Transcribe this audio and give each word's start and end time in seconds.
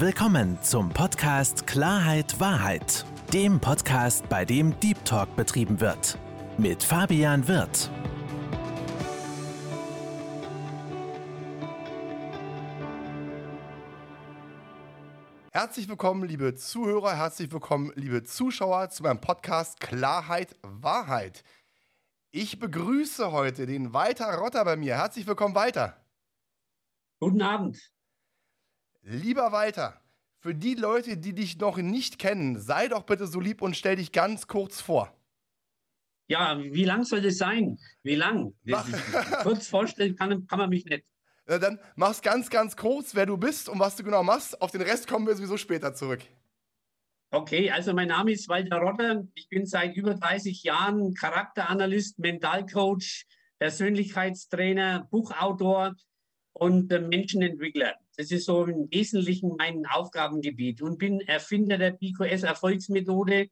Willkommen 0.00 0.58
zum 0.62 0.88
Podcast 0.88 1.66
Klarheit 1.66 2.40
Wahrheit, 2.40 3.04
dem 3.34 3.60
Podcast, 3.60 4.26
bei 4.30 4.46
dem 4.46 4.80
Deep 4.80 5.04
Talk 5.04 5.36
betrieben 5.36 5.78
wird. 5.78 6.16
Mit 6.56 6.82
Fabian 6.82 7.46
Wirth. 7.46 7.90
Herzlich 15.52 15.86
willkommen, 15.86 16.26
liebe 16.26 16.54
Zuhörer, 16.54 17.18
herzlich 17.18 17.52
willkommen, 17.52 17.92
liebe 17.94 18.22
Zuschauer, 18.22 18.88
zu 18.88 19.02
meinem 19.02 19.20
Podcast 19.20 19.80
Klarheit 19.80 20.56
Wahrheit. 20.62 21.44
Ich 22.30 22.58
begrüße 22.58 23.32
heute 23.32 23.66
den 23.66 23.92
Walter 23.92 24.34
Rotter 24.36 24.64
bei 24.64 24.76
mir. 24.76 24.96
Herzlich 24.96 25.26
willkommen, 25.26 25.54
Walter. 25.54 26.02
Guten 27.18 27.42
Abend. 27.42 27.99
Lieber 29.02 29.52
Walter, 29.52 30.00
für 30.38 30.54
die 30.54 30.74
Leute, 30.74 31.16
die 31.16 31.34
dich 31.34 31.58
noch 31.58 31.78
nicht 31.78 32.18
kennen, 32.18 32.58
sei 32.58 32.88
doch 32.88 33.04
bitte 33.04 33.26
so 33.26 33.40
lieb 33.40 33.62
und 33.62 33.76
stell 33.76 33.96
dich 33.96 34.12
ganz 34.12 34.46
kurz 34.46 34.80
vor. 34.80 35.14
Ja, 36.28 36.58
wie 36.58 36.84
lang 36.84 37.04
soll 37.04 37.22
das 37.22 37.38
sein? 37.38 37.78
Wie 38.02 38.14
lang? 38.14 38.54
kurz 39.42 39.68
vorstellen 39.68 40.16
kann, 40.16 40.46
kann 40.46 40.58
man 40.58 40.70
mich 40.70 40.84
nicht. 40.84 41.04
Na, 41.46 41.58
dann 41.58 41.80
mach's 41.96 42.22
ganz, 42.22 42.50
ganz 42.50 42.76
kurz, 42.76 43.14
wer 43.14 43.26
du 43.26 43.36
bist 43.36 43.68
und 43.68 43.80
was 43.80 43.96
du 43.96 44.04
genau 44.04 44.22
machst. 44.22 44.60
Auf 44.62 44.70
den 44.70 44.82
Rest 44.82 45.08
kommen 45.08 45.26
wir 45.26 45.34
sowieso 45.34 45.56
später 45.56 45.94
zurück. 45.94 46.20
Okay, 47.32 47.70
also 47.70 47.92
mein 47.92 48.08
Name 48.08 48.32
ist 48.32 48.48
Walter 48.48 48.78
Rotter. 48.78 49.24
Ich 49.34 49.48
bin 49.48 49.66
seit 49.66 49.96
über 49.96 50.14
30 50.14 50.62
Jahren 50.62 51.14
Charakteranalyst, 51.14 52.18
Mentalcoach, 52.18 53.26
Persönlichkeitstrainer, 53.58 55.08
Buchautor 55.10 55.94
und 56.60 56.90
Menschenentwickler. 56.90 57.94
Das 58.18 58.30
ist 58.30 58.44
so 58.44 58.66
im 58.66 58.90
Wesentlichen 58.90 59.56
mein 59.56 59.86
Aufgabengebiet 59.86 60.82
und 60.82 60.98
bin 60.98 61.20
Erfinder 61.22 61.78
der 61.78 61.92
BQS 61.92 62.42
Erfolgsmethode. 62.42 63.48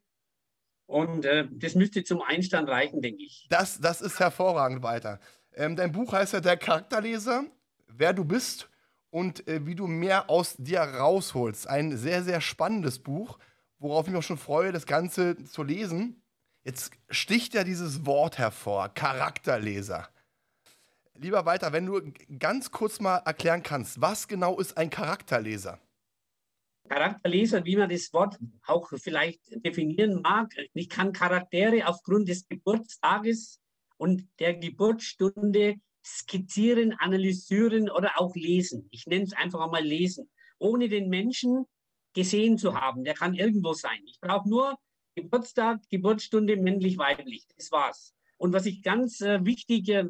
Und 0.86 1.24
äh, 1.24 1.48
das 1.50 1.74
müsste 1.74 2.04
zum 2.04 2.20
Einstand 2.20 2.68
reichen, 2.68 3.00
denke 3.00 3.22
ich. 3.22 3.46
Das, 3.48 3.80
das 3.80 4.02
ist 4.02 4.20
hervorragend 4.20 4.82
weiter. 4.82 5.20
Ähm, 5.54 5.74
dein 5.74 5.90
Buch 5.90 6.12
heißt 6.12 6.34
ja 6.34 6.40
Der 6.40 6.58
Charakterleser, 6.58 7.44
wer 7.86 8.12
du 8.12 8.26
bist 8.26 8.68
und 9.08 9.48
äh, 9.48 9.64
wie 9.64 9.74
du 9.74 9.86
mehr 9.86 10.28
aus 10.28 10.56
dir 10.58 10.80
rausholst. 10.80 11.66
Ein 11.66 11.96
sehr, 11.96 12.22
sehr 12.22 12.42
spannendes 12.42 12.98
Buch, 12.98 13.38
worauf 13.78 14.06
ich 14.06 14.12
mich 14.12 14.18
auch 14.18 14.22
schon 14.26 14.36
freue, 14.36 14.70
das 14.70 14.84
Ganze 14.84 15.42
zu 15.44 15.62
lesen. 15.62 16.22
Jetzt 16.62 16.90
sticht 17.08 17.54
ja 17.54 17.64
dieses 17.64 18.04
Wort 18.04 18.36
hervor, 18.36 18.90
Charakterleser. 18.90 20.08
Lieber 21.20 21.44
Walter, 21.44 21.72
wenn 21.72 21.86
du 21.86 22.00
ganz 22.38 22.70
kurz 22.70 23.00
mal 23.00 23.18
erklären 23.18 23.64
kannst, 23.64 24.00
was 24.00 24.28
genau 24.28 24.58
ist 24.60 24.76
ein 24.76 24.88
Charakterleser? 24.88 25.80
Charakterleser, 26.88 27.64
wie 27.64 27.76
man 27.76 27.88
das 27.88 28.12
Wort 28.12 28.38
auch 28.66 28.88
vielleicht 28.96 29.40
definieren 29.64 30.22
mag. 30.22 30.54
Ich 30.74 30.88
kann 30.88 31.12
Charaktere 31.12 31.88
aufgrund 31.88 32.28
des 32.28 32.46
Geburtstages 32.46 33.60
und 33.96 34.28
der 34.38 34.54
Geburtsstunde 34.54 35.74
skizzieren, 36.06 36.92
analysieren 36.92 37.90
oder 37.90 38.12
auch 38.20 38.34
lesen. 38.36 38.86
Ich 38.92 39.06
nenne 39.06 39.24
es 39.24 39.32
einfach 39.32 39.60
einmal 39.60 39.82
lesen, 39.82 40.30
ohne 40.58 40.88
den 40.88 41.08
Menschen 41.08 41.66
gesehen 42.14 42.58
zu 42.58 42.80
haben. 42.80 43.02
Der 43.02 43.14
kann 43.14 43.34
irgendwo 43.34 43.72
sein. 43.72 44.00
Ich 44.06 44.20
brauche 44.20 44.48
nur 44.48 44.78
Geburtstag, 45.16 45.80
Geburtsstunde, 45.90 46.56
männlich, 46.56 46.96
weiblich. 46.96 47.44
Das 47.56 47.72
war's. 47.72 48.14
Und 48.38 48.52
was 48.52 48.66
ich 48.66 48.82
ganz 48.82 49.20
äh, 49.20 49.44
wichtig 49.44 49.88
äh, 49.88 50.06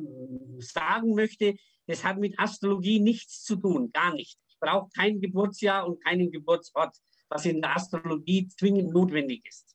sagen 0.58 1.14
möchte, 1.14 1.56
das 1.86 2.04
hat 2.04 2.18
mit 2.18 2.38
Astrologie 2.38 3.00
nichts 3.00 3.42
zu 3.42 3.56
tun, 3.56 3.90
gar 3.92 4.14
nicht. 4.14 4.38
Ich 4.48 4.58
brauche 4.60 4.88
kein 4.94 5.20
Geburtsjahr 5.20 5.86
und 5.86 6.04
keinen 6.04 6.30
Geburtsort, 6.30 6.96
was 7.28 7.46
in 7.46 7.60
der 7.60 7.74
Astrologie 7.74 8.48
zwingend 8.48 8.92
notwendig 8.92 9.46
ist. 9.46 9.74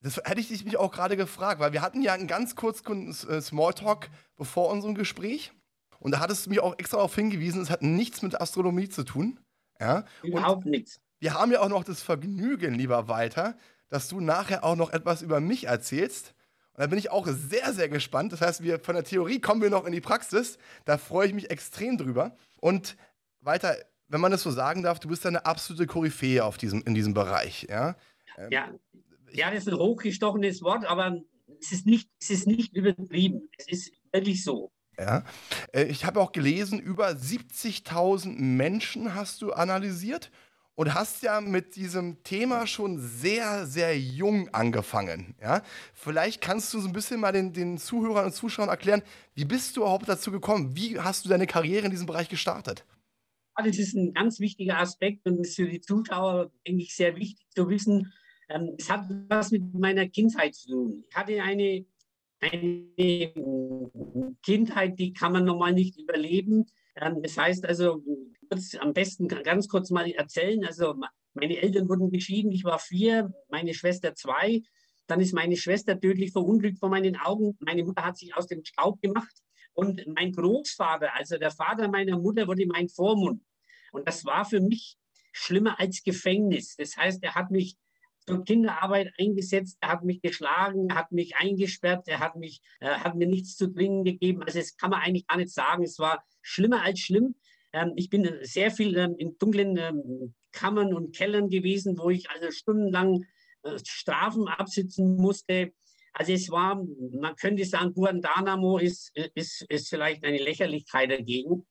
Das 0.00 0.18
hätte 0.22 0.40
ich 0.40 0.48
dich 0.48 0.64
mich 0.66 0.76
auch 0.76 0.92
gerade 0.92 1.16
gefragt, 1.16 1.60
weil 1.60 1.72
wir 1.72 1.80
hatten 1.80 2.02
ja 2.02 2.12
einen 2.12 2.26
ganz 2.26 2.54
kurzen 2.54 3.08
äh, 3.08 3.40
Smalltalk 3.40 4.10
bevor 4.36 4.70
unserem 4.70 4.94
Gespräch. 4.94 5.52
Und 5.98 6.10
da 6.10 6.20
hattest 6.20 6.44
du 6.44 6.50
mich 6.50 6.60
auch 6.60 6.78
extra 6.78 6.98
darauf 6.98 7.14
hingewiesen, 7.14 7.62
es 7.62 7.70
hat 7.70 7.82
nichts 7.82 8.20
mit 8.20 8.38
Astronomie 8.38 8.90
zu 8.90 9.04
tun. 9.04 9.40
Ja? 9.80 10.04
Überhaupt 10.22 10.66
nichts. 10.66 11.00
Wir 11.20 11.32
haben 11.32 11.52
ja 11.52 11.60
auch 11.62 11.70
noch 11.70 11.84
das 11.84 12.02
Vergnügen, 12.02 12.74
lieber 12.74 13.08
Walter, 13.08 13.56
dass 13.88 14.08
du 14.08 14.20
nachher 14.20 14.62
auch 14.64 14.76
noch 14.76 14.90
etwas 14.90 15.22
über 15.22 15.40
mich 15.40 15.64
erzählst. 15.64 16.34
Und 16.74 16.80
da 16.80 16.86
bin 16.88 16.98
ich 16.98 17.10
auch 17.10 17.26
sehr, 17.28 17.72
sehr 17.72 17.88
gespannt. 17.88 18.32
Das 18.32 18.40
heißt, 18.40 18.62
wir 18.62 18.80
von 18.80 18.96
der 18.96 19.04
Theorie 19.04 19.40
kommen 19.40 19.62
wir 19.62 19.70
noch 19.70 19.84
in 19.84 19.92
die 19.92 20.00
Praxis. 20.00 20.58
Da 20.84 20.98
freue 20.98 21.28
ich 21.28 21.34
mich 21.34 21.50
extrem 21.50 21.96
drüber. 21.96 22.36
Und 22.60 22.96
weiter, 23.40 23.76
wenn 24.08 24.20
man 24.20 24.32
das 24.32 24.42
so 24.42 24.50
sagen 24.50 24.82
darf, 24.82 24.98
du 24.98 25.08
bist 25.08 25.24
eine 25.24 25.46
absolute 25.46 25.86
Koryphäe 25.86 26.44
auf 26.44 26.58
diesem, 26.58 26.82
in 26.82 26.94
diesem 26.94 27.14
Bereich. 27.14 27.66
Ja, 27.70 27.96
ähm, 28.36 28.48
ja. 28.50 28.70
ja 29.32 29.50
das 29.50 29.60
ist 29.60 29.68
ein 29.68 29.78
hochgestochenes 29.78 30.62
Wort, 30.62 30.84
aber 30.84 31.20
es 31.60 31.70
ist 31.70 31.86
nicht, 31.86 32.10
es 32.20 32.30
ist 32.30 32.46
nicht 32.48 32.74
übertrieben. 32.74 33.48
Es 33.56 33.68
ist 33.68 33.92
wirklich 34.12 34.42
so. 34.42 34.72
Ja. 34.98 35.24
Äh, 35.72 35.84
ich 35.84 36.04
habe 36.04 36.20
auch 36.20 36.32
gelesen, 36.32 36.80
über 36.80 37.08
70.000 37.08 38.36
Menschen 38.36 39.14
hast 39.14 39.42
du 39.42 39.52
analysiert 39.52 40.30
und 40.76 40.94
hast 40.94 41.22
ja 41.22 41.40
mit 41.40 41.76
diesem 41.76 42.22
Thema 42.24 42.66
schon 42.66 42.98
sehr, 42.98 43.66
sehr 43.66 43.98
jung 43.98 44.48
angefangen. 44.48 45.34
Ja? 45.40 45.62
Vielleicht 45.92 46.40
kannst 46.40 46.74
du 46.74 46.80
so 46.80 46.88
ein 46.88 46.92
bisschen 46.92 47.20
mal 47.20 47.32
den, 47.32 47.52
den 47.52 47.78
Zuhörern 47.78 48.26
und 48.26 48.32
Zuschauern 48.32 48.68
erklären, 48.68 49.02
wie 49.34 49.44
bist 49.44 49.76
du 49.76 49.82
überhaupt 49.82 50.08
dazu 50.08 50.30
gekommen? 50.30 50.76
Wie 50.76 50.98
hast 50.98 51.24
du 51.24 51.28
deine 51.28 51.46
Karriere 51.46 51.84
in 51.84 51.90
diesem 51.90 52.06
Bereich 52.06 52.28
gestartet? 52.28 52.84
Das 53.56 53.78
ist 53.78 53.94
ein 53.94 54.12
ganz 54.12 54.40
wichtiger 54.40 54.78
Aspekt 54.80 55.26
und 55.26 55.38
ist 55.38 55.54
für 55.54 55.68
die 55.68 55.80
Zuschauer, 55.80 56.50
denke 56.66 56.82
ich, 56.82 56.96
sehr 56.96 57.14
wichtig 57.14 57.46
zu 57.50 57.68
wissen. 57.68 58.12
Ähm, 58.48 58.74
es 58.78 58.90
hat 58.90 59.06
was 59.28 59.52
mit 59.52 59.72
meiner 59.74 60.08
Kindheit 60.08 60.56
zu 60.56 60.70
tun. 60.70 61.04
Ich 61.08 61.14
hatte 61.14 61.40
eine, 61.40 61.86
eine 62.40 63.32
Kindheit, 64.42 64.98
die 64.98 65.12
kann 65.12 65.32
man 65.32 65.44
normal 65.44 65.72
nicht 65.72 65.98
überleben. 66.00 66.66
Ähm, 66.96 67.22
das 67.22 67.38
heißt 67.38 67.64
also, 67.64 68.02
kurz, 68.54 68.74
am 68.76 68.92
besten 68.92 69.28
ganz 69.28 69.68
kurz 69.68 69.90
mal 69.90 70.10
erzählen. 70.10 70.64
Also 70.64 70.94
meine 71.34 71.60
Eltern 71.60 71.88
wurden 71.88 72.10
geschieden, 72.10 72.52
ich 72.52 72.64
war 72.64 72.78
vier, 72.78 73.32
meine 73.48 73.74
Schwester 73.74 74.14
zwei. 74.14 74.62
Dann 75.06 75.20
ist 75.20 75.34
meine 75.34 75.56
Schwester 75.56 76.00
tödlich 76.00 76.32
verunglückt 76.32 76.78
vor 76.78 76.88
meinen 76.88 77.16
Augen. 77.16 77.56
Meine 77.60 77.84
Mutter 77.84 78.04
hat 78.04 78.16
sich 78.16 78.34
aus 78.36 78.46
dem 78.46 78.64
Staub 78.64 79.00
gemacht. 79.02 79.34
Und 79.74 80.06
mein 80.06 80.32
Großvater, 80.32 81.14
also 81.14 81.36
der 81.36 81.50
Vater 81.50 81.88
meiner 81.88 82.18
Mutter, 82.18 82.46
wurde 82.46 82.64
mein 82.66 82.88
Vormund. 82.88 83.42
Und 83.92 84.06
das 84.06 84.24
war 84.24 84.44
für 84.44 84.60
mich 84.60 84.96
schlimmer 85.32 85.80
als 85.80 86.02
Gefängnis. 86.04 86.76
Das 86.76 86.96
heißt, 86.96 87.22
er 87.22 87.34
hat 87.34 87.50
mich 87.50 87.76
zur 88.26 88.44
Kinderarbeit 88.44 89.12
eingesetzt, 89.18 89.76
er 89.80 89.90
hat 89.90 90.04
mich 90.04 90.22
geschlagen, 90.22 90.88
er 90.88 90.96
hat 90.96 91.12
mich 91.12 91.36
eingesperrt, 91.36 92.08
er 92.08 92.20
hat 92.20 92.36
mich, 92.36 92.62
er 92.80 93.04
hat 93.04 93.16
mir 93.16 93.26
nichts 93.26 93.56
zu 93.56 93.66
trinken 93.66 94.04
gegeben. 94.04 94.42
Also 94.42 94.60
das 94.60 94.76
kann 94.76 94.90
man 94.90 95.00
eigentlich 95.00 95.26
gar 95.26 95.36
nicht 95.36 95.52
sagen. 95.52 95.82
Es 95.82 95.98
war 95.98 96.24
schlimmer 96.40 96.82
als 96.82 97.00
schlimm. 97.00 97.34
Ähm, 97.74 97.92
ich 97.96 98.08
bin 98.08 98.38
sehr 98.42 98.70
viel 98.70 98.96
ähm, 98.96 99.16
in 99.18 99.36
dunklen 99.36 99.76
ähm, 99.76 100.34
Kammern 100.52 100.94
und 100.94 101.14
Kellern 101.14 101.50
gewesen, 101.50 101.98
wo 101.98 102.08
ich 102.08 102.30
also 102.30 102.50
stundenlang 102.52 103.24
äh, 103.64 103.78
Strafen 103.84 104.46
absitzen 104.46 105.16
musste. 105.16 105.72
Also 106.12 106.32
es 106.32 106.48
war, 106.50 106.80
man 107.20 107.34
könnte 107.34 107.64
sagen, 107.64 107.92
Guantanamo 107.92 108.78
ist, 108.78 109.10
ist, 109.34 109.62
ist 109.68 109.88
vielleicht 109.88 110.24
eine 110.24 110.38
Lächerlichkeit 110.38 111.10
dagegen. 111.10 111.66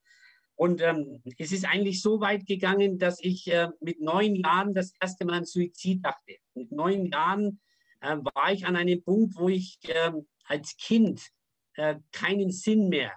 Und 0.56 0.82
ähm, 0.82 1.22
es 1.38 1.50
ist 1.50 1.64
eigentlich 1.64 2.02
so 2.02 2.20
weit 2.20 2.46
gegangen, 2.46 2.98
dass 2.98 3.18
ich 3.20 3.50
äh, 3.50 3.68
mit 3.80 4.00
neun 4.00 4.36
Jahren 4.36 4.74
das 4.74 4.92
erste 5.00 5.24
Mal 5.24 5.38
an 5.38 5.44
Suizid 5.46 6.04
dachte. 6.04 6.36
Mit 6.54 6.70
neun 6.70 7.06
Jahren 7.06 7.60
äh, 8.02 8.16
war 8.18 8.52
ich 8.52 8.66
an 8.66 8.76
einem 8.76 9.02
Punkt, 9.02 9.36
wo 9.36 9.48
ich 9.48 9.78
äh, 9.88 10.12
als 10.44 10.76
Kind 10.76 11.22
äh, 11.76 11.96
keinen 12.12 12.50
Sinn 12.52 12.90
mehr 12.90 13.14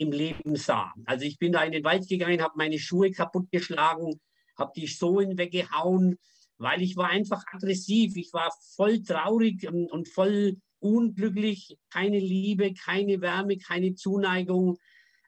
im 0.00 0.12
Leben 0.12 0.56
sah. 0.56 0.94
Also 1.04 1.26
ich 1.26 1.38
bin 1.38 1.52
da 1.52 1.62
in 1.62 1.72
den 1.72 1.84
Wald 1.84 2.08
gegangen, 2.08 2.40
habe 2.40 2.54
meine 2.56 2.78
Schuhe 2.78 3.10
kaputtgeschlagen, 3.10 4.18
habe 4.56 4.72
die 4.74 4.86
Sohlen 4.86 5.36
weggehauen, 5.36 6.18
weil 6.56 6.80
ich 6.80 6.96
war 6.96 7.10
einfach 7.10 7.42
aggressiv. 7.52 8.16
Ich 8.16 8.32
war 8.32 8.50
voll 8.76 9.02
traurig 9.02 9.68
und 9.68 10.08
voll 10.08 10.56
unglücklich. 10.78 11.76
Keine 11.90 12.18
Liebe, 12.18 12.72
keine 12.72 13.20
Wärme, 13.20 13.58
keine 13.58 13.94
Zuneigung. 13.94 14.78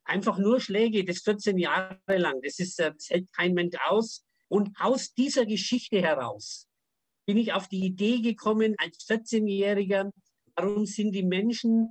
Einfach 0.05 0.39
nur 0.39 0.59
Schläge, 0.59 1.05
das 1.05 1.19
14 1.19 1.59
Jahre 1.59 1.99
lang. 2.09 2.41
Das, 2.43 2.59
ist, 2.59 2.81
äh, 2.81 2.93
das 2.93 3.11
hält 3.11 3.31
kein 3.35 3.53
Mensch 3.53 3.77
aus. 3.87 4.25
Und 4.49 4.71
aus 4.81 5.13
dieser 5.13 5.45
Geschichte 5.45 6.01
heraus 6.01 6.67
bin 7.27 7.37
ich 7.37 7.53
auf 7.53 7.69
die 7.69 7.85
Idee 7.85 8.21
gekommen, 8.21 8.75
als 8.79 9.07
14-Jähriger, 9.07 10.11
warum 10.57 10.87
sind 10.87 11.13
die 11.13 11.23
Menschen 11.23 11.89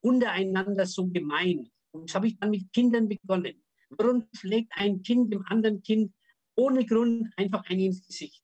untereinander 0.00 0.86
so 0.86 1.08
gemein? 1.08 1.71
Und 1.92 2.08
das 2.08 2.14
habe 2.14 2.26
ich 2.26 2.38
dann 2.38 2.50
mit 2.50 2.72
Kindern 2.72 3.08
begonnen. 3.08 3.62
Warum 3.90 4.26
schlägt 4.32 4.72
ein 4.74 5.02
Kind 5.02 5.32
dem 5.32 5.44
anderen 5.46 5.82
Kind 5.82 6.12
ohne 6.56 6.84
Grund 6.86 7.30
einfach 7.36 7.64
einen 7.66 7.80
ins 7.80 8.06
Gesicht? 8.06 8.42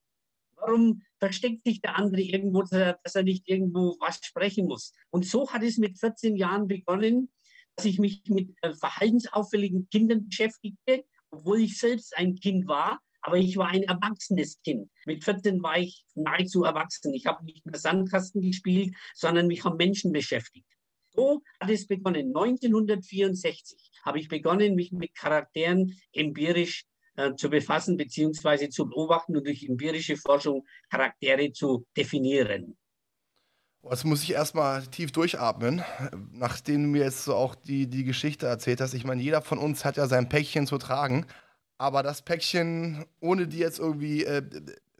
Warum 0.57 1.03
versteckt 1.19 1.65
sich 1.65 1.81
der 1.81 1.97
andere 1.97 2.21
irgendwo, 2.21 2.63
dass 2.63 2.73
er, 2.73 2.99
dass 3.03 3.15
er 3.15 3.23
nicht 3.23 3.49
irgendwo 3.49 3.97
was 4.01 4.21
sprechen 4.23 4.67
muss? 4.67 4.93
Und 5.11 5.25
so 5.25 5.51
hat 5.51 5.63
es 5.63 5.79
mit 5.79 5.99
14 5.99 6.37
Jahren 6.37 6.69
begonnen, 6.69 7.31
dass 7.77 7.87
ich 7.87 7.99
mich 7.99 8.23
mit 8.27 8.55
äh, 8.63 8.75
verhaltensauffälligen 8.75 9.89
Kindern 9.89 10.27
beschäftigte, 10.27 11.05
obwohl 11.31 11.61
ich 11.61 11.79
selbst 11.79 12.17
ein 12.17 12.35
Kind 12.35 12.67
war. 12.67 13.01
aber 13.21 13.37
ich 13.37 13.57
war 13.57 13.69
ein 13.69 13.83
erwachsenes 13.83 14.61
Kind. 14.63 14.91
Mit 15.05 15.25
14 15.25 15.63
war 15.63 15.79
ich 15.79 16.05
nahezu 16.15 16.65
erwachsen. 16.65 17.13
Ich 17.15 17.27
habe 17.27 17.45
nicht 17.45 17.67
mehr 17.67 17.79
Sandkasten 17.79 18.41
gespielt, 18.41 18.95
sondern 19.15 19.49
mich 19.49 19.65
haben 19.65 19.77
Menschen 19.77 20.13
beschäftigt. 20.13 20.67
So 21.19 21.43
hat 21.59 21.71
es 21.71 21.89
begonnen. 21.89 22.29
1964 22.29 23.91
habe 24.05 24.21
ich 24.21 24.29
begonnen, 24.29 24.77
mich 24.77 24.93
mit 24.93 25.17
Charakteren 25.17 25.99
empirisch 26.13 26.85
äh, 27.17 27.35
zu 27.35 27.51
befassen 27.51 27.97
bzw. 27.97 28.69
zu 28.69 28.89
beobachten 28.89 29.37
und 29.37 29.45
durch 29.45 29.65
empirische 29.65 30.17
Forschung 30.17 30.65
Charaktere 30.89 31.51
zu 31.51 31.85
definieren. 31.97 32.77
Jetzt 33.91 34.05
muss 34.05 34.23
ich 34.23 34.33
erstmal 34.33 34.87
tief 34.87 35.11
durchatmen, 35.11 35.83
nachdem 36.31 36.85
du 36.85 36.89
mir 36.91 37.03
jetzt 37.03 37.25
so 37.25 37.35
auch 37.35 37.57
die, 37.57 37.89
die 37.89 38.05
Geschichte 38.05 38.47
erzählt 38.47 38.81
hast. 38.81 38.95
Ich 38.95 39.05
meine, 39.05 39.21
jeder 39.21 39.43
von 39.43 39.59
uns 39.59 39.85
hat 39.85 39.97
ja 39.97 40.07
sein 40.07 40.29
Päckchen 40.29 40.69
zu 40.69 40.79
tragen. 40.79 41.27
Aber 41.79 42.05
das 42.05 42.23
Päckchen, 42.23 43.07
ohne 43.21 43.49
dir 43.49 43.61
jetzt 43.61 43.81
irgendwie 43.81 44.25
äh, 44.25 44.43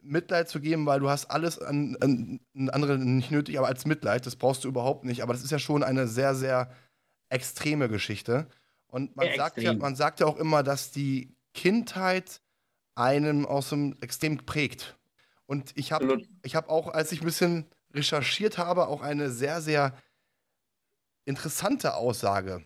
Mitleid 0.01 0.49
zu 0.49 0.59
geben, 0.59 0.85
weil 0.85 0.99
du 0.99 1.09
hast 1.09 1.25
alles 1.25 1.59
an, 1.59 1.97
an, 1.99 2.39
an 2.55 2.69
anderen 2.69 3.17
nicht 3.17 3.31
nötig, 3.31 3.57
aber 3.57 3.67
als 3.67 3.85
Mitleid, 3.85 4.25
das 4.25 4.35
brauchst 4.35 4.63
du 4.63 4.67
überhaupt 4.67 5.05
nicht. 5.05 5.21
Aber 5.23 5.33
das 5.33 5.43
ist 5.43 5.51
ja 5.51 5.59
schon 5.59 5.83
eine 5.83 6.07
sehr, 6.07 6.35
sehr 6.35 6.71
extreme 7.29 7.89
Geschichte. 7.89 8.47
Und 8.87 9.15
man, 9.15 9.27
sagt 9.35 9.61
ja, 9.61 9.73
man 9.73 9.95
sagt 9.95 10.19
ja 10.19 10.25
auch 10.25 10.37
immer, 10.37 10.63
dass 10.63 10.91
die 10.91 11.35
Kindheit 11.53 12.41
einem 12.95 13.45
aus 13.45 13.69
dem 13.69 13.95
extrem 14.01 14.37
prägt. 14.37 14.97
Und 15.45 15.71
ich 15.75 15.91
habe 15.91 16.21
ich 16.43 16.55
hab 16.55 16.69
auch, 16.69 16.89
als 16.89 17.11
ich 17.11 17.21
ein 17.21 17.25
bisschen 17.25 17.65
recherchiert 17.93 18.57
habe, 18.57 18.87
auch 18.87 19.01
eine 19.01 19.29
sehr, 19.29 19.61
sehr 19.61 19.93
interessante 21.25 21.95
Aussage 21.95 22.65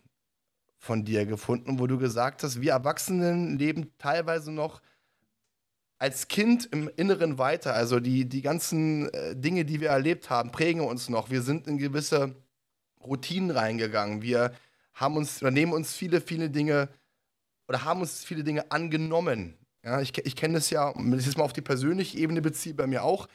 von 0.78 1.06
dir 1.06 1.26
gefunden, 1.26 1.80
wo 1.80 1.88
du 1.88 1.98
gesagt 1.98 2.44
hast, 2.44 2.62
wir 2.62 2.72
Erwachsenen 2.72 3.58
leben 3.58 3.94
teilweise 3.98 4.52
noch 4.52 4.82
als 6.04 6.28
Kind 6.28 6.68
im 6.74 6.92
Inneren 6.98 7.38
weiter. 7.38 7.76
Also 7.76 8.02
die, 8.02 8.26
die 8.26 8.42
ganzen 8.42 9.08
äh, 9.14 9.38
Dinge, 9.38 9.64
die 9.64 9.80
wir 9.80 9.88
erlebt 9.88 10.30
haben, 10.30 10.52
prägen 10.52 10.82
uns 10.82 11.08
noch. 11.08 11.30
Wir 11.30 11.42
sind 11.42 11.66
in 11.66 11.78
gewisse 11.78 12.36
Routinen 13.02 13.52
reingegangen. 13.52 14.22
Wir 14.22 14.52
haben 14.94 15.16
uns 15.16 15.42
oder 15.42 15.50
nehmen 15.50 15.72
uns 15.72 15.96
viele, 15.96 16.20
viele 16.20 16.50
Dinge 16.50 16.90
oder 17.70 17.86
haben 17.86 18.02
uns 18.02 18.26
viele 18.26 18.44
Dinge 18.44 18.70
angenommen. 18.70 19.58
Ja, 19.82 20.02
ich, 20.02 20.12
ich 20.18 20.36
kenne 20.36 20.56
das 20.56 20.70
ja, 20.72 20.94
wenn 20.94 21.18
ich 21.18 21.26
das 21.26 21.38
mal 21.38 21.46
auf 21.46 21.54
die 21.54 21.62
persönliche 21.62 22.18
Ebene 22.18 22.42
beziehe, 22.42 22.76
bei 22.76 22.86
mir 22.86 23.06
auch. 23.06 23.30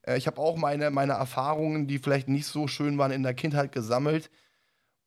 Äh, 0.00 0.16
ich 0.16 0.26
habe 0.26 0.40
auch 0.40 0.56
meine, 0.56 0.90
meine 0.90 1.12
Erfahrungen, 1.12 1.86
die 1.86 1.98
vielleicht 1.98 2.28
nicht 2.28 2.46
so 2.46 2.66
schön 2.66 2.96
waren, 2.96 3.12
in 3.12 3.24
der 3.24 3.34
Kindheit 3.34 3.72
gesammelt 3.72 4.30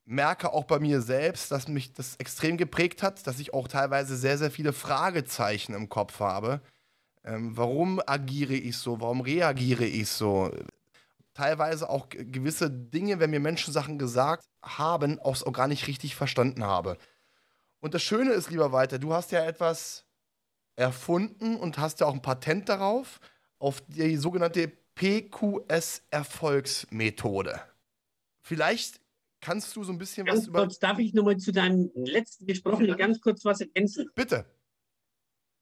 merke 0.05 0.53
auch 0.53 0.63
bei 0.63 0.79
mir 0.79 1.01
selbst, 1.01 1.51
dass 1.51 1.67
mich 1.67 1.94
das 1.94 2.15
extrem 2.15 2.57
geprägt 2.57 3.03
hat, 3.03 3.27
dass 3.27 3.39
ich 3.39 3.53
auch 3.53 3.67
teilweise 3.67 4.17
sehr, 4.17 4.39
sehr 4.39 4.50
viele 4.50 4.73
Fragezeichen 4.73 5.75
im 5.75 5.88
Kopf 5.88 6.19
habe. 6.19 6.62
Ähm, 7.24 7.57
warum 7.57 8.01
agiere 8.06 8.56
ich 8.56 8.77
so? 8.77 9.01
Warum 9.01 9.21
reagiere 9.21 9.86
ich 9.86 10.10
so? 10.10 10.51
Teilweise 11.33 11.89
auch 11.89 12.10
gewisse 12.10 12.69
Dinge, 12.69 13.19
wenn 13.19 13.30
mir 13.30 13.39
Menschen 13.39 13.74
Sachen 13.74 13.98
gesagt 13.98 14.45
haben, 14.62 15.19
auch, 15.19 15.42
auch 15.44 15.54
gar 15.54 15.68
nicht 15.68 15.88
richtig 15.88 16.16
verstanden 16.16 16.63
habe. 16.63 16.98
Und 17.80 17.94
das 17.94 18.04
Schöne 18.04 18.31
ist, 18.31 18.50
lieber 18.50 18.71
Walter, 18.71 18.98
du 19.00 19.13
hast 19.13 19.31
ja 19.31 19.45
etwas 19.45 20.06
erfunden 20.75 21.56
und 21.56 21.77
hast 21.77 22.00
ja 22.00 22.07
auch 22.07 22.13
ein 22.13 22.21
Patent 22.21 22.69
darauf, 22.69 23.19
auf 23.57 23.81
die 23.88 24.18
sogenannte 24.18 24.72
PQS-Erfolgsmethode. 24.95 27.62
Vielleicht 28.42 29.01
Kannst 29.42 29.74
du 29.75 29.83
so 29.83 29.92
ein 29.92 29.98
bisschen 29.98 30.25
ganz 30.25 30.42
was 30.42 30.48
über. 30.48 30.60
Kurz, 30.60 30.80
darf 30.80 31.00
ich 31.00 31.13
nochmal 31.13 31.38
zu 31.38 31.51
deinem 31.51 31.92
letzten 31.95 32.45
Gesprochenen 32.45 32.98
ganz 32.98 33.22
kurz 33.22 33.45
was 33.45 33.62
ergänzen? 33.62 34.10
Bitte. 34.13 34.45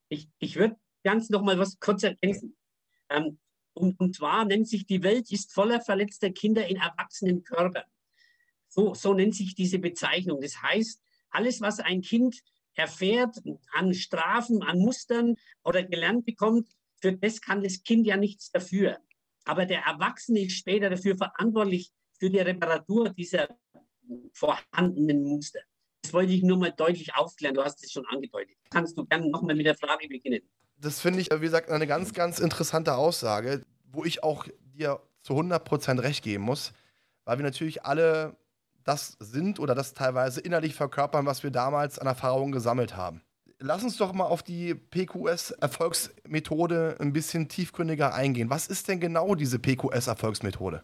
Ich, 0.09 0.29
ich 0.39 0.55
würde 0.55 0.77
ganz 1.03 1.29
nochmal 1.29 1.57
was 1.59 1.79
kurz 1.79 2.03
ergänzen. 2.03 2.55
Ähm, 3.09 3.39
und, 3.73 3.99
und 3.99 4.15
zwar 4.15 4.45
nennt 4.45 4.67
sich 4.67 4.85
die 4.85 5.03
Welt 5.03 5.31
ist 5.31 5.53
voller 5.53 5.81
verletzter 5.81 6.31
Kinder 6.31 6.67
in 6.67 6.77
erwachsenen 6.77 7.43
Körpern. 7.43 7.85
So, 8.67 8.93
so 8.93 9.13
nennt 9.13 9.35
sich 9.35 9.55
diese 9.55 9.79
Bezeichnung. 9.79 10.41
Das 10.41 10.61
heißt, 10.61 11.01
alles, 11.29 11.61
was 11.61 11.79
ein 11.79 12.01
Kind 12.01 12.41
erfährt 12.73 13.37
an 13.73 13.93
Strafen, 13.93 14.63
an 14.63 14.79
Mustern 14.79 15.35
oder 15.63 15.83
gelernt 15.83 16.25
bekommt, 16.25 16.69
für 16.99 17.13
das 17.13 17.41
kann 17.41 17.63
das 17.63 17.83
Kind 17.83 18.07
ja 18.07 18.17
nichts 18.17 18.51
dafür. 18.51 18.99
Aber 19.45 19.65
der 19.65 19.81
Erwachsene 19.81 20.41
ist 20.41 20.57
später 20.57 20.89
dafür 20.89 21.15
verantwortlich 21.15 21.91
für 22.19 22.29
die 22.29 22.39
Reparatur 22.39 23.09
dieser 23.09 23.47
vorhandenen 24.33 25.23
Muster. 25.23 25.59
Das 26.01 26.13
wollte 26.13 26.33
ich 26.33 26.43
nur 26.43 26.57
mal 26.57 26.71
deutlich 26.71 27.15
aufklären. 27.15 27.55
Du 27.55 27.63
hast 27.63 27.83
es 27.83 27.91
schon 27.91 28.05
angedeutet. 28.07 28.57
Kannst 28.69 28.97
du 28.97 29.05
gerne 29.05 29.29
nochmal 29.29 29.55
mit 29.55 29.65
der 29.65 29.75
Frage 29.75 30.07
beginnen? 30.07 30.41
Das 30.79 30.99
finde 30.99 31.19
ich, 31.19 31.29
wie 31.31 31.39
gesagt, 31.39 31.69
eine 31.69 31.87
ganz, 31.87 32.13
ganz 32.13 32.39
interessante 32.39 32.95
Aussage, 32.95 33.63
wo 33.91 34.05
ich 34.05 34.23
auch 34.23 34.45
dir 34.75 35.01
zu 35.21 35.33
100% 35.33 36.01
recht 36.01 36.23
geben 36.23 36.43
muss, 36.43 36.73
weil 37.25 37.39
wir 37.39 37.43
natürlich 37.43 37.83
alle 37.83 38.37
das 38.83 39.17
sind 39.19 39.59
oder 39.59 39.75
das 39.75 39.93
teilweise 39.93 40.39
innerlich 40.39 40.75
verkörpern, 40.75 41.25
was 41.25 41.43
wir 41.43 41.51
damals 41.51 41.99
an 41.99 42.07
Erfahrungen 42.07 42.53
gesammelt 42.53 42.95
haben. 42.95 43.21
Lass 43.59 43.83
uns 43.83 43.97
doch 43.97 44.13
mal 44.13 44.25
auf 44.25 44.43
die 44.43 44.75
PQS-Erfolgsmethode 44.75 46.97
ein 46.99 47.11
bisschen 47.11 47.49
tiefgründiger 47.49 48.13
eingehen. 48.13 48.49
Was 48.49 48.67
ist 48.67 48.87
denn 48.87 48.99
genau 48.99 49.33
diese 49.35 49.57
PQS-Erfolgsmethode? 49.57 50.83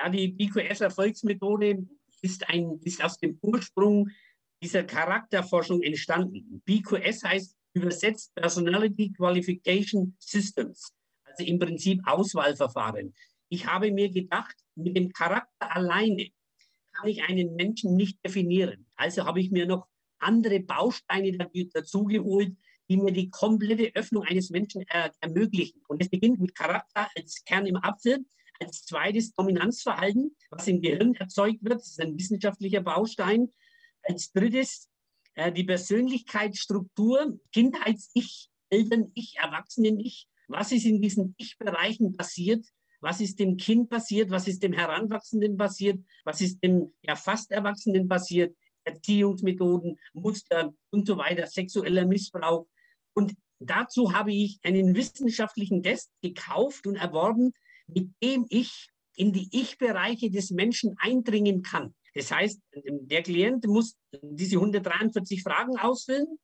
Ja, 0.00 0.08
die 0.08 0.28
BQS-Erfolgsmethode 0.28 1.86
ist, 2.22 2.48
ein, 2.48 2.80
ist 2.82 3.04
aus 3.04 3.18
dem 3.18 3.38
Ursprung 3.42 4.08
dieser 4.62 4.84
Charakterforschung 4.84 5.82
entstanden. 5.82 6.62
BQS 6.64 7.24
heißt 7.24 7.58
übersetzt 7.74 8.34
Personality 8.34 9.12
Qualification 9.12 10.16
Systems, 10.18 10.92
also 11.24 11.44
im 11.44 11.58
Prinzip 11.58 12.00
Auswahlverfahren. 12.06 13.14
Ich 13.48 13.66
habe 13.66 13.92
mir 13.92 14.10
gedacht, 14.10 14.56
mit 14.74 14.96
dem 14.96 15.12
Charakter 15.12 15.74
alleine 15.74 16.30
kann 16.92 17.08
ich 17.08 17.22
einen 17.24 17.54
Menschen 17.56 17.96
nicht 17.96 18.24
definieren. 18.24 18.86
Also 18.96 19.24
habe 19.24 19.40
ich 19.40 19.50
mir 19.50 19.66
noch 19.66 19.86
andere 20.18 20.60
Bausteine 20.60 21.36
dazugeholt, 21.72 22.56
die 22.88 22.96
mir 22.96 23.12
die 23.12 23.30
komplette 23.30 23.90
Öffnung 23.94 24.24
eines 24.24 24.50
Menschen 24.50 24.82
er 24.88 25.12
ermöglichen. 25.20 25.82
Und 25.88 26.02
es 26.02 26.08
beginnt 26.08 26.40
mit 26.40 26.54
Charakter 26.54 27.08
als 27.16 27.44
Kern 27.44 27.66
im 27.66 27.76
Apfel. 27.76 28.24
Als 28.60 28.84
zweites 28.84 29.34
Dominanzverhalten, 29.34 30.36
was 30.50 30.68
im 30.68 30.80
Gehirn 30.80 31.14
erzeugt 31.14 31.58
wird, 31.62 31.80
das 31.80 31.88
ist 31.88 32.00
ein 32.00 32.16
wissenschaftlicher 32.16 32.82
Baustein. 32.82 33.50
Als 34.02 34.30
drittes 34.30 34.88
äh, 34.88 34.93
die 35.36 35.64
Persönlichkeitsstruktur, 35.64 37.38
Kindheits-Ich, 37.52 38.48
Eltern-Ich, 38.70 39.36
Erwachsenen-Ich. 39.38 40.28
Was 40.48 40.72
ist 40.72 40.84
in 40.84 41.00
diesen 41.00 41.34
Ich-Bereichen 41.38 42.16
passiert? 42.16 42.64
Was 43.00 43.20
ist 43.20 43.38
dem 43.38 43.56
Kind 43.56 43.90
passiert? 43.90 44.30
Was 44.30 44.48
ist 44.48 44.62
dem 44.62 44.72
Heranwachsenden 44.72 45.56
passiert? 45.56 46.02
Was 46.24 46.40
ist 46.40 46.62
dem 46.62 46.92
ja, 47.02 47.16
fast 47.16 47.50
Erwachsenen 47.50 48.08
passiert? 48.08 48.56
Erziehungsmethoden, 48.84 49.98
Muster 50.12 50.72
und 50.90 51.06
so 51.06 51.16
weiter, 51.16 51.46
sexueller 51.46 52.06
Missbrauch. 52.06 52.66
Und 53.14 53.34
dazu 53.58 54.12
habe 54.12 54.32
ich 54.32 54.58
einen 54.62 54.94
wissenschaftlichen 54.94 55.82
Test 55.82 56.10
gekauft 56.22 56.86
und 56.86 56.96
erworben, 56.96 57.52
mit 57.86 58.10
dem 58.22 58.46
ich 58.48 58.88
in 59.16 59.32
die 59.32 59.48
Ich-Bereiche 59.52 60.30
des 60.30 60.50
Menschen 60.50 60.96
eindringen 60.98 61.62
kann. 61.62 61.94
Das 62.14 62.30
heißt, 62.30 62.60
der 62.72 63.22
Klient 63.22 63.66
muss 63.66 63.96
diese 64.22 64.56
143 64.56 65.42
Fragen 65.42 65.76
ausfüllen 65.78 66.38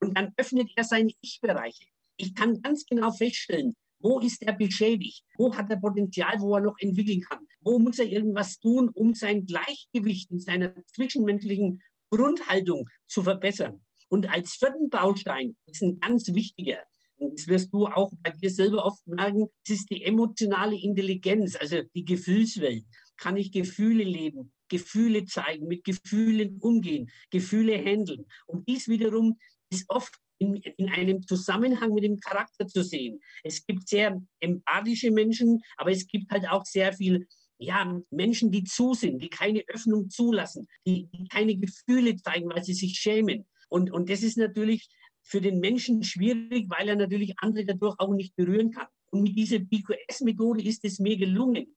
und 0.00 0.16
dann 0.16 0.32
öffnet 0.36 0.70
er 0.76 0.84
seine 0.84 1.12
Ich-Bereiche. 1.20 1.84
Ich 2.16 2.34
kann 2.34 2.62
ganz 2.62 2.86
genau 2.86 3.10
feststellen, 3.10 3.74
wo 4.00 4.20
ist 4.20 4.42
er 4.42 4.52
beschädigt? 4.52 5.24
Wo 5.36 5.54
hat 5.54 5.70
er 5.70 5.80
Potenzial, 5.80 6.38
wo 6.40 6.54
er 6.54 6.60
noch 6.60 6.76
entwickeln 6.78 7.22
kann? 7.22 7.46
Wo 7.60 7.78
muss 7.78 7.98
er 7.98 8.06
irgendwas 8.06 8.58
tun, 8.58 8.90
um 8.90 9.14
sein 9.14 9.46
Gleichgewicht 9.46 10.30
in 10.30 10.40
seiner 10.40 10.74
zwischenmenschlichen 10.94 11.82
Grundhaltung 12.10 12.88
zu 13.06 13.22
verbessern? 13.22 13.80
Und 14.08 14.28
als 14.28 14.56
vierten 14.56 14.90
Baustein, 14.90 15.56
das 15.66 15.76
ist 15.76 15.82
ein 15.82 16.00
ganz 16.00 16.32
wichtiger, 16.34 16.82
das 17.18 17.48
wirst 17.48 17.72
du 17.72 17.86
auch 17.86 18.12
bei 18.22 18.30
dir 18.30 18.50
selber 18.50 18.84
oft 18.84 19.06
merken, 19.06 19.48
es 19.64 19.70
ist 19.70 19.90
die 19.90 20.02
emotionale 20.04 20.76
Intelligenz, 20.76 21.56
also 21.56 21.80
die 21.94 22.04
Gefühlswelt. 22.04 22.84
Kann 23.16 23.36
ich 23.36 23.52
Gefühle 23.52 24.04
leben, 24.04 24.52
Gefühle 24.68 25.24
zeigen, 25.24 25.68
mit 25.68 25.84
Gefühlen 25.84 26.58
umgehen, 26.58 27.10
Gefühle 27.30 27.76
handeln? 27.76 28.26
Und 28.46 28.68
dies 28.68 28.88
wiederum 28.88 29.38
ist 29.70 29.84
oft 29.88 30.14
in, 30.38 30.56
in, 30.56 30.88
einem 30.90 31.26
Zusammenhang 31.26 31.94
mit 31.94 32.04
dem 32.04 32.18
Charakter 32.18 32.66
zu 32.66 32.82
sehen. 32.82 33.20
Es 33.42 33.64
gibt 33.64 33.88
sehr 33.88 34.20
empathische 34.40 35.10
Menschen, 35.10 35.60
aber 35.76 35.90
es 35.90 36.06
gibt 36.06 36.30
halt 36.30 36.48
auch 36.48 36.64
sehr 36.64 36.92
viel 36.92 37.26
ja, 37.58 38.00
Menschen, 38.10 38.50
die 38.50 38.64
zu 38.64 38.94
sind, 38.94 39.22
die 39.22 39.28
keine 39.28 39.62
Öffnung 39.68 40.10
zulassen, 40.10 40.66
die, 40.86 41.08
die 41.12 41.28
keine 41.28 41.56
Gefühle 41.56 42.16
zeigen, 42.16 42.50
weil 42.50 42.64
sie 42.64 42.74
sich 42.74 42.98
schämen. 42.98 43.46
Und, 43.68 43.92
und 43.92 44.10
das 44.10 44.22
ist 44.22 44.36
natürlich 44.36 44.88
für 45.22 45.40
den 45.40 45.60
Menschen 45.60 46.02
schwierig, 46.02 46.66
weil 46.68 46.88
er 46.88 46.96
natürlich 46.96 47.34
andere 47.38 47.64
dadurch 47.64 47.94
auch 47.98 48.12
nicht 48.12 48.36
berühren 48.36 48.72
kann. 48.72 48.86
Und 49.10 49.22
mit 49.22 49.36
dieser 49.36 49.60
BQS-Methode 49.60 50.62
ist 50.62 50.84
es 50.84 50.98
mir 50.98 51.16
gelungen, 51.16 51.74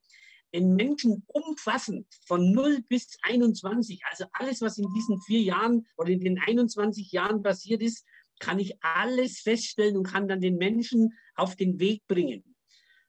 den 0.54 0.76
Menschen 0.76 1.24
umfassend 1.28 2.08
von 2.26 2.52
0 2.52 2.84
bis 2.88 3.18
21, 3.24 4.02
also 4.10 4.26
alles, 4.34 4.62
was 4.62 4.78
in 4.78 4.92
diesen 4.94 5.22
vier 5.22 5.42
Jahren 5.42 5.86
oder 5.98 6.10
in 6.10 6.22
den 6.22 6.40
21 6.40 7.12
Jahren 7.12 7.44
passiert 7.44 7.82
ist, 7.82 8.06
kann 8.40 8.60
ich 8.60 8.82
alles 8.82 9.40
feststellen 9.40 9.98
und 9.98 10.04
kann 10.04 10.28
dann 10.28 10.42
den 10.42 10.58
Menschen 10.58 11.14
auf 11.36 11.56
den 11.56 11.80
Weg 11.80 12.06
bringen. 12.08 12.44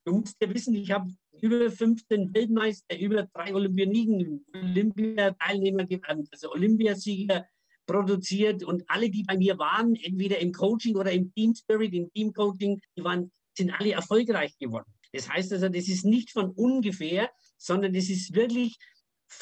Du 0.04 0.12
musst 0.14 0.37
ja 0.40 0.52
wissen, 0.52 0.75
ich 0.75 0.90
habe 0.90 1.11
über 1.40 1.71
15 1.71 2.35
Weltmeister, 2.35 2.99
über 2.99 3.25
drei 3.25 3.54
Olympioniken, 3.54 4.45
Olympiateilnehmer, 4.54 5.87
also 6.33 6.50
Olympiasieger 6.52 7.47
produziert 7.87 8.62
und 8.64 8.85
alle, 8.88 9.11
die 9.11 9.25
bei 9.25 9.37
mir 9.37 9.59
waren, 9.59 9.95
entweder 9.97 10.38
im 10.38 10.52
Coaching 10.52 10.97
oder 10.97 11.12
im 11.12 11.33
Team 11.35 11.54
Spirit, 11.54 11.92
im 11.95 12.11
Team 12.12 12.33
Coaching, 12.33 12.80
die 12.97 13.04
waren, 13.04 13.30
sind 13.57 13.71
alle 13.71 13.92
erfolgreich 13.92 14.57
geworden. 14.59 14.90
Das 15.12 15.29
heißt 15.29 15.53
also, 15.53 15.69
das 15.69 15.88
ist 15.88 16.05
nicht 16.05 16.31
von 16.33 16.50
ungefähr, 16.50 17.31
sondern 17.57 17.93
das 17.93 18.09
ist 18.09 18.35
wirklich 18.35 18.79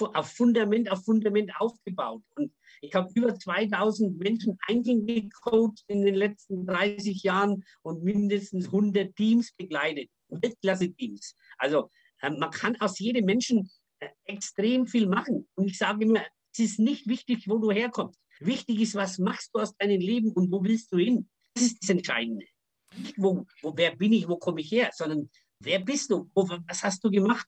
auf 0.01 0.33
Fundament 0.33 0.91
auf 0.91 1.05
Fundament 1.05 1.53
aufgebaut. 1.59 2.23
Und 2.35 2.53
ich 2.81 2.95
habe 2.95 3.11
über 3.15 3.39
2000 3.39 4.19
Menschen 4.19 4.59
einzeln 4.67 5.07
gecoacht 5.07 5.85
in 5.87 6.05
den 6.05 6.15
letzten 6.15 6.67
30 6.67 7.23
Jahren 7.23 7.65
und 7.83 8.03
mindestens 8.03 8.67
100 8.67 9.15
Teams 9.15 9.53
begleitet, 9.57 10.11
Weltklasse-Teams. 10.29 11.37
Also 11.59 11.91
äh, 12.21 12.31
man 12.31 12.51
kann 12.51 12.77
aus 12.81 12.99
jedem 12.99 13.25
Menschen 13.25 13.71
äh, 14.01 14.09
extrem 14.25 14.87
viel 14.87 15.07
machen. 15.07 15.49
Und 15.55 15.69
ich 15.69 15.79
sage 15.79 16.05
immer, 16.05 16.25
es 16.53 16.59
ist 16.59 16.79
nicht 16.79 17.07
wichtig, 17.07 17.49
wo 17.49 17.59
du 17.59 17.71
herkommst. 17.71 18.21
Wichtig 18.41 18.81
ist, 18.81 18.95
was 18.95 19.19
machst 19.19 19.51
du 19.55 19.61
aus 19.61 19.77
deinem 19.77 20.01
Leben 20.01 20.33
und 20.33 20.51
wo 20.51 20.63
willst 20.63 20.93
du 20.93 20.99
hin? 20.99 21.29
Das 21.55 21.65
ist 21.65 21.83
das 21.83 21.91
Entscheidende. 21.91 22.47
Nicht, 22.97 23.15
wo, 23.17 23.47
wo, 23.63 23.77
wer 23.77 23.95
bin 23.97 24.13
ich, 24.13 24.29
wo 24.29 24.37
komme 24.37 24.61
ich 24.61 24.71
her, 24.71 24.91
sondern 24.93 25.31
wer 25.61 25.79
bist 25.81 26.11
du, 26.11 26.31
was 26.35 26.83
hast 26.83 27.05
du 27.05 27.11
gemacht? 27.11 27.47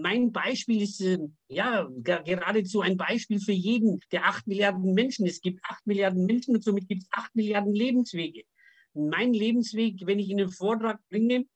Mein 0.00 0.32
Beispiel 0.32 0.82
ist 0.82 1.00
äh, 1.00 1.18
ja 1.48 1.88
geradezu 2.02 2.80
ein 2.80 2.96
Beispiel 2.96 3.40
für 3.40 3.52
jeden 3.52 4.00
der 4.10 4.24
acht 4.24 4.46
Milliarden 4.46 4.94
Menschen. 4.94 5.26
Es 5.26 5.40
gibt 5.40 5.60
acht 5.64 5.86
Milliarden 5.86 6.26
Menschen 6.26 6.56
und 6.56 6.64
somit 6.64 6.88
gibt 6.88 7.02
es 7.02 7.08
acht 7.12 7.34
Milliarden 7.36 7.72
Lebenswege. 7.72 8.42
Mein 8.94 9.32
Lebensweg, 9.32 10.04
wenn 10.04 10.18
ich 10.18 10.30
in 10.30 10.40
einen 10.40 10.50
Vortrag 10.50 10.98
bringe, 11.08 11.46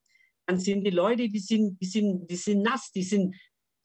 dann 0.47 0.61
sind 0.61 0.85
die 0.85 0.91
Leute, 0.91 1.29
die 1.29 1.39
sind, 1.39 1.81
die 1.81 1.87
sind, 1.87 2.31
die 2.31 2.37
sind 2.37 2.63
nass, 2.63 2.93
die 2.93 3.03
sind, 3.03 3.35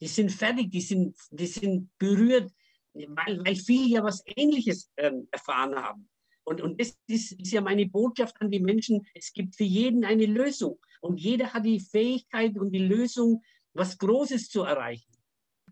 die 0.00 0.06
sind 0.06 0.30
fertig, 0.30 0.70
die 0.70 0.80
sind, 0.80 1.16
die 1.30 1.46
sind 1.46 1.90
berührt, 1.98 2.50
weil, 2.92 3.44
weil 3.44 3.56
viele 3.56 3.88
ja 3.88 4.04
was 4.04 4.22
Ähnliches 4.26 4.90
äh, 4.96 5.12
erfahren 5.30 5.74
haben. 5.74 6.08
Und, 6.44 6.60
und 6.60 6.80
das 6.80 6.96
ist, 7.08 7.32
ist, 7.32 7.52
ja 7.52 7.60
meine 7.60 7.86
Botschaft 7.86 8.40
an 8.40 8.50
die 8.50 8.60
Menschen. 8.60 9.04
Es 9.14 9.32
gibt 9.32 9.56
für 9.56 9.64
jeden 9.64 10.04
eine 10.04 10.26
Lösung. 10.26 10.78
Und 11.00 11.20
jeder 11.20 11.52
hat 11.52 11.64
die 11.64 11.80
Fähigkeit 11.80 12.56
und 12.58 12.72
die 12.72 12.86
Lösung, 12.86 13.42
was 13.72 13.98
Großes 13.98 14.48
zu 14.48 14.62
erreichen. 14.62 15.12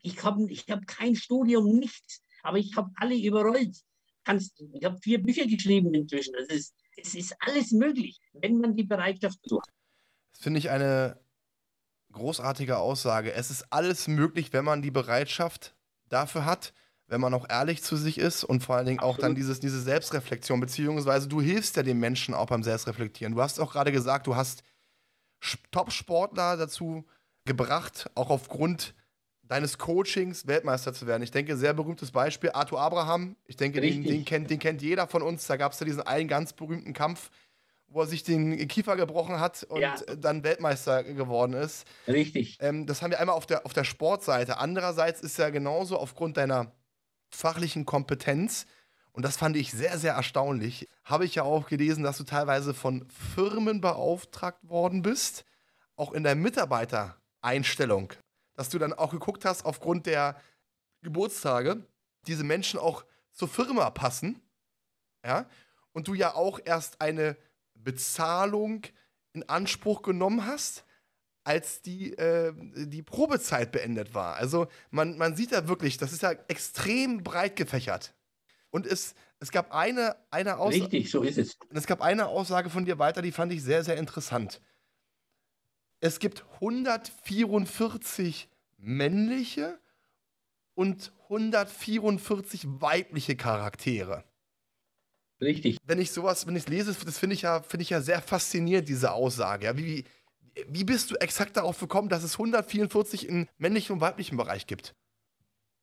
Ich 0.03 0.23
habe 0.23 0.51
ich 0.51 0.67
hab 0.69 0.87
kein 0.87 1.17
Studium, 1.17 1.79
nichts, 1.79 2.23
aber 2.43 2.59
ich 2.59 2.77
habe 2.77 2.91
alle 2.97 3.17
überrollt. 3.17 3.77
Kannst, 4.25 4.63
ich 4.73 4.85
habe 4.85 4.99
vier 4.99 5.23
Bücher 5.23 5.47
geschrieben 5.47 5.93
inzwischen. 5.95 6.35
Es 6.35 6.49
ist, 6.49 6.75
es 6.97 7.15
ist 7.15 7.37
alles 7.41 7.73
möglich, 7.73 8.21
wenn 8.33 8.59
man 8.59 8.77
die 8.77 8.85
Bereitschaft 8.85 9.39
sucht. 9.45 9.69
Das 10.33 10.43
finde 10.43 10.59
ich 10.59 10.71
eine 10.71 11.19
großartige 12.13 12.79
Aussage. 12.79 13.33
Es 13.33 13.51
ist 13.51 13.67
alles 13.71 14.09
möglich, 14.09 14.53
wenn 14.53 14.65
man 14.65 14.83
die 14.83 14.91
Bereitschaft 14.91 15.75
dafür 16.09 16.45
hat, 16.45 16.73
wenn 17.07 17.21
man 17.21 17.35
auch 17.35 17.49
ehrlich 17.49 17.83
zu 17.83 17.97
sich 17.97 18.19
ist 18.19 18.45
und 18.45 18.63
vor 18.63 18.77
allen 18.77 18.87
Dingen 18.87 18.99
Absolut. 19.01 19.17
auch 19.17 19.21
dann 19.21 19.35
dieses, 19.35 19.61
diese 19.61 19.81
Selbstreflexion, 19.81 20.61
beziehungsweise 20.61 21.29
du 21.29 21.41
hilfst 21.41 21.77
ja 21.77 21.83
den 21.83 21.99
Menschen 21.99 22.35
auch 22.35 22.47
beim 22.47 22.63
Selbstreflektieren. 22.63 23.35
Du 23.35 23.43
hast 23.43 23.61
auch 23.61 23.73
gerade 23.73 23.93
gesagt, 23.93 24.27
du 24.27 24.37
hast 24.37 24.63
Top-Sportler 25.71 26.57
dazu 26.57 27.05
gebracht, 27.45 28.11
auch 28.15 28.31
aufgrund 28.31 28.95
deines 29.43 29.79
Coachings 29.79 30.47
Weltmeister 30.47 30.95
zu 30.95 31.07
werden. 31.07 31.23
Ich 31.23 31.31
denke, 31.31 31.57
sehr 31.57 31.75
berühmtes 31.75 32.11
Beispiel, 32.11 32.51
Arthur 32.53 32.81
Abraham. 32.81 33.37
Ich 33.47 33.57
denke, 33.57 33.81
den, 33.81 34.03
den, 34.03 34.25
kennt, 34.25 34.51
den 34.51 34.59
kennt 34.59 34.83
jeder 34.83 35.07
von 35.07 35.23
uns. 35.23 35.47
Da 35.47 35.57
gab 35.57 35.73
es 35.73 35.81
ja 35.81 35.87
diesen 35.87 36.03
einen 36.03 36.29
ganz 36.29 36.55
berühmten 36.55 36.95
Kampf, 36.95 37.31
wo 37.89 38.01
er 38.01 38.07
sich 38.07 38.23
den 38.23 38.67
Kiefer 38.69 38.97
gebrochen 38.97 39.39
hat 39.41 39.65
und 39.65 39.81
ja. 39.81 39.95
dann 40.17 40.43
Weltmeister 40.45 41.05
geworden 41.05 41.53
ist. 41.53 41.87
Richtig. 42.09 42.59
Ähm, 42.61 42.87
das 42.87 43.03
haben 43.03 43.11
wir 43.11 43.21
einmal 43.21 43.37
auf 43.37 43.47
der, 43.47 43.67
auf 43.67 43.73
der 43.73 43.85
Sportseite. 43.85 44.59
Andererseits 44.59 45.21
ist 45.21 45.39
ja 45.39 45.51
genauso 45.51 45.99
aufgrund 45.99 46.37
deiner 46.37 46.73
fachlichen 47.31 47.85
Kompetenz, 47.85 48.67
und 49.15 49.23
das 49.23 49.37
fand 49.37 49.57
ich 49.57 49.71
sehr, 49.71 49.97
sehr 49.97 50.15
erstaunlich, 50.15 50.89
habe 51.05 51.25
ich 51.25 51.37
ja 51.37 51.45
auch 51.45 51.69
gelesen, 51.69 52.03
dass 52.03 52.19
du 52.19 52.25
teilweise 52.25 52.75
von 52.75 53.09
Firmen 53.09 53.81
beauftragt 53.81 54.69
worden 54.69 55.03
bist, 55.03 55.45
auch 55.95 56.13
in 56.13 56.25
der 56.25 56.35
Mitarbeiter 56.35 57.17
Einstellung, 57.41 58.13
dass 58.55 58.71
du 58.71 58.79
dann 58.79 58.93
auch 58.93 59.13
geguckt 59.13 59.45
hast, 59.45 59.65
aufgrund 59.65 60.07
der 60.07 60.41
Geburtstage, 61.03 61.87
diese 62.27 62.43
Menschen 62.43 62.81
auch 62.81 63.05
zur 63.31 63.47
Firma 63.47 63.89
passen, 63.91 64.43
ja, 65.25 65.47
und 65.93 66.09
du 66.09 66.15
ja 66.15 66.35
auch 66.35 66.59
erst 66.65 67.01
eine 67.01 67.37
Bezahlung 67.75 68.83
in 69.33 69.49
Anspruch 69.49 70.03
genommen 70.03 70.45
hast, 70.45 70.85
als 71.45 71.83
die, 71.83 72.15
äh, 72.15 72.53
die 72.75 73.03
Probezeit 73.03 73.71
beendet 73.71 74.13
war. 74.13 74.35
Also 74.35 74.67
man, 74.91 75.17
man 75.19 75.37
sieht 75.37 75.53
da 75.53 75.69
wirklich, 75.69 75.99
das 75.99 76.13
ist 76.13 76.23
ja 76.23 76.33
extrem 76.49 77.23
breit 77.23 77.55
gefächert. 77.55 78.13
Und 78.75 78.87
es, 78.87 79.15
es 79.39 79.51
gab 79.51 79.73
eine, 79.73 80.17
eine 80.31 80.59
Aussage. 80.59 80.83
Richtig, 80.85 81.11
so 81.11 81.23
ist 81.23 81.39
es. 81.39 81.57
Es 81.71 81.87
gab 81.87 82.01
eine 82.03 82.27
Aussage 82.27 82.71
von 82.71 82.85
dir 82.85 82.99
weiter, 82.99 83.23
die 83.23 83.33
fand 83.33 83.53
ich 83.53 83.63
sehr, 83.63 83.85
sehr 83.85 83.97
interessant 83.97 84.61
es 86.05 86.19
gibt 86.19 86.45
144 86.61 88.49
männliche 88.77 89.81
und 90.75 91.13
144 91.31 92.67
weibliche 92.67 93.37
Charaktere. 93.37 94.23
Richtig. 95.41 95.79
Wenn 95.83 95.99
ich 95.99 96.11
sowas, 96.11 96.47
wenn 96.47 96.57
ich 96.57 96.69
lese, 96.69 96.95
das 97.07 97.19
finde 97.19 97.33
ich 97.33 97.41
ja, 97.43 97.63
finde 97.63 97.85
ich 97.85 97.91
ja 97.91 98.03
sehr 98.03 98.21
faszinierend, 98.21 98.87
diese 98.87 99.13
Aussage. 99.13 99.65
Ja, 99.65 99.79
wie, 99.79 100.05
wie 100.69 100.85
bist 100.85 101.11
du 101.11 101.15
exakt 101.17 101.57
darauf 101.57 101.81
gekommen, 101.81 102.11
dass 102.11 102.23
es 102.23 102.35
144 102.35 103.27
im 103.27 103.49
männlichen 103.57 103.95
und 103.95 104.03
weiblichen 104.03 104.37
Bereich 104.37 104.67
gibt? 104.67 104.95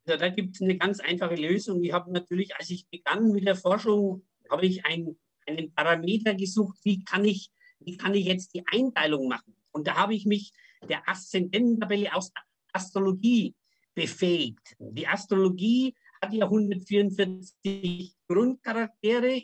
Ja, 0.05 0.17
da 0.17 0.29
gibt 0.29 0.55
es 0.55 0.61
eine 0.61 0.77
ganz 0.77 0.99
einfache 0.99 1.35
Lösung. 1.35 1.83
Ich 1.83 1.93
habe 1.93 2.11
natürlich, 2.11 2.55
als 2.55 2.69
ich 2.69 2.87
begann 2.87 3.31
mit 3.31 3.45
der 3.45 3.55
Forschung, 3.55 4.25
habe 4.49 4.65
ich 4.65 4.85
ein, 4.85 5.15
einen 5.45 5.73
Parameter 5.73 6.33
gesucht, 6.33 6.79
wie 6.83 7.03
kann 7.03 7.23
ich, 7.23 7.51
wie 7.79 7.97
kann 7.97 8.13
ich 8.15 8.25
jetzt 8.25 8.53
die 8.53 8.63
Einteilung 8.65 9.27
machen? 9.27 9.55
Und 9.71 9.87
da 9.87 9.95
habe 9.95 10.15
ich 10.15 10.25
mich 10.25 10.53
der 10.89 11.07
Aszendententabelle 11.07 12.13
aus 12.15 12.31
Astrologie 12.73 13.55
befähigt. 13.93 14.75
Die 14.79 15.07
Astrologie 15.07 15.95
hat 16.21 16.33
ja 16.33 16.45
144 16.45 18.15
Grundcharaktere, 18.27 19.41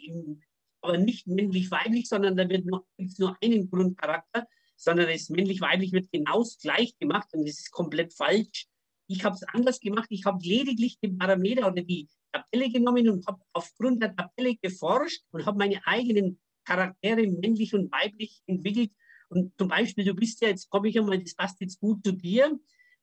aber 0.81 0.97
nicht 0.97 1.27
männlich-weiblich, 1.27 2.07
sondern 2.07 2.35
da 2.35 2.47
wird 2.49 2.65
noch, 2.65 2.85
gibt's 2.97 3.19
nur 3.19 3.37
einen 3.43 3.69
Grundcharakter, 3.69 4.47
sondern 4.75 5.07
das 5.07 5.29
männlich-weiblich 5.29 5.91
wird 5.91 6.11
genau 6.11 6.43
gleich 6.61 6.97
gemacht 6.97 7.27
und 7.33 7.47
das 7.47 7.59
ist 7.59 7.71
komplett 7.71 8.13
falsch. 8.13 8.67
Ich 9.07 9.23
habe 9.23 9.35
es 9.35 9.43
anders 9.43 9.79
gemacht. 9.79 10.07
Ich 10.09 10.25
habe 10.25 10.45
lediglich 10.45 10.99
den 10.99 11.17
Parameter 11.17 11.67
oder 11.67 11.81
die 11.81 12.07
Tabelle 12.31 12.69
genommen 12.69 13.09
und 13.09 13.25
habe 13.25 13.41
aufgrund 13.53 14.01
der 14.01 14.15
Tabelle 14.15 14.55
geforscht 14.55 15.23
und 15.31 15.45
habe 15.45 15.57
meine 15.57 15.85
eigenen 15.85 16.39
Charaktere 16.65 17.25
männlich 17.27 17.73
und 17.73 17.91
weiblich 17.91 18.41
entwickelt 18.45 18.91
und 19.29 19.53
zum 19.57 19.67
Beispiel, 19.67 20.05
du 20.05 20.13
bist 20.13 20.41
ja, 20.41 20.49
jetzt 20.49 20.69
komme 20.69 20.89
ich 20.89 20.97
einmal, 20.97 21.19
das 21.19 21.35
passt 21.35 21.59
jetzt 21.59 21.79
gut 21.79 22.03
zu 22.03 22.13
dir, 22.13 22.57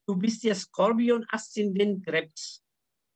du 0.07 0.17
bist 0.17 0.43
ja 0.43 0.55
Skorpion 0.55 1.25
Aszendent 1.29 2.05
Krebs. 2.05 2.63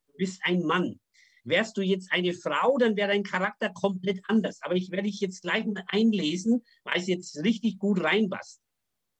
Du 0.07 0.17
bist 0.17 0.41
ein 0.43 0.63
Mann. 0.63 0.99
Wärst 1.43 1.77
du 1.77 1.81
jetzt 1.81 2.11
eine 2.11 2.33
Frau, 2.33 2.77
dann 2.77 2.95
wäre 2.95 3.09
dein 3.09 3.23
Charakter 3.23 3.69
komplett 3.69 4.19
anders. 4.27 4.59
Aber 4.61 4.75
ich 4.75 4.91
werde 4.91 5.09
dich 5.09 5.19
jetzt 5.19 5.41
gleich 5.41 5.65
mal 5.65 5.83
einlesen, 5.87 6.63
weil 6.83 6.99
es 6.99 7.07
jetzt 7.07 7.43
richtig 7.43 7.79
gut 7.79 8.03
reinpasst. 8.03 8.61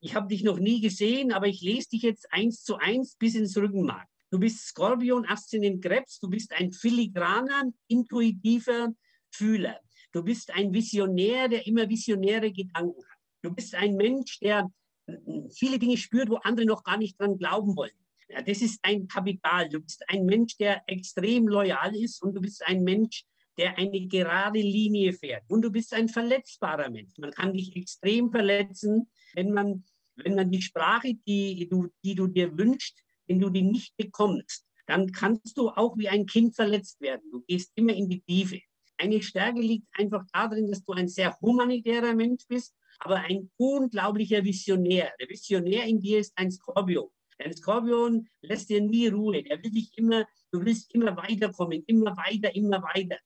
Ich 0.01 0.15
habe 0.15 0.27
dich 0.27 0.43
noch 0.43 0.59
nie 0.59 0.79
gesehen, 0.81 1.33
aber 1.33 1.47
ich 1.47 1.61
lese 1.61 1.89
dich 1.89 2.03
jetzt 2.03 2.31
eins 2.31 2.63
zu 2.63 2.77
eins 2.77 3.15
bis 3.15 3.35
ins 3.35 3.57
Rückenmark. 3.57 4.07
Du 4.31 4.39
bist 4.39 4.67
Skorpion, 4.67 5.25
Aszendent 5.25 5.83
Krebs, 5.83 6.19
du 6.19 6.29
bist 6.29 6.53
ein 6.53 6.71
filigraner, 6.71 7.71
intuitiver 7.87 8.93
Fühler. 9.31 9.79
Du 10.11 10.23
bist 10.23 10.51
ein 10.51 10.73
Visionär, 10.73 11.49
der 11.49 11.67
immer 11.67 11.87
visionäre 11.89 12.51
Gedanken 12.51 13.03
hat. 13.03 13.17
Du 13.41 13.53
bist 13.53 13.75
ein 13.75 13.95
Mensch, 13.95 14.39
der 14.39 14.71
äh, 15.07 15.17
viele 15.51 15.79
Dinge 15.79 15.97
spürt, 15.97 16.29
wo 16.29 16.35
andere 16.37 16.65
noch 16.65 16.83
gar 16.83 16.97
nicht 16.97 17.19
dran 17.19 17.37
glauben 17.37 17.75
wollen. 17.75 17.91
Ja, 18.27 18.41
das 18.41 18.61
ist 18.61 18.79
ein 18.83 19.07
Kapital. 19.07 19.69
Du 19.69 19.79
bist 19.79 20.03
ein 20.07 20.25
Mensch, 20.25 20.55
der 20.57 20.83
extrem 20.87 21.47
loyal 21.47 21.95
ist 21.95 22.21
und 22.21 22.35
du 22.35 22.41
bist 22.41 22.65
ein 22.65 22.83
Mensch, 22.83 23.23
der 23.59 23.77
eine 23.77 24.07
gerade 24.07 24.59
Linie 24.59 25.13
fährt. 25.13 25.43
Und 25.49 25.61
du 25.61 25.71
bist 25.71 25.93
ein 25.93 26.07
verletzbarer 26.07 26.89
Mensch. 26.89 27.17
Man 27.17 27.31
kann 27.31 27.53
dich 27.53 27.75
extrem 27.75 28.31
verletzen, 28.31 29.09
wenn 29.35 29.51
man, 29.51 29.83
wenn 30.15 30.35
man 30.35 30.49
die 30.49 30.61
Sprache, 30.61 31.13
die 31.27 31.67
du, 31.69 31.87
die 32.03 32.15
du 32.15 32.27
dir 32.27 32.57
wünschst, 32.57 32.97
wenn 33.27 33.39
du 33.39 33.49
die 33.49 33.63
nicht 33.63 33.95
bekommst, 33.97 34.65
dann 34.87 35.11
kannst 35.11 35.55
du 35.57 35.69
auch 35.69 35.97
wie 35.97 36.09
ein 36.09 36.25
Kind 36.25 36.55
verletzt 36.55 36.99
werden. 37.01 37.29
Du 37.31 37.41
gehst 37.41 37.71
immer 37.75 37.93
in 37.93 38.09
die 38.09 38.21
Tiefe. 38.21 38.61
Eine 38.97 39.21
Stärke 39.21 39.61
liegt 39.61 39.87
einfach 39.93 40.25
darin, 40.33 40.69
dass 40.71 40.83
du 40.83 40.93
ein 40.93 41.07
sehr 41.07 41.37
humanitärer 41.41 42.15
Mensch 42.15 42.47
bist 42.47 42.73
aber 42.99 43.15
ein 43.15 43.49
unglaublicher 43.57 44.43
Visionär. 44.43 45.13
Der 45.19 45.29
Visionär 45.29 45.85
in 45.85 45.99
dir 45.99 46.19
ist 46.19 46.33
ein 46.35 46.51
Skorpion. 46.51 47.09
Ein 47.37 47.55
Skorpion 47.55 48.27
lässt 48.41 48.69
dir 48.69 48.81
nie 48.81 49.07
Ruhe. 49.07 49.41
Der 49.43 49.63
will 49.63 49.71
dich 49.71 49.97
immer, 49.97 50.25
du 50.51 50.63
willst 50.63 50.93
immer 50.93 51.15
weiterkommen, 51.15 51.83
immer 51.87 52.15
weiter, 52.17 52.53
immer 52.53 52.83
weiter. 52.83 53.17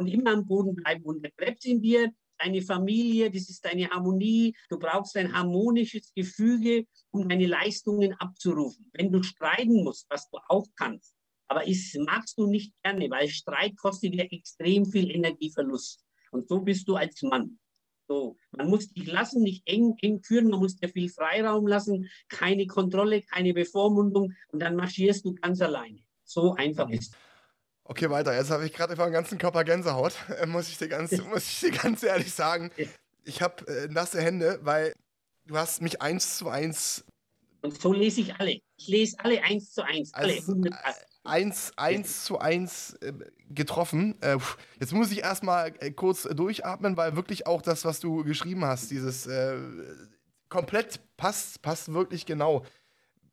Und 0.00 0.08
immer 0.08 0.32
am 0.32 0.46
Boden 0.46 0.74
bleiben. 0.74 1.04
Und 1.04 1.22
der 1.22 1.30
Krebs 1.32 1.66
in 1.66 1.82
dir, 1.82 2.10
deine 2.38 2.62
Familie, 2.62 3.30
das 3.30 3.50
ist 3.50 3.62
deine 3.62 3.90
Harmonie. 3.90 4.56
Du 4.70 4.78
brauchst 4.78 5.14
ein 5.18 5.30
harmonisches 5.30 6.10
Gefüge, 6.14 6.86
um 7.10 7.28
deine 7.28 7.46
Leistungen 7.46 8.14
abzurufen. 8.14 8.90
Wenn 8.94 9.12
du 9.12 9.22
streiten 9.22 9.84
musst, 9.84 10.06
was 10.08 10.28
du 10.30 10.38
auch 10.48 10.66
kannst, 10.74 11.14
aber 11.48 11.68
es 11.68 11.94
magst 12.06 12.38
du 12.38 12.46
nicht 12.46 12.72
gerne, 12.82 13.10
weil 13.10 13.28
Streit 13.28 13.76
kostet 13.76 14.14
dir 14.14 14.32
extrem 14.32 14.86
viel 14.86 15.10
Energieverlust. 15.10 16.02
Und 16.30 16.48
so 16.48 16.60
bist 16.60 16.88
du 16.88 16.96
als 16.96 17.20
Mann. 17.22 17.58
So, 18.08 18.36
man 18.52 18.70
muss 18.70 18.88
dich 18.88 19.06
lassen, 19.06 19.42
nicht 19.42 19.62
eng, 19.68 19.94
eng 20.00 20.22
führen, 20.22 20.48
man 20.48 20.60
muss 20.60 20.76
dir 20.76 20.88
viel 20.88 21.10
Freiraum 21.10 21.66
lassen, 21.66 22.08
keine 22.28 22.66
Kontrolle, 22.66 23.20
keine 23.22 23.52
Bevormundung 23.52 24.32
und 24.48 24.62
dann 24.62 24.76
marschierst 24.76 25.24
du 25.26 25.34
ganz 25.34 25.60
alleine. 25.60 26.00
So 26.24 26.54
einfach 26.54 26.88
ist. 26.88 27.14
Okay, 27.90 28.08
weiter. 28.08 28.36
Jetzt 28.36 28.52
habe 28.52 28.64
ich 28.64 28.72
gerade 28.72 28.92
über 28.94 29.02
den 29.02 29.12
ganzen 29.12 29.36
Körper 29.36 29.64
Gänsehaut, 29.64 30.14
muss 30.46 30.68
ich 30.68 30.78
dir 30.78 30.86
ganz, 30.86 31.10
muss 31.28 31.42
ich 31.48 31.58
dir 31.58 31.70
ganz 31.72 32.04
ehrlich 32.04 32.32
sagen. 32.32 32.70
Ich 33.24 33.42
habe 33.42 33.66
äh, 33.66 33.88
nasse 33.88 34.22
Hände, 34.22 34.60
weil 34.62 34.94
du 35.46 35.56
hast 35.56 35.82
mich 35.82 36.00
eins 36.00 36.38
zu 36.38 36.48
eins. 36.48 37.04
Und 37.62 37.80
so 37.80 37.92
lese 37.92 38.20
ich 38.20 38.32
alle. 38.36 38.60
Ich 38.76 38.86
lese 38.86 39.16
alle 39.18 39.42
eins 39.42 39.72
zu 39.72 39.82
eins. 39.82 40.14
Alle. 40.14 40.34
Also, 40.34 40.54
eins, 41.24 41.72
eins 41.76 42.24
zu 42.26 42.38
eins 42.38 42.94
äh, 43.00 43.12
getroffen. 43.48 44.14
Äh, 44.22 44.38
jetzt 44.78 44.92
muss 44.92 45.10
ich 45.10 45.22
erstmal 45.22 45.74
äh, 45.80 45.90
kurz 45.90 46.22
durchatmen, 46.22 46.96
weil 46.96 47.16
wirklich 47.16 47.48
auch 47.48 47.60
das, 47.60 47.84
was 47.84 47.98
du 47.98 48.22
geschrieben 48.22 48.64
hast, 48.64 48.92
dieses 48.92 49.26
äh, 49.26 49.58
komplett 50.48 51.00
passt, 51.16 51.60
passt 51.60 51.92
wirklich 51.92 52.24
genau. 52.24 52.64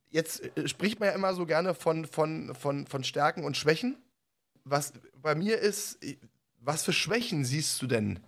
Jetzt 0.09 0.41
äh, 0.57 0.67
spricht 0.67 0.99
man 0.99 1.09
ja 1.09 1.15
immer 1.15 1.35
so 1.35 1.45
gerne 1.45 1.75
von, 1.75 2.07
von, 2.07 2.55
von, 2.55 2.87
von 2.87 3.03
Stärken 3.03 3.43
und 3.43 3.55
Schwächen. 3.55 3.97
Was 4.69 4.93
bei 5.21 5.35
mir 5.35 5.57
ist, 5.59 5.99
was 6.59 6.83
für 6.83 6.93
Schwächen 6.93 7.45
siehst 7.45 7.81
du 7.81 7.87
denn 7.87 8.19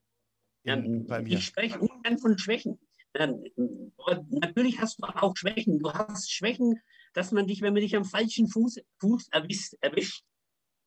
in, 0.64 1.06
bei 1.06 1.22
mir? 1.22 1.38
Ich 1.38 1.46
spreche 1.46 1.80
ungern 1.80 2.18
von 2.18 2.38
Schwächen. 2.38 2.80
Natürlich 3.14 4.80
hast 4.80 5.00
du 5.00 5.04
auch 5.06 5.36
Schwächen. 5.36 5.80
Du 5.80 5.92
hast 5.92 6.32
Schwächen, 6.32 6.80
dass 7.14 7.32
man 7.32 7.48
dich, 7.48 7.62
wenn 7.62 7.74
man 7.74 7.82
dich 7.82 7.96
am 7.96 8.06
falschen 8.06 8.48
Fuß, 8.48 8.80
Fuß 9.00 9.30
erwischt, 9.30 9.74
erwischt, 9.82 10.24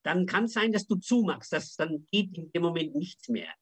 dann 0.03 0.27
kann 0.27 0.45
es 0.45 0.53
sein, 0.53 0.73
dass 0.73 0.87
du 0.87 0.97
zumachst. 0.97 1.53
Das, 1.53 1.75
dann 1.77 2.07
geht 2.11 2.37
in 2.37 2.51
dem 2.53 2.63
Moment 2.63 2.95
nichts 2.95 3.29
mehr. 3.29 3.53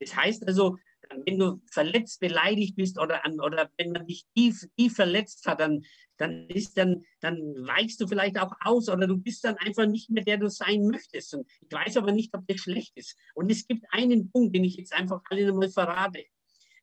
Das 0.00 0.14
heißt 0.14 0.46
also, 0.46 0.76
wenn 1.24 1.38
du 1.38 1.60
verletzt, 1.70 2.20
beleidigt 2.20 2.76
bist 2.76 2.98
oder, 2.98 3.24
an, 3.24 3.40
oder 3.40 3.70
wenn 3.76 3.92
man 3.92 4.06
dich 4.06 4.24
tief, 4.34 4.66
tief 4.76 4.94
verletzt 4.94 5.46
hat, 5.46 5.60
dann, 5.60 5.84
dann, 6.16 6.48
ist 6.48 6.76
dann, 6.76 7.04
dann 7.20 7.38
weichst 7.66 8.00
du 8.00 8.06
vielleicht 8.06 8.38
auch 8.38 8.52
aus 8.60 8.88
oder 8.88 9.06
du 9.06 9.16
bist 9.16 9.44
dann 9.44 9.56
einfach 9.58 9.86
nicht 9.86 10.10
mehr 10.10 10.24
der 10.24 10.38
du 10.38 10.48
sein 10.48 10.86
möchtest. 10.86 11.34
Und 11.34 11.50
ich 11.60 11.72
weiß 11.72 11.96
aber 11.96 12.12
nicht, 12.12 12.34
ob 12.34 12.46
das 12.46 12.60
schlecht 12.60 12.96
ist. 12.96 13.16
Und 13.34 13.50
es 13.50 13.66
gibt 13.66 13.84
einen 13.90 14.30
Punkt, 14.30 14.54
den 14.54 14.64
ich 14.64 14.76
jetzt 14.76 14.92
einfach 14.92 15.20
alle 15.30 15.46
nochmal 15.46 15.70
verrate, 15.70 16.24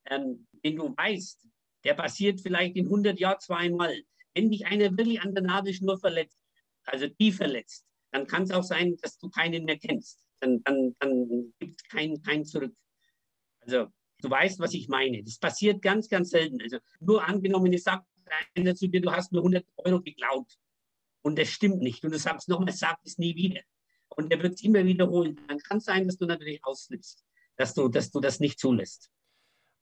ähm, 0.05 0.47
den 0.63 0.75
du 0.77 0.95
weißt, 0.95 1.47
der 1.83 1.93
passiert 1.93 2.41
vielleicht 2.41 2.75
in 2.75 2.85
100 2.85 3.19
Jahren 3.19 3.39
zweimal. 3.39 3.93
Wenn 4.33 4.49
dich 4.49 4.65
einer 4.65 4.97
wirklich 4.97 5.21
an 5.21 5.33
der 5.33 5.43
Nabelschnur 5.43 5.99
verletzt, 5.99 6.39
also 6.85 7.07
tief 7.07 7.37
verletzt, 7.37 7.85
dann 8.11 8.27
kann 8.27 8.43
es 8.43 8.51
auch 8.51 8.63
sein, 8.63 8.97
dass 9.01 9.17
du 9.17 9.29
keinen 9.29 9.65
mehr 9.65 9.77
kennst. 9.77 10.19
Dann, 10.39 10.61
dann, 10.63 10.95
dann 10.99 11.53
gibt 11.59 11.81
es 11.81 11.87
kein, 11.89 12.21
kein 12.21 12.45
Zurück. 12.45 12.75
Also 13.61 13.87
du 14.23 14.29
weißt, 14.29 14.59
was 14.59 14.73
ich 14.73 14.87
meine. 14.87 15.23
Das 15.23 15.37
passiert 15.37 15.81
ganz, 15.81 16.07
ganz 16.07 16.29
selten. 16.29 16.61
Also 16.61 16.77
nur 16.99 17.23
angenommen, 17.23 17.73
es 17.73 17.83
sagt 17.83 18.05
einer 18.55 18.75
zu 18.75 18.87
dir, 18.87 19.01
du 19.01 19.11
hast 19.11 19.31
mir 19.31 19.39
100 19.39 19.65
Euro 19.77 20.01
geklaut 20.01 20.57
und 21.21 21.37
das 21.37 21.49
stimmt 21.49 21.81
nicht. 21.81 22.03
Und 22.03 22.11
du 22.11 22.19
sagst 22.19 22.49
nochmal, 22.49 22.73
sag 22.73 22.97
es 23.03 23.17
nie 23.17 23.35
wieder. 23.35 23.61
Und 24.09 24.31
er 24.31 24.41
wird 24.41 24.55
es 24.55 24.63
immer 24.63 24.83
wiederholen. 24.85 25.39
Dann 25.47 25.59
kann 25.59 25.77
es 25.77 25.85
sein, 25.85 26.07
dass 26.07 26.17
du 26.17 26.25
natürlich 26.25 26.63
ausflippst, 26.63 27.23
dass 27.57 27.73
du, 27.73 27.89
dass 27.89 28.11
du 28.11 28.19
das 28.19 28.39
nicht 28.39 28.59
zulässt. 28.59 29.09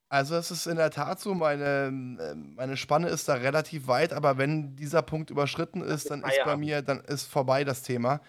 Also 0.09 0.35
es 0.35 0.51
ist 0.51 0.67
in 0.67 0.75
der 0.75 0.91
Tat 0.91 1.21
so, 1.21 1.33
meine, 1.33 1.89
meine 1.91 2.75
Spanne 2.75 3.07
ist 3.07 3.29
da 3.29 3.35
relativ 3.35 3.87
weit, 3.87 4.11
aber 4.11 4.37
wenn 4.37 4.75
dieser 4.75 5.01
Punkt 5.01 5.29
überschritten 5.29 5.81
ist, 5.81 6.11
dann 6.11 6.23
ist 6.23 6.41
bei 6.43 6.57
mir, 6.57 6.81
dann 6.81 6.99
ist 6.99 7.27
vorbei 7.27 7.63
das 7.63 7.83
Thema. 7.83 8.19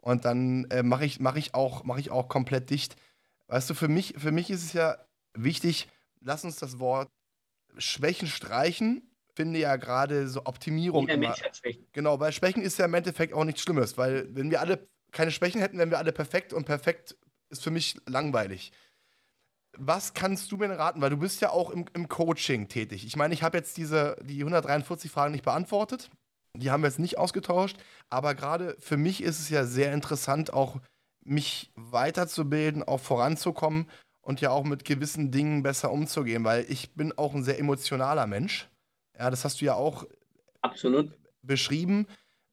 Und 0.00 0.24
dann 0.24 0.64
äh, 0.70 0.82
mache 0.82 1.04
ich, 1.04 1.20
mach 1.20 1.36
ich, 1.36 1.54
auch, 1.54 1.84
mach 1.84 1.98
ich 1.98 2.10
auch 2.10 2.28
komplett 2.28 2.70
dicht. 2.70 2.96
Weißt 3.46 3.70
du, 3.70 3.74
für 3.74 3.88
mich, 3.88 4.14
für 4.18 4.32
mich 4.32 4.50
ist 4.50 4.64
es 4.64 4.72
ja 4.72 4.96
wichtig, 5.44 5.88
lass 6.20 6.44
uns 6.44 6.56
das 6.56 6.78
Wort 6.78 7.08
Schwächen 7.76 8.28
streichen. 8.28 9.02
Finde 9.34 9.60
ja 9.60 9.76
gerade 9.76 10.28
so 10.28 10.46
Optimierung. 10.46 11.02
Jeder 11.02 11.14
immer. 11.14 11.28
Mensch 11.28 11.42
hat 11.42 11.56
Schwächen. 11.56 11.86
Genau, 11.92 12.18
weil 12.18 12.32
Schwächen 12.32 12.62
ist 12.62 12.78
ja 12.78 12.86
im 12.86 12.94
Endeffekt 12.94 13.32
auch 13.32 13.44
nichts 13.44 13.62
Schlimmes, 13.62 13.96
weil 13.96 14.34
wenn 14.34 14.50
wir 14.50 14.60
alle 14.60 14.88
keine 15.12 15.30
Schwächen 15.30 15.60
hätten, 15.60 15.78
wären 15.78 15.90
wir 15.90 15.98
alle 15.98 16.12
perfekt 16.12 16.52
und 16.52 16.64
perfekt 16.64 17.16
ist 17.50 17.62
für 17.62 17.70
mich 17.70 17.96
langweilig 18.06 18.72
was 19.78 20.12
kannst 20.14 20.50
du 20.52 20.56
mir 20.56 20.70
raten? 20.70 21.00
Weil 21.00 21.10
du 21.10 21.16
bist 21.16 21.40
ja 21.40 21.50
auch 21.50 21.70
im, 21.70 21.86
im 21.94 22.08
Coaching 22.08 22.68
tätig. 22.68 23.06
Ich 23.06 23.16
meine, 23.16 23.32
ich 23.32 23.42
habe 23.42 23.56
jetzt 23.56 23.76
diese, 23.76 24.16
die 24.22 24.40
143 24.40 25.10
Fragen 25.10 25.32
nicht 25.32 25.44
beantwortet. 25.44 26.10
Die 26.54 26.70
haben 26.70 26.82
wir 26.82 26.88
jetzt 26.88 26.98
nicht 26.98 27.18
ausgetauscht. 27.18 27.76
Aber 28.10 28.34
gerade 28.34 28.76
für 28.80 28.96
mich 28.96 29.22
ist 29.22 29.38
es 29.38 29.48
ja 29.48 29.64
sehr 29.64 29.92
interessant, 29.92 30.52
auch 30.52 30.80
mich 31.24 31.70
weiterzubilden, 31.76 32.82
auch 32.82 33.00
voranzukommen 33.00 33.88
und 34.28 34.42
ja 34.42 34.50
auch 34.50 34.64
mit 34.64 34.84
gewissen 34.84 35.30
Dingen 35.30 35.62
besser 35.62 35.90
umzugehen, 35.90 36.44
weil 36.44 36.66
ich 36.68 36.90
bin 36.90 37.16
auch 37.16 37.34
ein 37.34 37.42
sehr 37.42 37.58
emotionaler 37.58 38.26
Mensch. 38.26 38.68
Ja, 39.18 39.30
das 39.30 39.42
hast 39.44 39.62
du 39.62 39.64
ja 39.64 39.74
auch 39.74 40.04
Absolut. 40.60 41.16
beschrieben. 41.40 42.06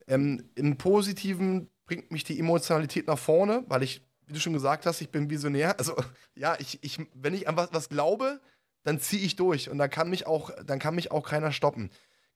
Ähm, 0.07 0.49
Im 0.55 0.77
Positiven 0.77 1.69
bringt 1.85 2.11
mich 2.11 2.23
die 2.23 2.39
Emotionalität 2.39 3.07
nach 3.07 3.19
vorne, 3.19 3.65
weil 3.67 3.83
ich 3.83 4.01
wie 4.25 4.33
du 4.33 4.39
schon 4.39 4.53
gesagt 4.53 4.85
hast, 4.85 5.01
ich 5.01 5.09
bin 5.09 5.29
Visionär. 5.29 5.77
Also 5.77 5.95
ja, 6.35 6.55
ich, 6.59 6.79
ich, 6.81 6.97
wenn 7.13 7.33
ich 7.33 7.47
an 7.47 7.57
was, 7.57 7.69
was 7.73 7.89
glaube, 7.89 8.39
dann 8.83 8.99
ziehe 8.99 9.21
ich 9.21 9.35
durch 9.35 9.69
und 9.69 9.77
dann 9.77 9.89
kann 9.89 10.09
mich 10.09 10.27
auch, 10.27 10.51
dann 10.65 10.79
kann 10.79 10.95
mich 10.95 11.11
auch 11.11 11.27
keiner 11.27 11.51
stoppen. 11.51 11.89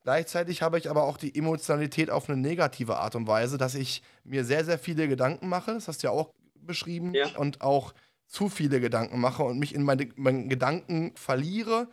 Gleichzeitig 0.03 0.61
habe 0.61 0.77
ich 0.77 0.89
aber 0.89 1.03
auch 1.03 1.17
die 1.17 1.33
Emotionalität 1.33 2.09
auf 2.11 2.29
eine 2.29 2.37
negative 2.37 2.97
Art 2.97 3.15
und 3.15 3.25
Weise, 3.25 3.57
dass 3.57 3.73
ich 3.73 4.03
mir 4.25 4.43
sehr, 4.43 4.65
sehr 4.65 4.79
viele 4.79 5.07
Gedanken 5.07 5.47
mache. 5.47 5.73
Das 5.73 5.87
hast 5.87 6.03
du 6.03 6.07
ja 6.07 6.11
auch 6.11 6.33
beschrieben. 6.55 7.13
Ja. 7.13 7.37
Und 7.37 7.61
auch 7.61 7.93
zu 8.29 8.47
viele 8.47 8.79
Gedanken 8.79 9.19
mache 9.19 9.43
und 9.43 9.59
mich 9.59 9.75
in 9.75 9.83
meine, 9.83 10.07
meinen 10.15 10.47
Gedanken 10.49 11.15
verliere, 11.15 11.89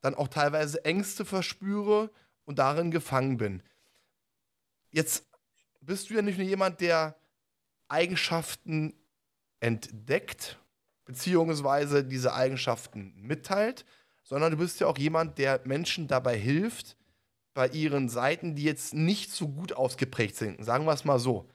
dann 0.00 0.14
auch 0.14 0.28
teilweise 0.28 0.84
Ängste 0.84 1.24
verspüre 1.24 2.10
und 2.44 2.58
darin 2.58 2.90
gefangen 2.90 3.38
bin. 3.38 3.62
Jetzt 4.90 5.26
bist 5.80 6.10
du 6.10 6.14
ja 6.14 6.22
nicht 6.22 6.38
nur 6.38 6.46
jemand, 6.46 6.80
der 6.80 7.16
Eigenschaften 7.88 8.94
entdeckt, 9.60 10.58
beziehungsweise 11.04 12.04
diese 12.04 12.34
Eigenschaften 12.34 13.14
mitteilt, 13.16 13.84
sondern 14.24 14.52
du 14.52 14.58
bist 14.58 14.80
ja 14.80 14.88
auch 14.88 14.98
jemand, 14.98 15.38
der 15.38 15.60
Menschen 15.64 16.08
dabei 16.08 16.36
hilft, 16.36 16.96
bei 17.54 17.68
ihren 17.68 18.08
Seiten, 18.08 18.56
die 18.56 18.64
jetzt 18.64 18.92
nicht 18.92 19.30
so 19.30 19.48
gut 19.48 19.72
ausgeprägt 19.72 20.34
sind, 20.34 20.64
sagen 20.64 20.84
wir 20.84 20.92
es 20.92 21.04
mal 21.04 21.20
so, 21.20 21.48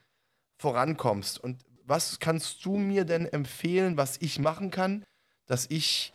vorankommst. 0.58 1.40
Und 1.40 1.66
was 1.90 2.20
kannst 2.20 2.64
du 2.66 2.78
mir 2.78 3.04
denn 3.04 3.26
empfehlen, 3.26 3.98
was 3.98 4.18
ich 4.22 4.40
machen 4.40 4.72
kann, 4.72 5.04
dass 5.46 5.66
ich 5.70 6.14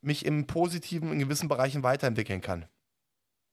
mich 0.00 0.24
im 0.24 0.46
Positiven 0.46 1.12
in 1.12 1.18
gewissen 1.18 1.48
Bereichen 1.48 1.82
weiterentwickeln 1.82 2.40
kann? 2.40 2.66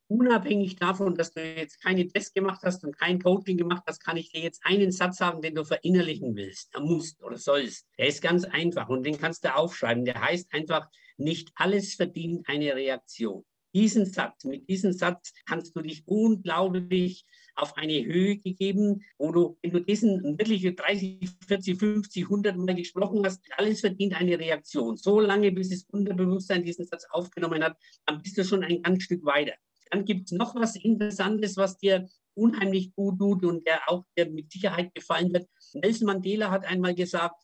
unabhängig 0.07 0.77
davon, 0.77 1.15
dass 1.15 1.33
du 1.33 1.41
jetzt 1.41 1.81
keine 1.81 2.07
Tests 2.07 2.33
gemacht 2.33 2.61
hast 2.63 2.83
und 2.83 2.97
kein 2.97 3.21
Coaching 3.21 3.57
gemacht 3.57 3.83
hast, 3.87 4.03
kann 4.03 4.17
ich 4.17 4.31
dir 4.31 4.41
jetzt 4.41 4.61
einen 4.63 4.91
Satz 4.91 5.17
sagen, 5.17 5.41
den 5.41 5.55
du 5.55 5.63
verinnerlichen 5.63 6.35
willst, 6.35 6.71
musst 6.79 7.21
oder 7.21 7.37
sollst. 7.37 7.87
Der 7.97 8.07
ist 8.07 8.21
ganz 8.21 8.45
einfach 8.45 8.89
und 8.89 9.05
den 9.05 9.17
kannst 9.19 9.43
du 9.43 9.53
aufschreiben. 9.53 10.05
Der 10.05 10.21
heißt 10.21 10.53
einfach, 10.53 10.87
nicht 11.17 11.51
alles 11.55 11.95
verdient 11.95 12.47
eine 12.47 12.75
Reaktion. 12.75 13.43
Diesen 13.73 14.05
Satz, 14.05 14.45
mit 14.45 14.69
diesem 14.69 14.93
Satz 14.93 15.33
kannst 15.45 15.75
du 15.75 15.81
dich 15.81 16.03
unglaublich 16.07 17.25
auf 17.57 17.75
eine 17.75 18.05
Höhe 18.05 18.37
gegeben, 18.37 19.03
wo 19.17 19.31
du, 19.31 19.57
wenn 19.61 19.71
du 19.71 19.81
diesen 19.81 20.37
wirklich 20.37 20.63
30, 20.75 21.29
40, 21.47 21.79
50, 21.79 22.23
100 22.23 22.55
Mal 22.55 22.75
gesprochen 22.75 23.25
hast, 23.25 23.41
alles 23.57 23.81
verdient 23.81 24.15
eine 24.15 24.39
Reaktion. 24.39 24.95
So 24.95 25.19
lange, 25.19 25.51
bis 25.51 25.69
das 25.69 25.85
Unterbewusstsein 25.89 26.63
diesen 26.63 26.85
Satz 26.85 27.05
aufgenommen 27.09 27.63
hat, 27.63 27.77
dann 28.05 28.21
bist 28.21 28.37
du 28.37 28.43
schon 28.43 28.63
ein 28.63 28.81
ganz 28.81 29.03
Stück 29.03 29.25
weiter. 29.25 29.53
Dann 29.91 30.05
gibt 30.05 30.25
es 30.25 30.37
noch 30.37 30.55
was 30.55 30.75
Interessantes, 30.75 31.57
was 31.57 31.77
dir 31.77 32.07
unheimlich 32.35 32.93
gut 32.93 33.17
tut 33.17 33.43
und 33.43 33.65
der 33.65 33.89
auch 33.89 34.05
dir 34.15 34.29
mit 34.29 34.51
Sicherheit 34.51 34.93
gefallen 34.93 35.33
wird. 35.33 35.47
Nelson 35.73 36.05
Mandela 36.05 36.51
hat 36.51 36.65
einmal 36.65 36.93
gesagt, 36.93 37.35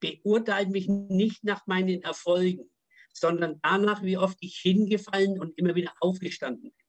beurteile 0.00 0.70
mich 0.70 0.88
nicht 0.88 1.44
nach 1.44 1.66
meinen 1.66 2.02
Erfolgen, 2.02 2.70
sondern 3.12 3.60
danach, 3.62 4.02
wie 4.02 4.16
oft 4.16 4.38
ich 4.40 4.56
hingefallen 4.56 5.38
und 5.38 5.56
immer 5.58 5.74
wieder 5.74 5.92
aufgestanden 6.00 6.62
bin. 6.62 6.79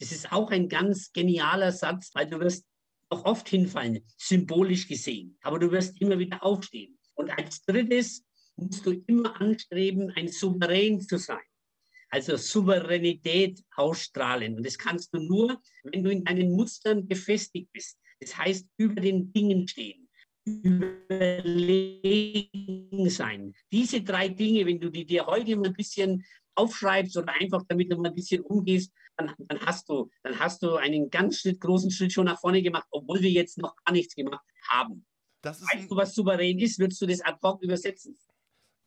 Das 0.00 0.12
ist 0.12 0.32
auch 0.32 0.50
ein 0.50 0.68
ganz 0.68 1.12
genialer 1.12 1.72
Satz, 1.72 2.10
weil 2.14 2.26
du 2.26 2.40
wirst 2.40 2.66
auch 3.10 3.24
oft 3.24 3.48
hinfallen, 3.48 4.04
symbolisch 4.16 4.88
gesehen, 4.88 5.36
aber 5.42 5.58
du 5.58 5.70
wirst 5.70 6.00
immer 6.00 6.18
wieder 6.18 6.42
aufstehen. 6.42 6.98
Und 7.14 7.30
als 7.30 7.62
drittes 7.64 8.24
musst 8.56 8.84
du 8.86 8.92
immer 9.06 9.40
anstreben, 9.40 10.10
ein 10.16 10.28
Souverän 10.28 11.00
zu 11.00 11.18
sein 11.18 11.40
also 12.10 12.36
Souveränität 12.36 13.64
ausstrahlen. 13.76 14.56
Und 14.56 14.66
das 14.66 14.76
kannst 14.76 15.14
du 15.14 15.20
nur, 15.20 15.58
wenn 15.84 16.02
du 16.04 16.10
in 16.10 16.24
deinen 16.24 16.50
Mustern 16.52 17.06
gefestigt 17.08 17.72
bist. 17.72 17.98
Das 18.20 18.36
heißt, 18.36 18.66
über 18.76 19.00
den 19.00 19.32
Dingen 19.32 19.66
stehen. 19.66 20.08
überlegen 20.44 21.80
sein. 23.08 23.54
Diese 23.70 24.02
drei 24.02 24.28
Dinge, 24.28 24.66
wenn 24.66 24.80
du 24.80 24.90
die 24.90 25.04
dir 25.04 25.26
heute 25.26 25.54
mal 25.56 25.68
ein 25.68 25.74
bisschen 25.74 26.24
aufschreibst 26.60 27.16
oder 27.16 27.32
einfach 27.40 27.62
damit 27.68 27.90
du 27.90 27.96
mal 27.96 28.08
ein 28.08 28.14
bisschen 28.14 28.42
umgehst, 28.42 28.92
dann, 29.16 29.34
dann, 29.38 29.60
hast 29.60 29.88
du, 29.88 30.10
dann 30.22 30.38
hast 30.38 30.62
du 30.62 30.76
einen 30.76 31.10
ganz 31.10 31.42
großen 31.42 31.90
Schritt 31.90 32.12
schon 32.12 32.26
nach 32.26 32.40
vorne 32.40 32.62
gemacht, 32.62 32.86
obwohl 32.90 33.20
wir 33.20 33.30
jetzt 33.30 33.58
noch 33.58 33.74
gar 33.84 33.92
nichts 33.92 34.14
gemacht 34.14 34.44
haben. 34.68 35.04
weißt 35.42 35.90
du, 35.90 35.96
was 35.96 36.14
souverän 36.14 36.58
ist? 36.58 36.78
Würdest 36.78 37.00
du 37.02 37.06
das 37.06 37.20
ad 37.20 37.38
hoc 37.42 37.62
übersetzen? 37.62 38.16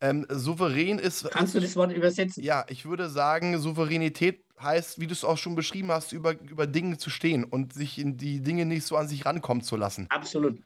Ähm, 0.00 0.26
souverän 0.28 0.98
ist. 0.98 1.30
Kannst 1.30 1.54
du 1.54 1.60
das 1.60 1.76
Wort 1.76 1.92
übersetzen? 1.92 2.42
Ja, 2.42 2.66
ich 2.68 2.84
würde 2.84 3.08
sagen, 3.08 3.58
Souveränität 3.58 4.44
heißt, 4.60 5.00
wie 5.00 5.06
du 5.06 5.12
es 5.12 5.24
auch 5.24 5.38
schon 5.38 5.54
beschrieben 5.54 5.90
hast, 5.90 6.12
über, 6.12 6.38
über 6.40 6.66
Dinge 6.66 6.98
zu 6.98 7.10
stehen 7.10 7.44
und 7.44 7.72
sich 7.72 7.98
in 7.98 8.16
die 8.16 8.40
Dinge 8.40 8.66
nicht 8.66 8.84
so 8.84 8.96
an 8.96 9.08
sich 9.08 9.24
rankommen 9.24 9.62
zu 9.62 9.76
lassen. 9.76 10.06
Absolut. 10.10 10.60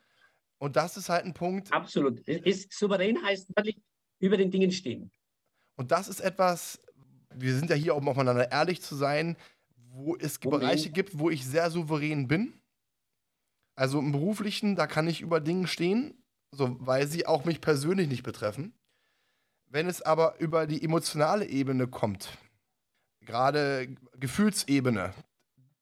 Und 0.58 0.76
das 0.76 0.96
ist 0.96 1.08
halt 1.08 1.24
ein 1.24 1.34
Punkt. 1.34 1.72
Absolut. 1.72 2.20
Ist, 2.28 2.72
souverän 2.72 3.22
heißt 3.22 3.48
wirklich 3.54 3.80
über 4.18 4.36
den 4.36 4.50
Dingen 4.50 4.72
stehen. 4.72 5.10
Und 5.76 5.92
das 5.92 6.08
ist 6.08 6.20
etwas, 6.20 6.80
wir 7.40 7.54
sind 7.54 7.70
ja 7.70 7.76
hier, 7.76 7.94
um 7.94 8.08
aufeinander 8.08 8.50
ehrlich 8.50 8.82
zu 8.82 8.94
sein, 8.94 9.36
wo 9.90 10.16
es 10.16 10.42
Moment. 10.42 10.62
Bereiche 10.62 10.90
gibt, 10.90 11.18
wo 11.18 11.30
ich 11.30 11.46
sehr 11.46 11.70
souverän 11.70 12.28
bin. 12.28 12.52
Also 13.74 13.98
im 14.00 14.12
beruflichen, 14.12 14.76
da 14.76 14.86
kann 14.86 15.06
ich 15.06 15.20
über 15.20 15.40
Dinge 15.40 15.66
stehen, 15.66 16.14
so, 16.50 16.76
weil 16.80 17.06
sie 17.06 17.26
auch 17.26 17.44
mich 17.44 17.60
persönlich 17.60 18.08
nicht 18.08 18.22
betreffen. 18.22 18.72
Wenn 19.68 19.86
es 19.86 20.02
aber 20.02 20.38
über 20.40 20.66
die 20.66 20.82
emotionale 20.82 21.46
Ebene 21.46 21.86
kommt, 21.86 22.38
gerade 23.20 23.94
Gefühlsebene, 24.18 25.12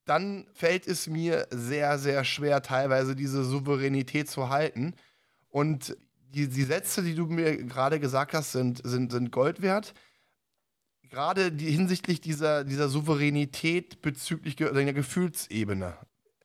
dann 0.05 0.47
fällt 0.53 0.87
es 0.87 1.07
mir 1.07 1.47
sehr, 1.51 1.99
sehr 1.99 2.25
schwer, 2.25 2.63
teilweise 2.63 3.17
diese 3.17 3.45
Souveränität 3.45 4.29
zu 4.29 4.49
halten. 4.51 4.95
Und 5.49 5.97
die, 6.35 6.49
die 6.49 6.65
Sätze, 6.65 7.03
die 7.03 7.15
du 7.15 7.27
mir 7.27 7.57
gerade 7.65 7.99
gesagt 7.99 8.35
hast, 8.35 8.53
sind, 8.53 8.81
sind, 8.85 9.13
sind 9.13 9.33
Gold 9.33 9.63
wert. 9.63 9.95
Gerade 11.17 11.51
die, 11.51 11.71
hinsichtlich 11.71 12.21
dieser, 12.21 12.63
dieser 12.63 12.91
Souveränität 12.91 14.03
bezüglich 14.03 14.55
deiner 14.55 14.93
Gefühlsebene. 14.93 15.97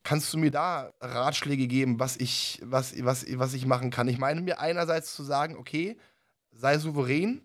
Kannst 0.02 0.34
du 0.34 0.38
mir 0.38 0.50
da 0.50 0.94
Ratschläge 1.02 1.68
geben, 1.68 2.00
was 2.00 2.16
ich, 2.16 2.62
was, 2.64 2.94
was, 3.04 3.26
was 3.38 3.54
ich 3.54 3.66
machen 3.66 3.90
kann? 3.90 4.08
Ich 4.08 4.18
meine 4.18 4.40
mir 4.40 4.62
einerseits 4.62 5.14
zu 5.14 5.24
sagen, 5.24 5.58
okay, 5.58 5.98
sei 6.52 6.78
souverän, 6.78 7.42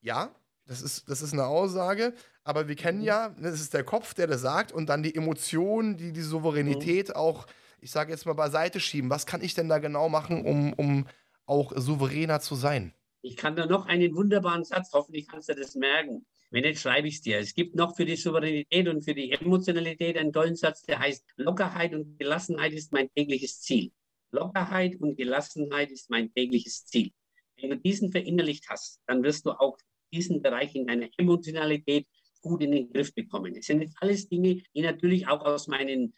ja, 0.00 0.34
das 0.64 0.80
ist, 0.80 1.10
das 1.10 1.20
ist 1.20 1.34
eine 1.34 1.44
Aussage, 1.44 2.14
aber 2.42 2.68
wir 2.68 2.74
kennen 2.74 3.00
mhm. 3.00 3.04
ja, 3.04 3.34
ne, 3.36 3.48
es 3.48 3.60
ist 3.60 3.74
der 3.74 3.84
Kopf, 3.84 4.14
der 4.14 4.26
das 4.26 4.40
sagt 4.40 4.72
und 4.72 4.86
dann 4.86 5.02
die 5.02 5.14
Emotionen, 5.14 5.98
die 5.98 6.14
die 6.14 6.22
Souveränität 6.22 7.10
mhm. 7.10 7.16
auch, 7.16 7.46
ich 7.82 7.90
sage 7.90 8.12
jetzt 8.12 8.24
mal, 8.24 8.32
beiseite 8.32 8.80
schieben. 8.80 9.10
Was 9.10 9.26
kann 9.26 9.42
ich 9.42 9.52
denn 9.52 9.68
da 9.68 9.78
genau 9.78 10.08
machen, 10.08 10.46
um, 10.46 10.72
um 10.72 11.06
auch 11.44 11.74
souveräner 11.76 12.40
zu 12.40 12.54
sein? 12.54 12.94
Ich 13.20 13.36
kann 13.36 13.56
da 13.56 13.66
noch 13.66 13.84
einen 13.84 14.14
wunderbaren 14.14 14.64
Satz, 14.64 14.88
hoffentlich 14.94 15.28
kannst 15.28 15.50
du 15.50 15.54
das 15.54 15.74
merken. 15.74 16.24
Wenn 16.52 16.64
nicht, 16.64 16.80
schreibe 16.80 17.08
ich 17.08 17.14
es 17.14 17.22
dir. 17.22 17.38
Es 17.38 17.54
gibt 17.54 17.74
noch 17.74 17.96
für 17.96 18.04
die 18.04 18.14
Souveränität 18.14 18.86
und 18.86 19.02
für 19.02 19.14
die 19.14 19.32
Emotionalität 19.32 20.18
einen 20.18 20.34
tollen 20.34 20.54
Satz, 20.54 20.82
der 20.82 20.98
heißt, 20.98 21.24
Lockerheit 21.36 21.94
und 21.94 22.18
Gelassenheit 22.18 22.74
ist 22.74 22.92
mein 22.92 23.08
tägliches 23.14 23.62
Ziel. 23.62 23.90
Lockerheit 24.32 25.00
und 25.00 25.16
Gelassenheit 25.16 25.90
ist 25.90 26.10
mein 26.10 26.30
tägliches 26.34 26.84
Ziel. 26.84 27.10
Wenn 27.56 27.70
du 27.70 27.78
diesen 27.78 28.12
verinnerlicht 28.12 28.68
hast, 28.68 29.00
dann 29.06 29.22
wirst 29.22 29.46
du 29.46 29.52
auch 29.52 29.78
diesen 30.12 30.42
Bereich 30.42 30.74
in 30.74 30.86
deiner 30.86 31.08
Emotionalität 31.16 32.06
gut 32.42 32.62
in 32.62 32.72
den 32.72 32.92
Griff 32.92 33.14
bekommen. 33.14 33.54
Das 33.54 33.64
sind 33.64 33.80
jetzt 33.80 33.96
alles 34.00 34.28
Dinge, 34.28 34.62
die 34.74 34.82
natürlich 34.82 35.28
auch 35.28 35.40
aus 35.40 35.68
meinen 35.68 36.12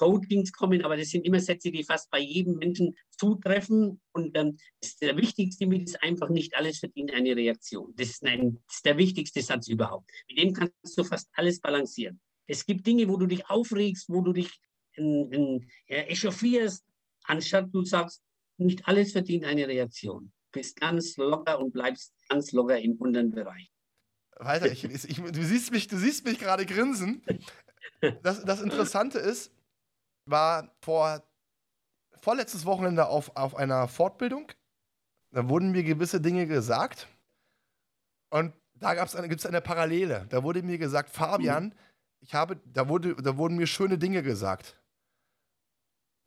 Coachings 0.00 0.50
kommen, 0.52 0.82
aber 0.82 0.96
das 0.96 1.10
sind 1.10 1.26
immer 1.26 1.40
Sätze, 1.40 1.70
die 1.70 1.84
fast 1.84 2.10
bei 2.10 2.20
jedem 2.20 2.56
Menschen 2.56 2.96
zutreffen. 3.10 4.00
Und 4.12 4.34
ähm, 4.34 4.56
der 5.02 5.14
wichtigste 5.18 5.66
mit 5.66 5.82
ist 5.82 6.02
einfach 6.02 6.30
nicht 6.30 6.56
alles 6.56 6.78
verdient 6.78 7.12
eine 7.12 7.36
Reaktion. 7.36 7.92
Das 7.96 8.08
ist, 8.08 8.24
ein, 8.24 8.58
das 8.66 8.76
ist 8.76 8.86
der 8.86 8.96
wichtigste 8.96 9.42
Satz 9.42 9.68
überhaupt. 9.68 10.10
Mit 10.28 10.38
dem 10.38 10.54
kannst 10.54 10.96
du 10.96 11.04
fast 11.04 11.28
alles 11.34 11.60
balancieren. 11.60 12.18
Es 12.46 12.64
gibt 12.64 12.86
Dinge, 12.86 13.08
wo 13.08 13.18
du 13.18 13.26
dich 13.26 13.48
aufregst, 13.50 14.08
wo 14.08 14.22
du 14.22 14.32
dich 14.32 14.50
in, 14.94 15.30
in, 15.32 15.70
ja, 15.86 15.98
echauffierst, 15.98 16.82
anstatt 17.24 17.68
du 17.70 17.84
sagst, 17.84 18.22
nicht 18.56 18.88
alles 18.88 19.12
verdient 19.12 19.44
eine 19.44 19.68
Reaktion. 19.68 20.32
Bist 20.50 20.80
ganz 20.80 21.18
locker 21.18 21.60
und 21.60 21.72
bleibst 21.72 22.14
ganz 22.30 22.52
locker 22.52 22.78
im 22.78 22.94
unteren 22.94 23.30
Bereich. 23.30 23.70
Walter, 24.38 24.72
ich, 24.72 24.82
ich, 24.82 25.16
du 25.16 25.42
siehst 25.44 25.70
mich, 25.70 25.92
mich 26.24 26.38
gerade 26.38 26.64
grinsen. 26.64 27.22
Das, 28.22 28.42
das 28.44 28.62
Interessante 28.62 29.18
ist, 29.18 29.52
war 30.24 30.70
vor 30.80 31.22
vorletztes 32.20 32.64
Wochenende 32.66 33.06
auf, 33.06 33.36
auf 33.36 33.56
einer 33.56 33.88
Fortbildung. 33.88 34.52
Da 35.30 35.48
wurden 35.48 35.70
mir 35.70 35.82
gewisse 35.82 36.20
Dinge 36.20 36.46
gesagt. 36.46 37.08
Und 38.30 38.52
da 38.74 38.94
gibt 38.94 39.40
es 39.40 39.46
eine 39.46 39.60
Parallele. 39.60 40.26
Da 40.28 40.42
wurde 40.42 40.62
mir 40.62 40.78
gesagt, 40.78 41.10
Fabian, 41.10 41.74
ich 42.20 42.34
habe, 42.34 42.60
da, 42.64 42.88
wurde, 42.88 43.14
da 43.16 43.36
wurden 43.36 43.56
mir 43.56 43.66
schöne 43.66 43.98
Dinge 43.98 44.22
gesagt. 44.22 44.76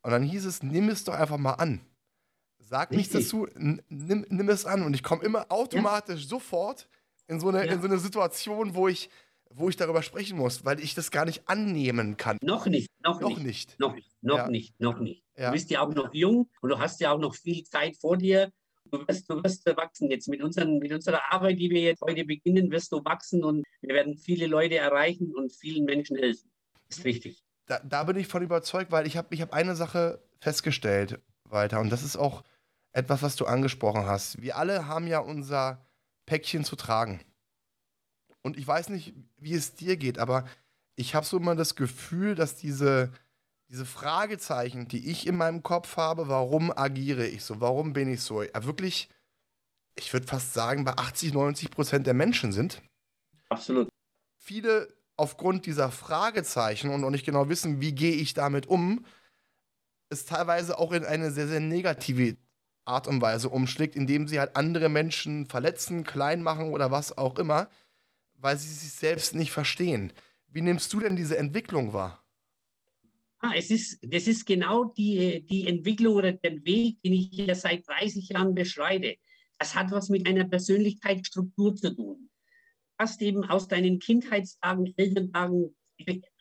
Und 0.01 0.11
dann 0.11 0.23
hieß 0.23 0.45
es, 0.45 0.63
nimm 0.63 0.89
es 0.89 1.03
doch 1.03 1.13
einfach 1.13 1.37
mal 1.37 1.53
an. 1.53 1.81
Sag 2.59 2.91
nichts 2.91 3.13
dazu, 3.13 3.47
nimm, 3.55 4.25
nimm 4.29 4.49
es 4.49 4.65
an. 4.65 4.83
Und 4.83 4.93
ich 4.93 5.03
komme 5.03 5.23
immer 5.23 5.45
automatisch 5.49 6.23
ja. 6.23 6.27
sofort 6.27 6.87
in 7.27 7.39
so, 7.39 7.49
eine, 7.49 7.65
ja. 7.65 7.73
in 7.73 7.81
so 7.81 7.87
eine 7.87 7.97
Situation, 7.97 8.75
wo 8.75 8.87
ich, 8.87 9.09
wo 9.55 9.69
ich 9.69 9.75
darüber 9.75 10.03
sprechen 10.03 10.37
muss, 10.37 10.65
weil 10.65 10.79
ich 10.79 10.95
das 10.95 11.11
gar 11.11 11.25
nicht 11.25 11.47
annehmen 11.47 12.17
kann. 12.17 12.37
Noch 12.41 12.65
nicht, 12.65 12.89
noch, 13.03 13.21
noch 13.21 13.29
nicht. 13.29 13.43
nicht. 13.45 13.79
Noch, 13.79 13.95
noch 14.21 14.37
ja. 14.37 14.47
nicht, 14.49 14.79
noch 14.79 14.99
nicht. 14.99 15.23
Ja. 15.37 15.47
Du 15.47 15.53
bist 15.53 15.69
ja 15.69 15.81
auch 15.81 15.93
noch 15.93 16.13
jung 16.13 16.49
und 16.61 16.69
du 16.69 16.79
hast 16.79 16.99
ja 16.99 17.11
auch 17.11 17.19
noch 17.19 17.35
viel 17.35 17.63
Zeit 17.63 17.97
vor 17.97 18.17
dir. 18.17 18.51
Du 18.85 19.07
wirst, 19.07 19.29
du 19.29 19.43
wirst 19.43 19.65
wachsen 19.65 20.11
jetzt 20.11 20.27
mit, 20.27 20.43
unseren, 20.43 20.77
mit 20.77 20.91
unserer 20.91 21.21
Arbeit, 21.31 21.59
die 21.59 21.69
wir 21.69 21.81
jetzt 21.81 22.01
heute 22.01 22.25
beginnen, 22.25 22.69
wirst 22.71 22.91
du 22.91 23.03
wachsen 23.03 23.43
und 23.43 23.63
wir 23.81 23.95
werden 23.95 24.17
viele 24.17 24.47
Leute 24.47 24.75
erreichen 24.75 25.33
und 25.35 25.51
vielen 25.51 25.85
Menschen 25.85 26.17
helfen. 26.17 26.51
Das 26.89 26.99
ist 26.99 27.03
wichtig. 27.03 27.43
Da, 27.65 27.79
da 27.79 28.03
bin 28.03 28.17
ich 28.17 28.27
von 28.27 28.43
überzeugt, 28.43 28.91
weil 28.91 29.07
ich 29.07 29.17
habe 29.17 29.33
ich 29.33 29.41
hab 29.41 29.53
eine 29.53 29.75
Sache 29.75 30.21
festgestellt, 30.39 31.19
Walter, 31.45 31.79
und 31.79 31.89
das 31.89 32.03
ist 32.03 32.17
auch 32.17 32.43
etwas, 32.91 33.23
was 33.23 33.35
du 33.35 33.45
angesprochen 33.45 34.05
hast. 34.05 34.41
Wir 34.41 34.57
alle 34.57 34.87
haben 34.87 35.07
ja 35.07 35.19
unser 35.19 35.83
Päckchen 36.25 36.63
zu 36.63 36.75
tragen. 36.75 37.21
Und 38.43 38.57
ich 38.57 38.67
weiß 38.67 38.89
nicht, 38.89 39.13
wie 39.37 39.53
es 39.53 39.73
dir 39.73 39.97
geht, 39.97 40.19
aber 40.19 40.45
ich 40.95 41.15
habe 41.15 41.25
so 41.25 41.37
immer 41.37 41.55
das 41.55 41.75
Gefühl, 41.75 42.35
dass 42.35 42.55
diese, 42.55 43.11
diese 43.69 43.85
Fragezeichen, 43.85 44.87
die 44.87 45.09
ich 45.09 45.25
in 45.25 45.37
meinem 45.37 45.63
Kopf 45.63 45.97
habe, 45.97 46.27
warum 46.27 46.71
agiere 46.71 47.25
ich 47.25 47.43
so, 47.43 47.61
warum 47.61 47.93
bin 47.93 48.11
ich 48.11 48.21
so, 48.21 48.43
ja, 48.43 48.63
wirklich, 48.65 49.09
ich 49.95 50.11
würde 50.13 50.27
fast 50.27 50.53
sagen, 50.53 50.83
bei 50.83 50.93
80, 50.93 51.33
90 51.33 51.71
Prozent 51.71 52.05
der 52.05 52.13
Menschen 52.13 52.51
sind. 52.51 52.81
Absolut. 53.49 53.89
Viele 54.37 54.93
aufgrund 55.15 55.65
dieser 55.65 55.91
Fragezeichen 55.91 56.89
und 56.89 57.01
noch 57.01 57.11
nicht 57.11 57.25
genau 57.25 57.47
wissen, 57.49 57.81
wie 57.81 57.93
gehe 57.93 58.15
ich 58.15 58.33
damit 58.33 58.67
um, 58.67 59.05
ist 60.09 60.29
teilweise 60.29 60.77
auch 60.77 60.91
in 60.91 61.05
eine 61.05 61.31
sehr, 61.31 61.47
sehr 61.47 61.59
negative 61.59 62.35
Art 62.85 63.07
und 63.07 63.21
Weise 63.21 63.49
umschlägt, 63.49 63.95
indem 63.95 64.27
sie 64.27 64.39
halt 64.39 64.55
andere 64.55 64.89
Menschen 64.89 65.45
verletzen, 65.45 66.03
klein 66.03 66.43
machen 66.43 66.71
oder 66.71 66.91
was 66.91 67.17
auch 67.17 67.39
immer, 67.39 67.69
weil 68.43 68.57
sie 68.57 68.73
sich 68.73 68.91
selbst 68.91 69.35
nicht 69.35 69.51
verstehen. 69.51 70.11
Wie 70.47 70.61
nimmst 70.61 70.91
du 70.91 70.99
denn 70.99 71.15
diese 71.15 71.37
Entwicklung 71.37 71.93
wahr? 71.93 72.21
Ah, 73.39 73.53
es 73.55 73.71
ist, 73.71 73.99
das 74.01 74.27
ist 74.27 74.45
genau 74.45 74.83
die, 74.83 75.45
die 75.45 75.65
Entwicklung 75.65 76.15
oder 76.15 76.33
den 76.33 76.63
Weg, 76.65 77.01
den 77.01 77.13
ich 77.13 77.29
hier 77.31 77.55
seit 77.55 77.87
30 77.87 78.29
Jahren 78.29 78.53
beschreite. 78.53 79.15
Das 79.57 79.75
hat 79.75 79.91
was 79.91 80.09
mit 80.09 80.27
einer 80.27 80.43
Persönlichkeitsstruktur 80.43 81.75
zu 81.75 81.95
tun. 81.95 82.29
Du 82.97 82.99
hast 82.99 83.21
eben 83.21 83.45
aus 83.45 83.69
deinen 83.69 83.99
Kindheitstagen, 83.99 84.93
Elterntagen 84.97 85.73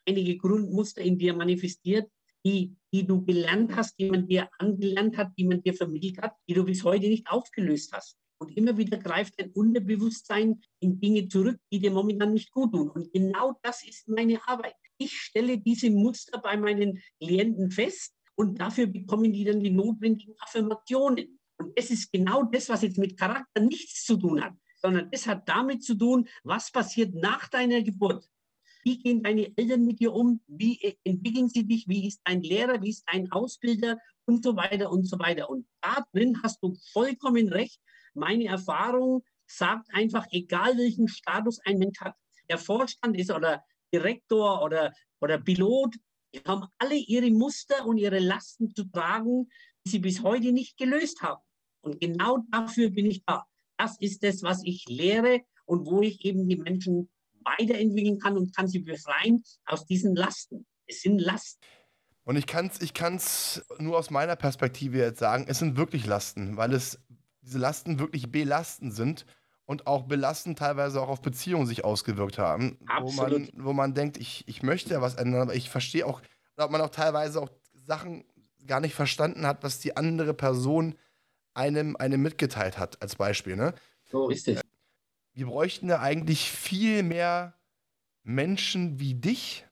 einige 0.07 0.37
Grundmuster 0.37 1.03
in 1.03 1.19
dir 1.19 1.35
manifestiert, 1.35 2.11
die, 2.45 2.75
die 2.93 3.07
du 3.07 3.25
gelernt 3.25 3.77
hast, 3.77 3.97
die 3.99 4.11
man 4.11 4.27
dir 4.27 4.49
angelernt 4.59 5.17
hat, 5.17 5.31
die 5.39 5.45
man 5.45 5.63
dir 5.63 5.75
vermittelt 5.75 6.19
hat, 6.19 6.35
die 6.49 6.55
du 6.55 6.65
bis 6.65 6.83
heute 6.83 7.07
nicht 7.07 7.29
aufgelöst 7.29 7.93
hast. 7.93 8.17
Und 8.43 8.57
immer 8.57 8.77
wieder 8.77 8.99
greift 8.99 9.39
dein 9.39 9.53
Unterbewusstsein 9.53 10.61
in 10.81 10.99
Dinge 10.99 11.29
zurück, 11.29 11.61
die 11.71 11.79
dir 11.79 11.93
momentan 11.93 12.33
nicht 12.33 12.51
gut 12.51 12.73
tun. 12.73 12.91
Und 12.91 13.13
genau 13.13 13.57
das 13.63 13.87
ist 13.87 14.09
meine 14.09 14.41
Arbeit. 14.49 14.75
Ich 14.99 15.13
stelle 15.13 15.59
diese 15.59 15.91
Muster 15.91 16.41
bei 16.41 16.57
meinen 16.57 17.01
Klienten 17.21 17.71
fest 17.71 18.15
und 18.35 18.61
dafür 18.61 18.89
bekommen 18.89 19.33
die 19.33 19.45
dann 19.45 19.61
die 19.61 19.71
notwendigen 19.71 20.35
Affirmationen. 20.41 21.39
Und 21.57 21.73
es 21.77 21.91
ist 21.91 22.11
genau 22.11 22.43
das, 22.43 22.69
was 22.69 22.83
jetzt 22.83 22.99
mit 22.99 23.17
Charakter 23.17 23.61
nichts 23.61 24.05
zu 24.05 24.17
tun 24.17 24.43
hat, 24.43 24.55
sondern 24.75 25.07
es 25.13 25.29
hat 25.29 25.49
damit 25.49 25.85
zu 25.85 25.95
tun, 25.95 26.27
was 26.43 26.73
passiert 26.73 27.15
nach 27.15 27.49
deiner 27.49 27.81
Geburt. 27.81 28.29
Wie 28.83 28.99
gehen 28.99 29.23
deine 29.23 29.57
Eltern 29.57 29.85
mit 29.85 30.01
dir 30.01 30.13
um? 30.13 30.41
Wie 30.49 30.83
äh, 30.83 30.97
entwickeln 31.05 31.49
sie 31.49 31.65
dich? 31.65 31.87
Wie 31.87 32.09
ist 32.09 32.21
dein 32.25 32.43
Lehrer? 32.43 32.83
Wie 32.83 32.91
ist 32.91 33.05
dein 33.07 33.31
Ausbilder? 33.31 33.99
Und 34.25 34.43
so 34.43 34.57
weiter 34.57 34.91
und 34.91 35.05
so 35.05 35.19
weiter. 35.21 35.49
Und 35.49 35.67
da 35.81 36.05
drin 36.13 36.41
hast 36.43 36.61
du 36.63 36.75
vollkommen 36.93 37.49
recht. 37.49 37.81
Meine 38.15 38.47
Erfahrung 38.47 39.25
sagt 39.47 39.89
einfach, 39.93 40.27
egal 40.31 40.77
welchen 40.77 41.09
Status 41.09 41.59
ein 41.65 41.79
Mensch 41.79 42.01
hat, 42.01 42.15
der 42.49 42.59
Vorstand 42.59 43.17
ist 43.19 43.31
oder 43.31 43.65
Direktor 43.93 44.63
oder, 44.63 44.93
oder 45.21 45.39
Pilot, 45.39 45.97
die 46.35 46.41
haben 46.47 46.67
alle 46.79 46.97
ihre 46.97 47.31
Muster 47.31 47.87
und 47.87 47.99
ihre 47.99 48.19
Lasten 48.19 48.75
zu 48.75 48.85
tragen, 48.85 49.51
die 49.85 49.91
sie 49.91 49.99
bis 49.99 50.23
heute 50.23 50.53
nicht 50.53 50.77
gelöst 50.79 51.23
haben. 51.23 51.43
Und 51.83 52.01
genau 52.01 52.39
dafür 52.51 52.91
bin 52.91 53.07
ich 53.07 53.23
da. 53.25 53.45
Das 53.77 54.01
ist 54.01 54.23
das, 54.23 54.43
was 54.43 54.63
ich 54.65 54.85
lehre 54.89 55.41
und 55.67 55.87
wo 55.87 56.01
ich 56.01 56.25
eben 56.25 56.49
die 56.49 56.57
Menschen 56.57 57.11
weiterentwickeln 57.45 58.19
kann 58.19 58.37
und 58.37 58.55
kann 58.55 58.69
sie 58.69 58.79
befreien 58.79 59.43
aus 59.67 59.85
diesen 59.85 60.15
Lasten. 60.15 60.67
Es 60.87 61.03
sind 61.03 61.19
Lasten. 61.19 61.61
Und 62.25 62.37
ich 62.37 62.47
kann 62.47 62.67
es 62.67 62.81
ich 62.81 62.95
kann's 62.95 63.65
nur 63.79 63.99
aus 63.99 64.11
meiner 64.11 64.37
Perspektive 64.37 64.99
jetzt 64.99 65.19
sagen, 65.19 65.47
es 65.49 65.59
sind 65.59 65.77
wirklich 65.77 66.07
Lasten, 66.07 66.57
weil 66.57 66.73
es 66.73 67.01
diese 67.43 67.59
Lasten 67.59 67.99
wirklich 67.99 68.31
belastend 68.31 68.95
sind 68.95 69.27
und 69.65 69.87
auch 69.87 70.05
belastend 70.05 70.59
teilweise 70.59 71.01
auch 71.01 71.09
auf 71.09 71.23
Beziehungen 71.23 71.67
sich 71.67 71.85
ausgewirkt 71.85 72.39
haben. 72.39 72.79
Absolut. 72.87 73.33
Wo 73.33 73.39
man, 73.39 73.51
wo 73.55 73.73
man 73.73 73.95
denkt, 73.95 74.17
ich, 74.17 74.45
ich 74.47 74.63
möchte 74.63 74.95
ja 74.95 75.03
was 75.03 75.15
ändern, 75.15 75.43
aber 75.43 75.55
ich 75.55 75.71
verstehe 75.71 76.07
auch, 76.07 76.21
dass 76.57 76.71
man 76.71 76.81
auch 76.81 76.91
teilweise 76.91 77.41
auch 77.41 77.51
Sachen 77.75 78.25
gar 78.67 78.81
nicht 78.81 78.95
verstanden 78.95 79.47
hat, 79.47 79.63
was 79.63 79.81
die 79.81 79.97
andere 79.97 80.35
Person 80.35 80.95
einem, 81.55 81.97
einem 81.97 82.23
mitgeteilt 82.23 82.79
hat, 82.79 83.01
als 83.03 83.17
Beispiel. 83.17 83.57
Ne? 83.57 83.75
So 84.05 84.31
ist 84.31 84.49
es. 84.49 84.61
Wir 85.35 85.47
bräuchten 85.47 85.89
ja 85.89 86.01
eigentlich 86.01 86.51
viel 86.51 87.03
mehr 87.03 87.55
Menschen 88.23 89.01
wie 89.01 89.15
dich, 89.15 89.67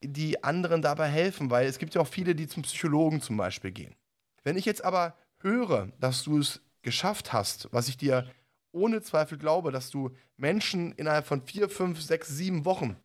die 0.00 0.42
anderen 0.44 0.82
dabei 0.82 1.08
helfen, 1.08 1.50
weil 1.50 1.66
es 1.66 1.78
gibt 1.78 1.94
ja 1.94 2.00
auch 2.00 2.06
viele, 2.06 2.34
die 2.34 2.48
zum 2.48 2.62
Psychologen 2.62 3.20
zum 3.20 3.36
Beispiel 3.36 3.72
gehen. 3.72 3.94
Wenn 4.42 4.56
ich 4.56 4.64
jetzt 4.64 4.84
aber 4.84 5.16
höre, 5.38 5.88
dass 5.98 6.24
du 6.24 6.38
es 6.38 6.60
geschafft 6.88 7.32
hast, 7.32 7.68
was 7.72 7.88
ich 7.88 7.96
dir 7.96 8.26
ohne 8.72 9.02
Zweifel 9.02 9.38
glaube, 9.38 9.72
dass 9.72 9.90
du 9.90 10.10
Menschen 10.36 10.92
innerhalb 10.92 11.26
von 11.26 11.42
vier, 11.42 11.68
fünf, 11.68 12.00
sechs, 12.00 12.28
sieben 12.28 12.64
Wochen, 12.64 12.96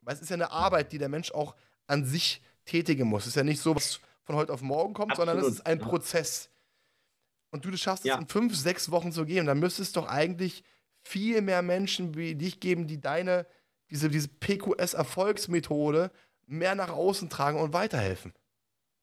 weil 0.00 0.14
es 0.14 0.22
ist 0.22 0.30
ja 0.30 0.34
eine 0.34 0.50
Arbeit, 0.50 0.92
die 0.92 0.98
der 0.98 1.08
Mensch 1.08 1.32
auch 1.32 1.54
an 1.86 2.04
sich 2.04 2.42
tätigen 2.64 3.08
muss. 3.08 3.22
Es 3.22 3.28
ist 3.28 3.36
ja 3.36 3.44
nicht 3.44 3.60
so, 3.60 3.74
was 3.74 4.00
von 4.24 4.36
heute 4.36 4.52
auf 4.52 4.62
morgen 4.62 4.94
kommt, 4.94 5.12
Absolut, 5.12 5.28
sondern 5.30 5.44
es 5.46 5.54
ist 5.58 5.66
ein 5.66 5.78
ja. 5.80 5.84
Prozess. 5.84 6.50
Und 7.50 7.64
du 7.64 7.70
das 7.70 7.80
schaffst 7.80 8.04
Ja. 8.04 8.14
es 8.14 8.20
in 8.20 8.28
fünf, 8.28 8.56
sechs 8.56 8.90
Wochen 8.90 9.12
zu 9.12 9.24
gehen, 9.24 9.46
dann 9.46 9.58
müsste 9.58 9.82
es 9.82 9.92
doch 9.92 10.06
eigentlich 10.06 10.62
viel 11.02 11.42
mehr 11.42 11.62
Menschen 11.62 12.14
wie 12.14 12.34
dich 12.34 12.60
geben, 12.60 12.86
die 12.86 13.00
deine, 13.00 13.46
diese, 13.90 14.08
diese 14.08 14.28
PQS-Erfolgsmethode 14.28 16.10
mehr 16.46 16.74
nach 16.74 16.90
außen 16.90 17.28
tragen 17.28 17.58
und 17.58 17.72
weiterhelfen. 17.72 18.32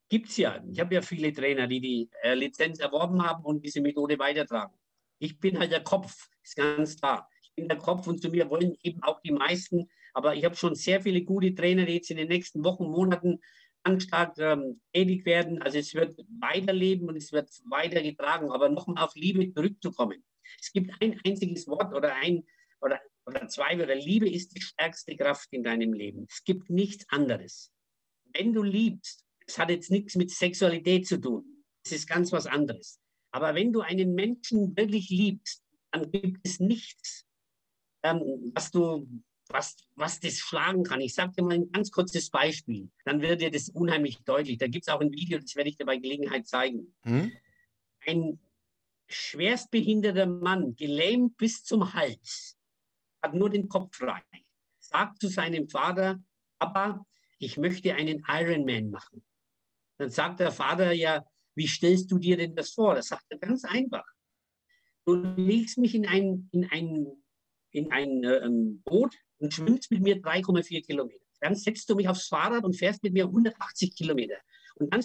Gibt's 0.09 0.37
ja. 0.37 0.63
Ich 0.71 0.79
habe 0.79 0.95
ja 0.95 1.01
viele 1.01 1.31
Trainer, 1.31 1.67
die 1.67 1.79
die 1.79 2.09
äh, 2.23 2.33
Lizenz 2.33 2.79
erworben 2.79 3.23
haben 3.23 3.43
und 3.45 3.63
diese 3.63 3.79
Methode 3.79 4.17
weitertragen. 4.17 4.73
Ich 5.19 5.39
bin 5.39 5.59
halt 5.59 5.71
der 5.71 5.83
Kopf, 5.83 6.29
ist 6.41 6.55
ganz 6.55 6.97
klar. 6.97 7.29
Ich 7.43 7.53
bin 7.53 7.67
der 7.67 7.77
Kopf 7.77 8.07
und 8.07 8.21
zu 8.21 8.29
mir 8.29 8.49
wollen 8.49 8.75
eben 8.81 9.03
auch 9.03 9.21
die 9.21 9.31
meisten. 9.31 9.87
Aber 10.13 10.35
ich 10.35 10.43
habe 10.45 10.55
schon 10.55 10.73
sehr 10.73 11.01
viele 11.01 11.21
gute 11.21 11.53
Trainer, 11.53 11.85
die 11.85 11.93
jetzt 11.93 12.09
in 12.09 12.17
den 12.17 12.27
nächsten 12.27 12.63
Wochen, 12.63 12.85
Monaten 12.85 13.39
ganz 13.83 14.03
stark 14.03 14.37
ähm, 14.39 14.81
tätig 14.93 15.25
werden. 15.25 15.61
Also 15.61 15.77
es 15.77 15.93
wird 15.93 16.17
weiterleben 16.39 17.07
und 17.07 17.15
es 17.15 17.31
wird 17.31 17.49
weitergetragen. 17.69 18.51
Aber 18.51 18.69
nochmal 18.69 19.03
auf 19.03 19.13
Liebe 19.15 19.53
zurückzukommen. 19.53 20.23
Es 20.59 20.71
gibt 20.71 20.91
ein 21.01 21.19
einziges 21.23 21.67
Wort 21.67 21.93
oder 21.93 22.15
ein 22.15 22.43
oder, 22.81 22.99
oder 23.27 23.47
zwei 23.47 23.77
Wörter. 23.77 23.95
Liebe 23.95 24.27
ist 24.27 24.55
die 24.55 24.61
stärkste 24.61 25.15
Kraft 25.15 25.49
in 25.51 25.63
deinem 25.63 25.93
Leben. 25.93 26.25
Es 26.27 26.43
gibt 26.43 26.71
nichts 26.71 27.05
anderes. 27.09 27.71
Wenn 28.33 28.53
du 28.53 28.63
liebst, 28.63 29.25
es 29.49 29.57
hat 29.57 29.71
jetzt 29.71 29.89
nichts 29.89 30.15
mit 30.15 30.29
Sexualität 30.29 31.07
zu 31.07 31.19
tun. 31.19 31.43
Es 31.83 31.91
ist 31.91 32.07
ganz 32.07 32.31
was 32.31 32.45
anderes. 32.45 32.99
Aber 33.31 33.55
wenn 33.55 33.73
du 33.73 33.81
einen 33.81 34.13
Menschen 34.13 34.77
wirklich 34.77 35.09
liebst, 35.09 35.63
dann 35.91 36.11
gibt 36.11 36.39
es 36.43 36.59
nichts, 36.59 37.25
ähm, 38.03 38.51
was 38.53 38.69
du, 38.69 39.07
was, 39.47 39.75
was 39.95 40.19
das 40.19 40.37
schlagen 40.37 40.83
kann. 40.83 41.01
Ich 41.01 41.15
sage 41.15 41.33
dir 41.35 41.43
mal 41.43 41.55
ein 41.55 41.71
ganz 41.71 41.89
kurzes 41.89 42.29
Beispiel. 42.29 42.91
Dann 43.05 43.21
wird 43.21 43.41
dir 43.41 43.49
das 43.49 43.69
unheimlich 43.69 44.19
deutlich. 44.19 44.59
Da 44.59 44.67
gibt 44.67 44.87
es 44.87 44.93
auch 44.93 45.01
ein 45.01 45.11
Video, 45.11 45.39
das 45.39 45.55
werde 45.55 45.69
ich 45.71 45.77
dir 45.77 45.85
bei 45.85 45.97
Gelegenheit 45.97 46.47
zeigen. 46.47 46.93
Hm? 47.01 47.31
Ein 48.05 48.39
schwerstbehinderter 49.07 50.27
Mann, 50.27 50.75
gelähmt 50.75 51.37
bis 51.37 51.63
zum 51.63 51.91
Hals, 51.93 52.55
hat 53.23 53.33
nur 53.33 53.49
den 53.49 53.67
Kopf 53.67 53.95
frei, 53.95 54.21
sagt 54.79 55.19
zu 55.19 55.27
seinem 55.27 55.67
Vater, 55.67 56.21
Papa, 56.59 57.03
ich 57.39 57.57
möchte 57.57 57.95
einen 57.95 58.23
Ironman 58.27 58.91
machen. 58.91 59.23
Dann 59.99 60.09
sagt 60.09 60.39
der 60.39 60.51
Vater 60.51 60.91
ja, 60.93 61.25
wie 61.55 61.67
stellst 61.67 62.09
du 62.09 62.17
dir 62.17 62.37
denn 62.37 62.55
das 62.55 62.71
vor? 62.71 62.95
Das 62.95 63.09
sagt 63.09 63.25
er 63.29 63.37
ganz 63.37 63.65
einfach. 63.65 64.05
Du 65.05 65.15
legst 65.15 65.77
mich 65.77 65.93
in 65.93 66.07
ein, 66.07 66.49
in 66.51 66.65
ein, 66.71 67.07
in 67.71 67.91
ein 67.91 68.23
äh, 68.23 68.37
ähm, 68.37 68.81
Boot 68.85 69.15
und 69.39 69.53
schwimmst 69.53 69.91
mit 69.91 70.01
mir 70.01 70.21
3,4 70.21 70.85
Kilometer. 70.85 71.25
Dann 71.41 71.55
setzt 71.55 71.89
du 71.89 71.95
mich 71.95 72.07
aufs 72.07 72.27
Fahrrad 72.27 72.63
und 72.63 72.77
fährst 72.77 73.03
mit 73.03 73.13
mir 73.13 73.25
180 73.25 73.95
Kilometer. 73.95 74.37
Und 74.75 74.93
dann 74.93 75.03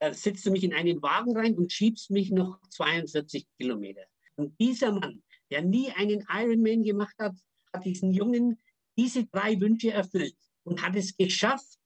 äh, 0.00 0.12
setzt 0.12 0.44
du 0.44 0.50
mich 0.50 0.64
in 0.64 0.74
einen 0.74 1.00
Wagen 1.02 1.36
rein 1.36 1.56
und 1.56 1.72
schiebst 1.72 2.10
mich 2.10 2.30
noch 2.30 2.58
42 2.70 3.46
Kilometer. 3.56 4.02
Und 4.34 4.58
dieser 4.58 4.92
Mann, 4.92 5.22
der 5.50 5.62
nie 5.62 5.90
einen 5.92 6.24
Ironman 6.28 6.82
gemacht 6.82 7.14
hat, 7.20 7.36
hat 7.72 7.84
diesen 7.84 8.12
Jungen 8.12 8.60
diese 8.96 9.24
drei 9.26 9.60
Wünsche 9.60 9.92
erfüllt 9.92 10.36
und 10.64 10.82
hat 10.82 10.96
es 10.96 11.16
geschafft, 11.16 11.78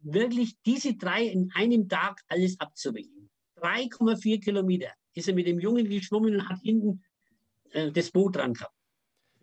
wirklich 0.00 0.56
diese 0.64 0.94
drei 0.94 1.24
in 1.24 1.50
einem 1.54 1.88
Tag 1.88 2.20
alles 2.28 2.58
abzuwickeln. 2.60 3.28
3,4 3.56 4.42
Kilometer 4.42 4.92
ist 5.14 5.28
er 5.28 5.34
mit 5.34 5.46
dem 5.46 5.58
Jungen 5.58 5.88
geschwommen 5.88 6.34
und 6.34 6.48
hat 6.48 6.60
hinten 6.62 7.02
äh, 7.70 7.90
das 7.90 8.10
Boot 8.10 8.36
dran 8.36 8.54
gehabt. 8.54 8.74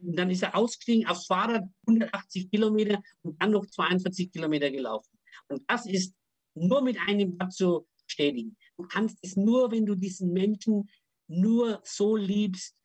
Und 0.02 0.18
dann 0.18 0.30
ist 0.30 0.44
er 0.44 0.56
ausgestiegen 0.56 1.08
aufs 1.08 1.26
Fahrrad, 1.26 1.64
180 1.88 2.50
Kilometer 2.50 3.02
und 3.22 3.42
dann 3.42 3.52
noch 3.52 3.66
42 3.66 4.32
Kilometer 4.32 4.72
gelaufen. 4.72 5.18
Und 5.48 5.64
das 5.68 5.86
ist 5.86 6.14
nur 6.54 6.82
mit 6.82 6.98
einem 7.08 7.40
Wort 7.40 7.54
zu 7.54 7.88
bestätigen. 8.06 8.56
Du 8.78 8.84
kannst 8.84 9.18
es 9.22 9.36
nur, 9.36 9.72
wenn 9.72 9.86
du 9.86 9.96
diesen 9.96 10.32
Menschen 10.32 10.90
nur 11.28 11.82
so 11.84 12.16
liebst, 12.16 12.76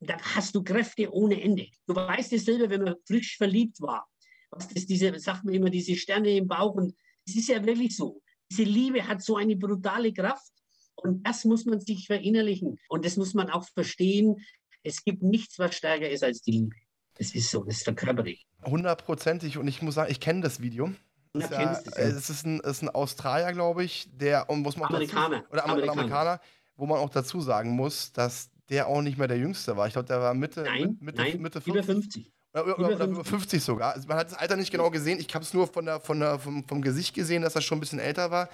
dann 0.00 0.20
hast 0.20 0.54
du 0.54 0.62
Kräfte 0.62 1.12
ohne 1.12 1.40
Ende. 1.40 1.68
Du 1.86 1.94
weißt 1.94 2.32
es 2.32 2.44
selber, 2.44 2.70
wenn 2.70 2.82
man 2.82 2.96
frisch 3.06 3.36
verliebt 3.36 3.80
war. 3.80 4.08
Was 4.50 4.68
das 4.68 4.86
diese, 4.86 5.18
sagt 5.18 5.44
man 5.44 5.54
immer, 5.54 5.70
diese 5.70 5.96
Sterne 5.96 6.36
im 6.36 6.48
Bauch. 6.48 6.74
Und 6.74 6.94
es 7.26 7.36
ist 7.36 7.48
ja 7.48 7.64
wirklich 7.64 7.96
so. 7.96 8.20
Diese 8.50 8.64
Liebe 8.64 9.06
hat 9.06 9.22
so 9.22 9.36
eine 9.36 9.56
brutale 9.56 10.12
Kraft. 10.12 10.52
Und 10.96 11.26
das 11.26 11.44
muss 11.44 11.64
man 11.64 11.80
sich 11.80 12.06
verinnerlichen. 12.06 12.78
Und 12.88 13.04
das 13.04 13.16
muss 13.16 13.32
man 13.34 13.48
auch 13.48 13.66
verstehen. 13.68 14.36
Es 14.82 15.04
gibt 15.04 15.22
nichts, 15.22 15.58
was 15.58 15.74
stärker 15.74 16.08
ist 16.10 16.22
als 16.24 16.42
die 16.42 16.52
Liebe. 16.52 16.76
Das 17.16 17.34
ist 17.34 17.50
so, 17.50 17.64
das 17.64 17.82
verkörpere 17.82 18.30
ich. 18.30 18.46
Hundertprozentig. 18.64 19.58
Und 19.58 19.68
ich 19.68 19.82
muss 19.82 19.94
sagen, 19.94 20.10
ich 20.10 20.20
kenne 20.20 20.40
das 20.40 20.60
Video. 20.60 20.90
Das 21.32 21.44
ist, 21.44 21.50
ja, 21.52 21.72
es, 21.72 22.14
es 22.14 22.30
ist 22.30 22.46
ein, 22.46 22.60
ist 22.60 22.82
ein 22.82 22.88
Australier, 22.88 23.52
glaube 23.52 23.84
ich, 23.84 24.08
der, 24.12 24.50
und 24.50 24.62
muss 24.62 24.76
man 24.76 24.88
Amerikaner. 24.88 25.40
Dazu, 25.42 25.52
oder 25.52 25.64
Amer- 25.64 25.72
Amerikaner. 25.72 25.92
Amerikaner, 26.00 26.40
wo 26.76 26.86
man 26.86 26.98
auch 26.98 27.10
dazu 27.10 27.40
sagen 27.40 27.70
muss, 27.70 28.12
dass 28.12 28.50
der 28.68 28.88
auch 28.88 29.00
nicht 29.02 29.16
mehr 29.16 29.28
der 29.28 29.38
Jüngste 29.38 29.76
war. 29.76 29.86
Ich 29.86 29.92
glaube, 29.92 30.08
der 30.08 30.20
war 30.20 30.34
Mitte, 30.34 30.62
Nein, 30.62 30.96
Mitte, 31.00 31.18
nein, 31.22 31.40
Mitte 31.40 31.62
über 31.64 31.82
50. 31.82 32.32
50. 32.52 32.54
Oder, 32.54 32.62
oder, 32.64 32.74
über 32.74 32.86
oder 32.86 32.96
50. 32.98 33.10
über 33.14 33.24
50 33.24 33.62
sogar. 33.62 33.94
Also 33.94 34.08
man 34.08 34.16
hat 34.18 34.30
das 34.30 34.38
Alter 34.38 34.56
nicht 34.56 34.70
genau 34.70 34.90
gesehen. 34.90 35.18
Ich 35.20 35.34
habe 35.34 35.44
es 35.44 35.54
nur 35.54 35.66
von 35.66 35.84
der, 35.84 36.00
von 36.00 36.20
der, 36.20 36.38
vom, 36.38 36.66
vom 36.66 36.82
Gesicht 36.82 37.14
gesehen, 37.14 37.42
dass 37.42 37.54
er 37.54 37.62
schon 37.62 37.78
ein 37.78 37.80
bisschen 37.80 37.98
älter 37.98 38.30
war. 38.30 38.48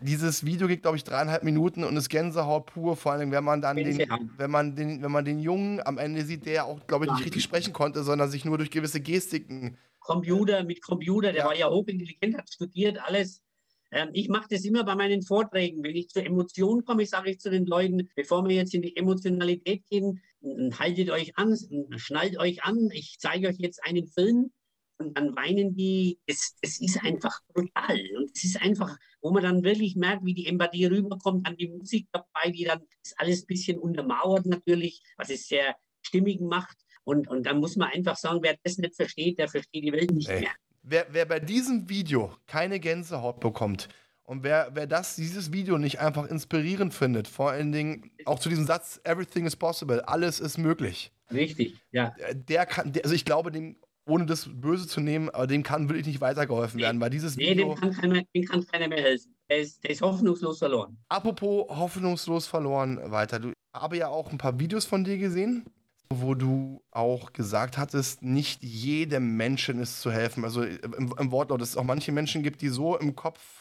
Dieses 0.00 0.44
Video 0.46 0.68
geht, 0.68 0.82
glaube 0.82 0.96
ich, 0.96 1.02
dreieinhalb 1.02 1.42
Minuten 1.42 1.82
und 1.82 1.96
ist 1.96 2.08
Gänsehaut 2.08 2.66
pur, 2.66 2.96
vor 2.96 3.12
allem, 3.12 3.32
wenn 3.32 3.42
man 3.42 3.60
dann 3.60 3.76
den, 3.76 3.98
wenn 4.36 4.50
man 4.50 4.76
den, 4.76 5.02
wenn 5.02 5.10
man 5.10 5.24
den 5.24 5.40
Jungen 5.40 5.80
am 5.84 5.98
Ende 5.98 6.24
sieht, 6.24 6.46
der 6.46 6.66
auch, 6.66 6.86
glaube 6.86 7.06
ich, 7.06 7.10
nicht 7.10 7.24
richtig 7.24 7.42
sprechen 7.42 7.72
konnte, 7.72 8.04
sondern 8.04 8.30
sich 8.30 8.44
nur 8.44 8.58
durch 8.58 8.70
gewisse 8.70 9.00
Gestiken. 9.00 9.76
Computer, 9.98 10.62
mit 10.62 10.82
Computer, 10.82 11.32
der 11.32 11.42
Ja. 11.42 11.46
war 11.48 11.56
ja 11.56 11.68
hochintelligent, 11.68 12.38
hat 12.38 12.48
studiert, 12.48 12.98
alles. 13.04 13.42
Ähm, 13.90 14.10
ich 14.12 14.28
mache 14.28 14.46
das 14.50 14.64
immer 14.64 14.84
bei 14.84 14.94
meinen 14.94 15.22
Vorträgen. 15.22 15.82
Wenn 15.82 15.96
ich 15.96 16.08
zur 16.08 16.24
Emotion 16.24 16.84
komme, 16.84 17.04
sage 17.04 17.30
ich 17.30 17.40
zu 17.40 17.50
den 17.50 17.66
Leuten, 17.66 18.08
bevor 18.14 18.46
wir 18.46 18.54
jetzt 18.54 18.74
in 18.74 18.82
die 18.82 18.96
Emotionalität 18.96 19.84
gehen, 19.86 20.20
haltet 20.42 21.10
euch 21.10 21.36
an, 21.36 21.56
schnallt 21.96 22.38
euch 22.38 22.62
an. 22.64 22.90
Ich 22.92 23.16
zeige 23.18 23.48
euch 23.48 23.58
jetzt 23.58 23.84
einen 23.84 24.06
Film 24.06 24.50
und 24.98 25.16
dann 25.16 25.34
weinen 25.36 25.74
die. 25.74 26.18
Es, 26.26 26.56
es 26.60 26.80
ist 26.80 27.02
einfach 27.02 27.40
brutal. 27.52 28.00
Und 28.16 28.30
es 28.34 28.44
ist 28.44 28.60
einfach, 28.60 28.96
wo 29.20 29.30
man 29.30 29.42
dann 29.42 29.62
wirklich 29.62 29.96
merkt, 29.96 30.24
wie 30.24 30.34
die 30.34 30.46
Empathie 30.46 30.86
rüberkommt, 30.86 31.46
dann 31.46 31.56
die 31.56 31.68
Musik 31.68 32.08
dabei, 32.12 32.50
die 32.50 32.64
dann 32.64 32.82
das 33.02 33.14
alles 33.16 33.42
ein 33.42 33.46
bisschen 33.46 33.78
untermauert 33.78 34.46
natürlich, 34.46 35.02
was 35.16 35.30
es 35.30 35.46
sehr 35.46 35.76
stimmig 36.02 36.40
macht. 36.40 36.76
Und, 37.04 37.28
und 37.28 37.46
dann 37.46 37.58
muss 37.58 37.76
man 37.76 37.90
einfach 37.90 38.16
sagen, 38.16 38.40
wer 38.42 38.56
das 38.62 38.78
nicht 38.78 38.96
versteht, 38.96 39.38
der 39.38 39.48
versteht 39.48 39.84
die 39.84 39.92
Welt 39.92 40.10
nicht 40.10 40.28
Ey. 40.28 40.40
mehr. 40.40 40.52
Wer, 40.82 41.06
wer 41.10 41.26
bei 41.26 41.40
diesem 41.40 41.88
Video 41.88 42.34
keine 42.46 42.80
Gänsehaut 42.80 43.40
bekommt 43.40 43.88
und 44.28 44.42
wer, 44.42 44.68
wer 44.74 44.86
das, 44.86 45.16
dieses 45.16 45.52
Video 45.52 45.78
nicht 45.78 46.00
einfach 46.00 46.26
inspirierend 46.26 46.92
findet, 46.92 47.28
vor 47.28 47.50
allen 47.50 47.72
Dingen 47.72 48.10
auch 48.26 48.38
zu 48.38 48.50
diesem 48.50 48.66
Satz, 48.66 49.00
everything 49.04 49.46
is 49.46 49.56
possible, 49.56 50.06
alles 50.06 50.38
ist 50.38 50.58
möglich, 50.58 51.12
Richtig, 51.32 51.78
ja. 51.92 52.14
äh, 52.18 52.34
der 52.36 52.66
kann, 52.66 52.92
der, 52.92 53.04
also 53.04 53.14
ich 53.14 53.24
glaube, 53.24 53.50
dem, 53.50 53.76
ohne 54.06 54.26
das 54.26 54.48
Böse 54.52 54.86
zu 54.86 55.00
nehmen, 55.00 55.30
aber 55.30 55.46
dem 55.46 55.62
kann 55.62 55.88
wirklich 55.88 56.06
nicht 56.06 56.20
weitergeholfen 56.20 56.76
Nee. 56.76 56.82
werden, 56.84 57.00
weil 57.00 57.10
dieses 57.10 57.36
Nee, 57.36 57.50
Video, 57.52 57.74
dem 57.74 57.80
kann, 57.80 57.92
keiner, 57.92 58.22
dem 58.34 58.44
kann 58.44 58.66
keiner 58.66 58.88
mehr 58.88 59.02
helfen. 59.02 59.34
Der 59.48 59.58
ist, 59.60 59.82
der 59.82 59.90
ist 59.90 60.02
hoffnungslos 60.02 60.58
verloren. 60.58 60.98
apropos 61.08 61.66
hoffnungslos 61.70 62.46
verloren, 62.46 62.98
weiter, 63.10 63.38
du 63.38 63.52
habe 63.74 63.96
ja 63.96 64.08
auch 64.08 64.30
ein 64.30 64.36
paar 64.38 64.58
Videos 64.60 64.84
von 64.84 65.04
dir 65.04 65.16
gesehen, 65.16 65.64
wo 66.12 66.34
du 66.34 66.82
auch 66.90 67.32
gesagt 67.32 67.76
hattest, 67.78 68.22
nicht 68.22 68.62
jedem 68.62 69.36
Menschen 69.36 69.78
ist 69.80 70.00
zu 70.00 70.10
helfen. 70.10 70.44
Also 70.44 70.62
im, 70.62 71.14
im 71.18 71.30
Wortlaut, 71.30 71.60
dass 71.60 71.70
es 71.70 71.76
auch 71.76 71.84
manche 71.84 72.12
Menschen 72.12 72.42
gibt, 72.42 72.62
die 72.62 72.68
so 72.68 72.96
im 72.98 73.14
Kopf, 73.14 73.57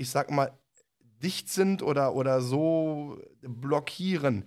ich 0.00 0.08
sag 0.08 0.30
mal, 0.30 0.58
dicht 1.22 1.50
sind 1.50 1.82
oder, 1.82 2.14
oder 2.14 2.40
so 2.40 3.20
blockieren. 3.42 4.46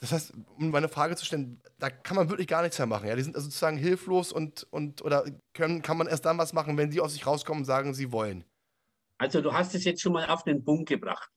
Das 0.00 0.12
heißt, 0.12 0.32
um 0.56 0.70
meine 0.70 0.88
Frage 0.88 1.14
zu 1.14 1.26
stellen, 1.26 1.60
da 1.78 1.90
kann 1.90 2.16
man 2.16 2.30
wirklich 2.30 2.46
gar 2.46 2.62
nichts 2.62 2.78
mehr 2.78 2.86
machen. 2.86 3.06
Ja? 3.06 3.14
Die 3.14 3.22
sind 3.22 3.36
also 3.36 3.46
sozusagen 3.46 3.76
hilflos 3.76 4.32
und, 4.32 4.66
und 4.70 5.02
oder 5.02 5.24
können, 5.52 5.82
kann 5.82 5.98
man 5.98 6.06
erst 6.06 6.24
dann 6.24 6.38
was 6.38 6.54
machen, 6.54 6.78
wenn 6.78 6.90
sie 6.90 7.00
aus 7.00 7.12
sich 7.12 7.26
rauskommen 7.26 7.62
und 7.62 7.66
sagen, 7.66 7.92
sie 7.92 8.12
wollen. 8.12 8.44
Also 9.18 9.42
du 9.42 9.52
hast 9.52 9.74
es 9.74 9.84
jetzt 9.84 10.00
schon 10.00 10.14
mal 10.14 10.26
auf 10.30 10.44
den 10.44 10.64
Punkt 10.64 10.88
gebracht. 10.88 11.30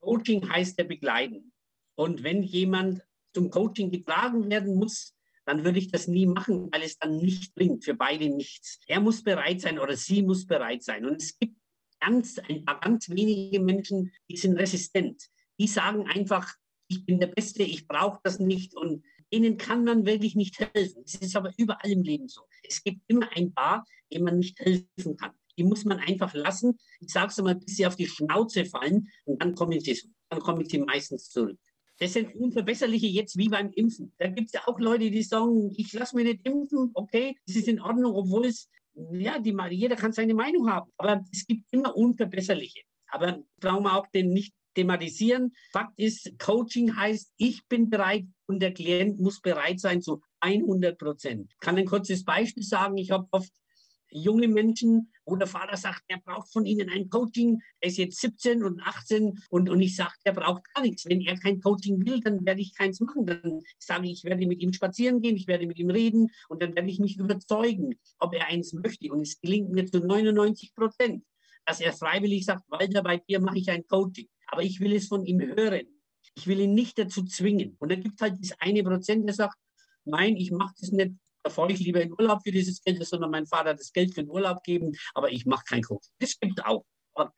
Coaching 0.00 0.48
heißt 0.48 0.78
ja 0.78 0.84
begleiten. 0.84 1.52
Und 1.94 2.22
wenn 2.22 2.42
jemand 2.42 3.02
zum 3.34 3.50
Coaching 3.50 3.90
getragen 3.90 4.48
werden 4.48 4.76
muss, 4.76 5.14
dann 5.44 5.64
würde 5.64 5.78
ich 5.78 5.90
das 5.90 6.06
nie 6.08 6.26
machen, 6.26 6.70
weil 6.72 6.82
es 6.82 6.96
dann 6.98 7.16
nicht 7.16 7.54
bringt, 7.54 7.84
für 7.84 7.94
beide 7.94 8.30
nichts. 8.30 8.80
Er 8.86 9.00
muss 9.00 9.22
bereit 9.22 9.60
sein 9.60 9.78
oder 9.78 9.96
sie 9.96 10.22
muss 10.22 10.46
bereit 10.46 10.82
sein. 10.82 11.04
Und 11.04 11.20
es 11.20 11.38
gibt 11.38 11.58
ganz, 12.00 12.38
ein 12.38 12.64
paar 12.64 12.80
ganz 12.80 13.08
wenige 13.10 13.60
Menschen, 13.60 14.12
die 14.30 14.36
sind 14.36 14.56
resistent. 14.56 15.22
Die 15.58 15.66
sagen 15.66 16.06
einfach, 16.06 16.54
ich 16.88 17.04
bin 17.04 17.20
der 17.20 17.26
Beste, 17.28 17.62
ich 17.62 17.86
brauche 17.86 18.20
das 18.22 18.38
nicht 18.38 18.74
und 18.74 19.04
ihnen 19.30 19.56
kann 19.58 19.84
man 19.84 20.06
wirklich 20.06 20.34
nicht 20.34 20.58
helfen. 20.58 21.02
Es 21.04 21.16
ist 21.16 21.36
aber 21.36 21.52
überall 21.56 21.90
im 21.90 22.02
Leben 22.02 22.28
so. 22.28 22.42
Es 22.62 22.82
gibt 22.82 23.02
immer 23.08 23.28
ein 23.36 23.52
paar, 23.52 23.84
denen 24.12 24.24
man 24.24 24.38
nicht 24.38 24.58
helfen 24.58 25.16
kann. 25.16 25.32
Die 25.58 25.64
muss 25.64 25.84
man 25.84 25.98
einfach 25.98 26.32
lassen. 26.34 26.78
Ich 27.00 27.12
sage 27.12 27.28
es 27.28 27.38
mal, 27.38 27.56
bis 27.56 27.76
sie 27.76 27.86
auf 27.86 27.96
die 27.96 28.06
Schnauze 28.06 28.64
fallen 28.64 29.08
und 29.24 29.42
dann 29.42 29.54
kommen 29.54 29.80
sie, 29.80 30.00
dann 30.30 30.40
kommen 30.40 30.64
sie 30.64 30.78
meistens 30.78 31.28
zurück. 31.30 31.58
Das 31.98 32.12
sind 32.12 32.34
unverbesserliche 32.36 33.08
jetzt 33.08 33.36
wie 33.36 33.48
beim 33.48 33.72
Impfen. 33.72 34.12
Da 34.18 34.28
gibt 34.28 34.46
es 34.46 34.52
ja 34.52 34.62
auch 34.66 34.78
Leute, 34.78 35.10
die 35.10 35.22
sagen, 35.22 35.72
ich 35.76 35.92
lasse 35.92 36.14
mich 36.14 36.26
nicht 36.26 36.46
impfen, 36.46 36.92
okay, 36.94 37.36
das 37.46 37.56
ist 37.56 37.66
in 37.66 37.80
Ordnung, 37.80 38.14
obwohl 38.14 38.46
es, 38.46 38.68
ja, 39.12 39.38
die, 39.38 39.56
jeder 39.70 39.96
kann 39.96 40.12
seine 40.12 40.34
Meinung 40.34 40.70
haben. 40.70 40.90
Aber 40.96 41.24
es 41.32 41.46
gibt 41.46 41.64
immer 41.70 41.96
unverbesserliche. 41.96 42.80
Aber 43.10 43.42
brauchen 43.60 43.84
wir 43.84 43.96
auch 43.96 44.06
den 44.08 44.32
nicht 44.32 44.54
thematisieren. 44.74 45.52
Fakt 45.72 45.98
ist, 45.98 46.38
Coaching 46.38 46.96
heißt, 46.96 47.32
ich 47.36 47.66
bin 47.68 47.90
bereit 47.90 48.26
und 48.46 48.60
der 48.60 48.72
Klient 48.72 49.18
muss 49.18 49.40
bereit 49.40 49.80
sein 49.80 50.02
zu 50.02 50.20
100 50.40 50.98
Prozent. 50.98 51.50
Ich 51.52 51.60
kann 51.60 51.76
ein 51.76 51.86
kurzes 51.86 52.24
Beispiel 52.24 52.62
sagen. 52.62 52.96
Ich 52.96 53.10
habe 53.10 53.26
oft 53.30 53.52
junge 54.10 54.48
Menschen, 54.48 55.12
wo 55.24 55.36
der 55.36 55.46
Vater 55.46 55.76
sagt, 55.76 56.02
er 56.08 56.18
braucht 56.18 56.52
von 56.52 56.66
ihnen 56.66 56.88
ein 56.88 57.08
Coaching. 57.08 57.60
Er 57.80 57.88
ist 57.88 57.98
jetzt 57.98 58.20
17 58.20 58.64
und 58.64 58.80
18 58.80 59.38
und, 59.50 59.68
und 59.68 59.80
ich 59.80 59.96
sage, 59.96 60.14
er 60.24 60.32
braucht 60.32 60.62
gar 60.74 60.82
nichts. 60.82 61.04
Wenn 61.06 61.20
er 61.20 61.38
kein 61.38 61.60
Coaching 61.60 62.04
will, 62.06 62.20
dann 62.20 62.44
werde 62.44 62.60
ich 62.60 62.74
keins 62.74 63.00
machen. 63.00 63.26
Dann 63.26 63.62
sage 63.78 64.06
ich, 64.06 64.18
ich 64.18 64.24
werde 64.24 64.46
mit 64.46 64.60
ihm 64.60 64.72
spazieren 64.72 65.20
gehen, 65.20 65.36
ich 65.36 65.46
werde 65.46 65.66
mit 65.66 65.78
ihm 65.78 65.90
reden 65.90 66.30
und 66.48 66.62
dann 66.62 66.74
werde 66.74 66.88
ich 66.88 66.98
mich 66.98 67.18
überzeugen, 67.18 67.98
ob 68.18 68.34
er 68.34 68.46
eins 68.46 68.72
möchte. 68.72 69.12
Und 69.12 69.20
es 69.20 69.40
gelingt 69.40 69.70
mir 69.70 69.86
zu 69.86 70.00
99 70.00 70.74
Prozent, 70.74 71.24
dass 71.66 71.80
er 71.80 71.92
freiwillig 71.92 72.44
sagt, 72.44 72.64
Walter, 72.68 73.02
bei 73.02 73.18
dir 73.18 73.40
mache 73.40 73.58
ich 73.58 73.70
ein 73.70 73.86
Coaching. 73.86 74.28
Aber 74.46 74.62
ich 74.62 74.80
will 74.80 74.94
es 74.94 75.08
von 75.08 75.24
ihm 75.24 75.40
hören. 75.40 75.86
Ich 76.34 76.46
will 76.46 76.60
ihn 76.60 76.74
nicht 76.74 76.98
dazu 76.98 77.24
zwingen. 77.24 77.76
Und 77.78 77.92
dann 77.92 78.02
gibt 78.02 78.14
es 78.16 78.22
halt 78.22 78.40
das 78.40 78.58
eine 78.60 78.82
Prozent, 78.82 79.26
der 79.26 79.34
sagt, 79.34 79.58
nein, 80.04 80.36
ich 80.36 80.50
mache 80.50 80.74
das 80.80 80.92
nicht, 80.92 81.12
da 81.48 81.54
fahre 81.54 81.72
ich 81.72 81.80
lieber 81.80 82.00
in 82.00 82.12
Urlaub 82.12 82.42
für 82.42 82.52
dieses 82.52 82.82
Geld, 82.82 83.04
sondern 83.04 83.30
mein 83.30 83.46
Vater 83.46 83.74
das 83.74 83.92
Geld 83.92 84.14
für 84.14 84.22
den 84.22 84.30
Urlaub 84.30 84.62
geben, 84.62 84.92
aber 85.14 85.30
ich 85.30 85.46
mache 85.46 85.64
kein 85.68 85.82
Coaching. 85.82 86.12
Das 86.18 86.38
gibt 86.38 86.64
auch. 86.64 86.84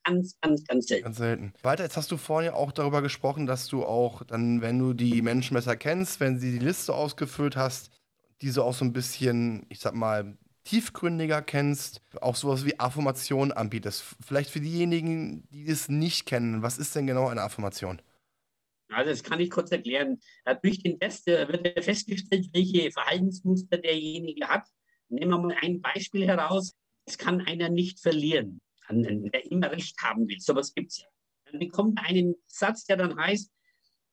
Ganz, 0.04 0.36
ganz, 0.42 0.62
ganz 0.64 0.88
selten. 0.88 1.04
Ganz 1.04 1.16
selten. 1.16 1.54
Walter, 1.62 1.84
jetzt 1.84 1.96
hast 1.96 2.10
du 2.10 2.18
vorhin 2.18 2.50
ja 2.50 2.54
auch 2.54 2.70
darüber 2.70 3.00
gesprochen, 3.00 3.46
dass 3.46 3.66
du 3.66 3.82
auch 3.82 4.22
dann, 4.24 4.60
wenn 4.60 4.78
du 4.78 4.92
die 4.92 5.22
Menschen 5.22 5.54
besser 5.54 5.74
kennst, 5.74 6.20
wenn 6.20 6.38
sie 6.38 6.52
die 6.52 6.62
Liste 6.62 6.94
ausgefüllt 6.94 7.56
hast, 7.56 7.90
diese 8.42 8.62
auch 8.62 8.74
so 8.74 8.84
ein 8.84 8.92
bisschen, 8.92 9.64
ich 9.70 9.80
sag 9.80 9.94
mal, 9.94 10.36
tiefgründiger 10.64 11.40
kennst, 11.40 12.02
auch 12.20 12.36
sowas 12.36 12.66
wie 12.66 12.78
Affirmation 12.78 13.52
anbietest. 13.52 14.04
Vielleicht 14.20 14.50
für 14.50 14.60
diejenigen, 14.60 15.48
die 15.48 15.66
es 15.66 15.88
nicht 15.88 16.26
kennen, 16.26 16.60
was 16.60 16.76
ist 16.76 16.94
denn 16.94 17.06
genau 17.06 17.28
eine 17.28 17.40
Affirmation? 17.40 18.02
Also 18.90 19.10
das 19.10 19.22
kann 19.22 19.40
ich 19.40 19.50
kurz 19.50 19.70
erklären. 19.70 20.20
Durch 20.62 20.82
den 20.82 20.98
Test 20.98 21.26
wird 21.26 21.84
festgestellt, 21.84 22.48
welche 22.52 22.90
Verhaltensmuster 22.90 23.78
derjenige 23.78 24.48
hat. 24.48 24.66
Nehmen 25.08 25.30
wir 25.30 25.38
mal 25.38 25.56
ein 25.60 25.80
Beispiel 25.80 26.26
heraus. 26.26 26.74
Es 27.04 27.18
kann 27.18 27.40
einer 27.40 27.68
nicht 27.68 28.00
verlieren, 28.00 28.60
der 28.88 29.50
immer 29.50 29.70
Recht 29.70 29.96
haben 30.02 30.28
will. 30.28 30.38
So 30.38 30.52
Sowas 30.52 30.74
gibt 30.74 30.92
es 30.92 30.98
ja. 30.98 31.06
Dann 31.50 31.58
bekommt 31.58 31.98
er 31.98 32.06
einen 32.06 32.34
Satz, 32.46 32.84
der 32.84 32.96
dann 32.96 33.16
heißt, 33.18 33.50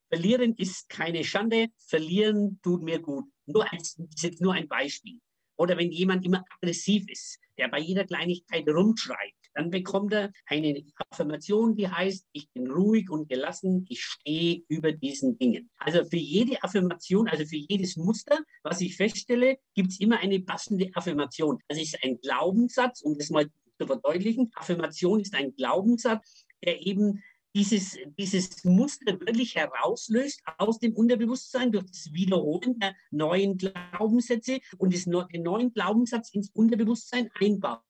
verlieren 0.10 0.56
ist 0.56 0.90
keine 0.90 1.24
Schande, 1.24 1.68
verlieren 1.78 2.60
tut 2.64 2.82
mir 2.82 3.00
gut. 3.00 3.26
Nur 3.46 3.72
als, 3.72 3.96
das 3.96 4.32
ist 4.32 4.42
nur 4.42 4.54
ein 4.54 4.68
Beispiel. 4.68 5.20
Oder 5.58 5.78
wenn 5.78 5.92
jemand 5.92 6.26
immer 6.26 6.44
aggressiv 6.50 7.10
ist, 7.10 7.40
der 7.58 7.68
bei 7.68 7.80
jeder 7.80 8.06
Kleinigkeit 8.06 8.68
rumschreit, 8.68 9.34
dann 9.58 9.72
bekommt 9.72 10.14
er 10.14 10.32
eine 10.46 10.84
Affirmation, 11.10 11.76
die 11.76 11.90
heißt, 11.90 12.28
ich 12.32 12.48
bin 12.52 12.70
ruhig 12.70 13.10
und 13.10 13.28
gelassen, 13.28 13.88
ich 13.90 14.04
stehe 14.04 14.62
über 14.68 14.92
diesen 14.92 15.40
Dingen. 15.40 15.72
Also 15.78 16.06
für 16.06 16.18
jede 16.18 16.62
Affirmation, 16.64 17.28
also 17.28 17.44
für 17.44 17.56
jedes 17.56 17.98
Muster, 17.98 18.38
was 18.62 18.82
ich 18.82 18.96
feststelle, 18.96 19.58
gibt 19.74 19.90
es 19.90 20.00
immer 20.00 20.20
eine 20.20 20.42
passende 20.42 20.92
Affirmation. 20.94 21.58
Das 21.68 21.82
ist 21.82 21.98
ein 22.04 22.20
Glaubenssatz, 22.22 23.02
um 23.02 23.18
das 23.18 23.32
mal 23.32 23.50
zu 23.80 23.88
verdeutlichen. 23.88 24.52
Affirmation 24.54 25.22
ist 25.22 25.34
ein 25.34 25.56
Glaubenssatz, 25.56 26.46
der 26.64 26.86
eben 26.86 27.24
dieses, 27.56 27.98
dieses 28.20 28.64
Muster 28.64 29.20
wirklich 29.20 29.56
herauslöst 29.56 30.44
aus 30.60 30.78
dem 30.78 30.94
Unterbewusstsein 30.94 31.72
durch 31.72 31.88
das 31.88 32.14
Wiederholen 32.14 32.78
der 32.78 32.96
neuen 33.10 33.58
Glaubenssätze 33.58 34.60
und 34.78 34.94
das, 34.94 35.06
den 35.06 35.42
neuen 35.42 35.74
Glaubenssatz 35.74 36.30
ins 36.30 36.52
Unterbewusstsein 36.52 37.32
einbaut. 37.40 37.87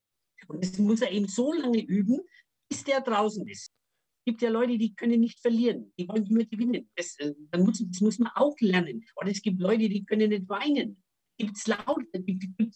Und 0.47 0.63
das 0.63 0.77
muss 0.77 1.01
er 1.01 1.11
eben 1.11 1.27
so 1.27 1.53
lange 1.53 1.81
üben, 1.81 2.19
bis 2.69 2.83
der 2.83 3.01
draußen 3.01 3.47
ist. 3.47 3.71
Es 4.19 4.25
gibt 4.25 4.41
ja 4.41 4.49
Leute, 4.49 4.77
die 4.77 4.93
können 4.93 5.21
nicht 5.21 5.39
verlieren, 5.39 5.93
die 5.97 6.07
wollen 6.07 6.25
immer 6.25 6.43
gewinnen. 6.43 6.89
Das, 6.95 7.17
äh, 7.19 7.33
dann 7.51 7.63
muss, 7.63 7.83
das 7.85 8.01
muss 8.01 8.19
man 8.19 8.31
auch 8.35 8.55
lernen. 8.59 9.05
Oder 9.15 9.31
es 9.31 9.41
gibt 9.41 9.61
Leute, 9.61 9.87
die 9.89 10.05
können 10.05 10.29
nicht 10.29 10.49
weinen. 10.49 11.01
Gibt 11.37 11.55
es 11.55 11.67
laut, 11.67 12.03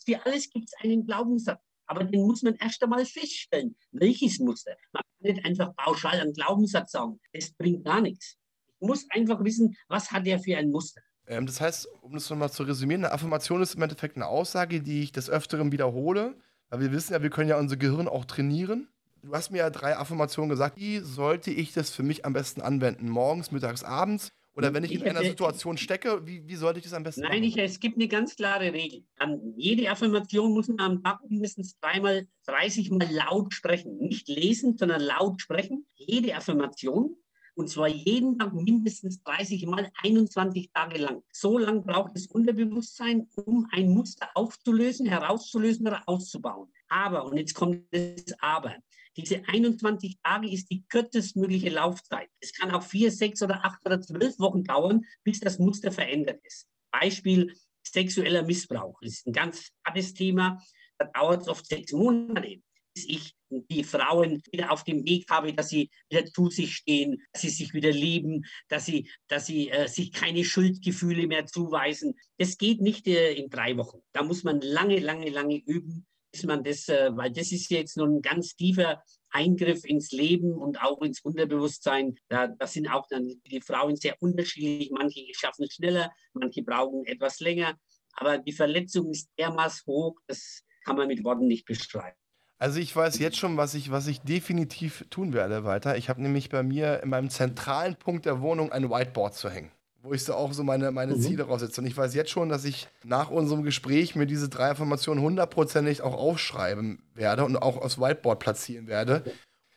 für 0.06 0.26
alles 0.26 0.50
gibt 0.50 0.70
es 0.70 0.74
einen 0.84 1.06
Glaubenssatz. 1.06 1.60
Aber 1.88 2.06
den 2.06 2.26
muss 2.26 2.42
man 2.42 2.56
erst 2.56 2.82
einmal 2.84 3.06
feststellen. 3.06 3.76
Welches 3.92 4.40
Muster? 4.40 4.78
Man 4.94 5.02
kann 5.04 5.34
nicht 5.34 5.46
einfach 5.46 5.76
pauschal 5.76 6.22
einen 6.22 6.32
Glaubenssatz 6.32 6.92
sagen. 6.92 7.20
Das 7.34 7.52
bringt 7.52 7.84
gar 7.84 8.00
nichts. 8.00 8.38
Ich 8.80 8.88
muss 8.88 9.06
einfach 9.10 9.44
wissen, 9.44 9.76
was 9.90 10.10
hat 10.10 10.26
er 10.26 10.40
für 10.40 10.56
ein 10.56 10.72
Muster. 10.72 11.02
Ähm, 11.28 11.46
das 11.46 11.60
heißt, 11.60 11.88
um 12.02 12.14
das 12.14 12.30
nochmal 12.30 12.52
zu 12.52 12.64
resümieren, 12.64 13.04
eine 13.04 13.14
Affirmation 13.14 13.62
ist 13.62 13.76
im 13.76 13.82
Endeffekt 13.82 14.16
eine 14.16 14.28
Aussage, 14.28 14.82
die 14.82 15.04
ich 15.04 15.12
des 15.12 15.30
Öfteren 15.30 15.72
wiederhole. 15.72 16.38
Weil 16.72 16.80
wir 16.80 16.92
wissen 16.94 17.14
ja, 17.14 17.22
wir 17.22 17.30
können 17.30 17.50
ja 17.50 17.60
unser 17.60 17.76
Gehirn 17.76 18.08
auch 18.08 18.24
trainieren. 18.24 18.88
Du 19.22 19.34
hast 19.34 19.52
mir 19.52 19.60
ja 19.60 19.70
drei 19.70 19.98
Affirmationen 19.98 20.50
gesagt. 20.50 20.78
Wie 20.78 21.00
sollte 21.00 21.52
ich 21.52 21.74
das 21.74 21.92
für 21.92 22.02
mich 22.02 22.26
am 22.26 22.34
besten 22.34 22.62
anwenden? 22.62 23.10
Morgens, 23.10 23.52
mittags, 23.52 23.84
abends? 23.84 24.32
Oder 24.54 24.74
wenn 24.74 24.84
ich, 24.84 24.94
in 24.94 25.04
einer 25.04 25.22
Situation 25.22 25.78
stecke, 25.78 26.26
wie, 26.26 26.46
wie 26.48 26.56
sollte 26.56 26.80
ich 26.80 26.84
das 26.84 26.94
am 26.94 27.04
besten 27.04 27.22
Nein, 27.22 27.44
ich, 27.44 27.58
es 27.58 27.80
gibt 27.80 27.98
eine 27.98 28.08
ganz 28.08 28.36
klare 28.36 28.74
Regel. 28.74 29.04
An 29.18 29.54
jede 29.56 29.90
Affirmation 29.90 30.54
muss 30.54 30.68
man 30.68 30.80
am 30.80 31.04
Tag 31.04 31.20
mindestens 31.30 31.78
dreimal, 31.80 32.28
30 32.48 32.92
Mal 32.92 33.10
laut 33.12 33.54
sprechen. 33.54 33.98
Nicht 33.98 34.28
lesen, 34.28 34.78
sondern 34.78 35.02
laut 35.02 35.42
sprechen. 35.42 35.86
Jede 35.96 36.36
Affirmation. 36.36 37.16
Und 37.56 37.70
zwar 37.70 37.88
jeden 37.88 38.40
Tag 38.40 38.54
mindestens 38.54 39.22
30 39.24 39.66
Mal, 39.66 39.92
21 40.02 40.72
Tage 40.74 40.98
lang. 40.98 41.22
So 41.32 41.58
lang 41.58 41.84
braucht 41.84 42.16
das 42.16 42.28
Unterbewusstsein, 42.28 43.28
um 43.36 43.68
ein 43.72 43.90
Muster 43.90 44.30
aufzulösen, 44.36 45.06
herauszulösen 45.06 45.88
oder 45.88 46.04
auszubauen. 46.08 46.72
Aber, 46.88 47.26
und 47.26 47.38
jetzt 47.38 47.54
kommt 47.54 47.84
das 47.92 48.34
Aber, 48.40 48.76
diese 49.18 49.44
21 49.46 50.20
Tage 50.24 50.50
ist 50.50 50.72
die 50.72 50.86
kürzestmögliche 50.88 51.70
Laufzeit. 51.70 52.30
Es 52.40 52.54
kann 52.54 52.72
auch 52.72 52.84
vier, 52.84 53.12
sechs 53.12 53.42
oder 53.42 53.66
acht 53.66 53.86
oder 53.86 54.00
zwölf 54.00 54.40
Wochen 54.40 54.64
dauern, 54.64 55.06
bis 55.24 55.42
das 55.42 55.60
Muster 55.60 55.92
verändert 55.92 56.40
ist. 56.46 56.68
Beispiel 56.92 57.54
sexueller 57.84 58.44
Missbrauch. 58.44 58.98
Das 59.02 59.14
ist 59.14 59.28
ein 59.28 59.34
ganz 59.34 59.72
hartes 59.86 60.14
Thema. 60.14 60.62
Da 60.98 61.08
dauert 61.08 61.42
es 61.42 61.48
oft 61.50 61.66
sechs 61.66 61.92
Monate, 61.92 62.62
bis 62.94 63.06
ich 63.06 63.36
die 63.52 63.84
Frauen 63.84 64.42
wieder 64.52 64.72
auf 64.72 64.84
dem 64.84 65.06
Weg 65.06 65.30
habe, 65.30 65.54
dass 65.54 65.70
sie 65.70 65.90
wieder 66.10 66.26
zu 66.26 66.50
sich 66.50 66.76
stehen, 66.76 67.22
dass 67.34 67.42
sie 67.42 67.50
sich 67.50 67.74
wieder 67.74 67.92
lieben, 67.92 68.46
dass 68.70 68.86
sie, 68.86 69.10
dass 69.28 69.46
sie 69.46 69.70
äh, 69.70 69.88
sich 69.88 70.12
keine 70.12 70.44
Schuldgefühle 70.44 71.28
mehr 71.28 71.46
zuweisen. 71.46 72.16
Das 72.38 72.58
geht 72.58 72.82
nicht 72.82 73.08
äh, 73.08 73.34
in 73.34 73.50
drei 73.50 73.78
Wochen. 73.78 74.00
Da 74.14 74.24
muss 74.24 74.44
man 74.44 74.62
lange, 74.62 75.00
lange, 75.00 75.30
lange 75.30 75.58
üben 75.58 76.06
bis 76.32 76.44
man 76.44 76.64
das, 76.64 76.88
äh, 76.88 77.16
weil 77.16 77.32
das 77.32 77.52
ist 77.52 77.70
jetzt 77.70 77.98
nun 77.98 78.18
ein 78.18 78.22
ganz 78.22 78.56
tiefer 78.56 79.04
Eingriff 79.32 79.84
ins 79.86 80.12
Leben 80.12 80.54
und 80.54 80.82
auch 80.82 81.02
ins 81.02 81.22
Unterbewusstsein. 81.22 82.16
Da, 82.30 82.48
das 82.48 82.74
sind 82.74 82.88
auch 82.88 83.08
dann 83.10 83.42
die 83.46 83.62
Frauen 83.62 83.96
sehr 83.96 84.16
unterschiedlich. 84.22 84.92
Manche 84.92 85.26
schaffen 85.34 85.66
es 85.66 85.76
schneller, 85.76 86.12
manche 86.34 86.64
brauchen 86.64 87.06
etwas 87.06 87.40
länger. 87.40 87.78
Aber 88.14 88.38
die 88.38 88.52
Verletzung 88.52 89.10
ist 89.12 89.30
dermaßen 89.38 89.86
hoch, 89.88 90.18
das 90.28 90.64
kann 90.84 90.98
man 90.98 91.08
mit 91.08 91.24
Worten 91.24 91.48
nicht 91.48 91.66
beschreiben. 91.66 92.18
Also 92.62 92.80
ich 92.80 92.96
weiß 92.96 93.18
jetzt 93.18 93.38
schon, 93.38 93.58
was 93.58 93.74
ich, 93.74 93.90
was 93.90 94.06
ich 94.06 94.22
definitiv 94.22 95.04
tun 95.10 95.34
werde 95.34 95.64
weiter. 95.64 95.98
Ich 95.98 96.10
habe 96.10 96.22
nämlich 96.22 96.50
bei 96.50 96.62
mir 96.62 97.02
in 97.02 97.10
meinem 97.10 97.32
zentralen 97.32 97.96
Punkt 97.96 98.28
der 98.28 98.40
Wohnung 98.40 98.72
ein 98.72 98.90
Whiteboard 98.90 99.34
zu 99.34 99.50
hängen 99.50 99.72
wo 100.04 100.14
ich 100.14 100.24
so 100.24 100.34
auch 100.34 100.52
so 100.52 100.64
meine, 100.64 100.92
meine 100.92 101.16
mhm. 101.16 101.22
Ziele 101.22 101.44
raussetze. 101.44 101.82
Und 101.82 101.88
ich 101.88 101.96
weiß 101.96 102.16
jetzt 102.16 102.32
schon, 102.32 102.50
dass 102.50 102.66
ich 102.66 102.88
nach 103.04 103.30
unserem 103.30 103.64
Gespräch 103.64 104.16
mir 104.16 104.26
diese 104.26 104.50
drei 104.50 104.72
Informationen 104.72 105.22
hundertprozentig 105.22 106.02
auch 106.02 106.16
aufschreiben 106.16 107.04
werde 107.14 107.46
und 107.46 107.56
auch 107.58 107.78
aufs 107.78 108.00
Whiteboard 108.00 108.40
platzieren 108.40 108.88
werde. 108.88 109.24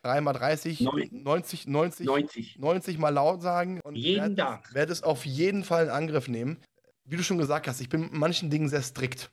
dreimal 0.03 0.35
30, 0.35 0.81
Neun- 0.81 1.11
90, 1.23 1.67
90, 1.67 2.07
90. 2.07 2.59
90 2.59 2.99
mal 2.99 3.11
laut 3.11 3.43
sagen 3.43 3.81
und 3.85 3.97
Jeden 3.97 4.21
werde 4.21 4.37
Tag. 4.37 4.75
werd 4.75 4.91
es 4.91 5.03
auf 5.03 5.27
jeden 5.27 5.65
Fall 5.65 5.85
in 5.85 5.91
Angriff 5.91 6.29
nehmen. 6.29 6.59
Wie 7.05 7.17
du 7.17 7.23
schon 7.23 7.39
gesagt 7.39 7.69
hast, 7.69 7.81
ich 7.81 7.91
bin 7.91 8.03
mit 8.03 8.13
manchen 8.15 8.49
Dingen 8.49 8.69
sehr 8.69 8.83
strikt. 8.83 9.31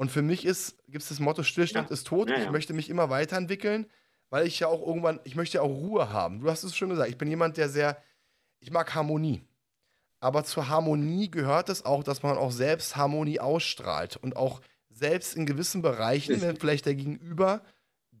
Und 0.00 0.10
für 0.10 0.22
mich 0.22 0.46
ist, 0.46 0.78
gibt 0.88 1.02
es 1.02 1.10
das 1.10 1.20
Motto, 1.20 1.42
Stillstand 1.42 1.90
Ja. 1.90 1.92
ist 1.92 2.06
tot. 2.06 2.30
Ja, 2.30 2.36
Ich 2.38 2.44
ja. 2.44 2.50
möchte 2.50 2.72
mich 2.72 2.88
immer 2.88 3.10
weiterentwickeln, 3.10 3.84
weil 4.30 4.46
ich 4.46 4.58
ja 4.58 4.66
auch 4.66 4.80
irgendwann, 4.86 5.20
ich 5.24 5.36
möchte 5.36 5.58
ja 5.58 5.62
auch 5.62 5.68
Ruhe 5.68 6.10
haben. 6.10 6.40
Du 6.40 6.50
hast 6.50 6.64
es 6.64 6.74
schon 6.74 6.88
gesagt, 6.88 7.10
ich 7.10 7.18
bin 7.18 7.28
jemand, 7.28 7.58
der 7.58 7.68
sehr, 7.68 7.98
ich 8.60 8.70
mag 8.70 8.94
Harmonie. 8.94 9.42
Aber 10.18 10.42
zur 10.44 10.70
Harmonie 10.70 11.30
gehört 11.30 11.68
es 11.68 11.84
auch, 11.84 12.02
dass 12.02 12.22
man 12.22 12.38
auch 12.38 12.50
selbst 12.50 12.96
Harmonie 12.96 13.40
ausstrahlt 13.40 14.16
und 14.16 14.36
auch 14.36 14.62
selbst 14.88 15.36
in 15.36 15.44
gewissen 15.44 15.82
Bereichen, 15.82 16.40
wenn 16.40 16.56
vielleicht 16.56 16.86
der 16.86 16.94
Gegenüber 16.94 17.60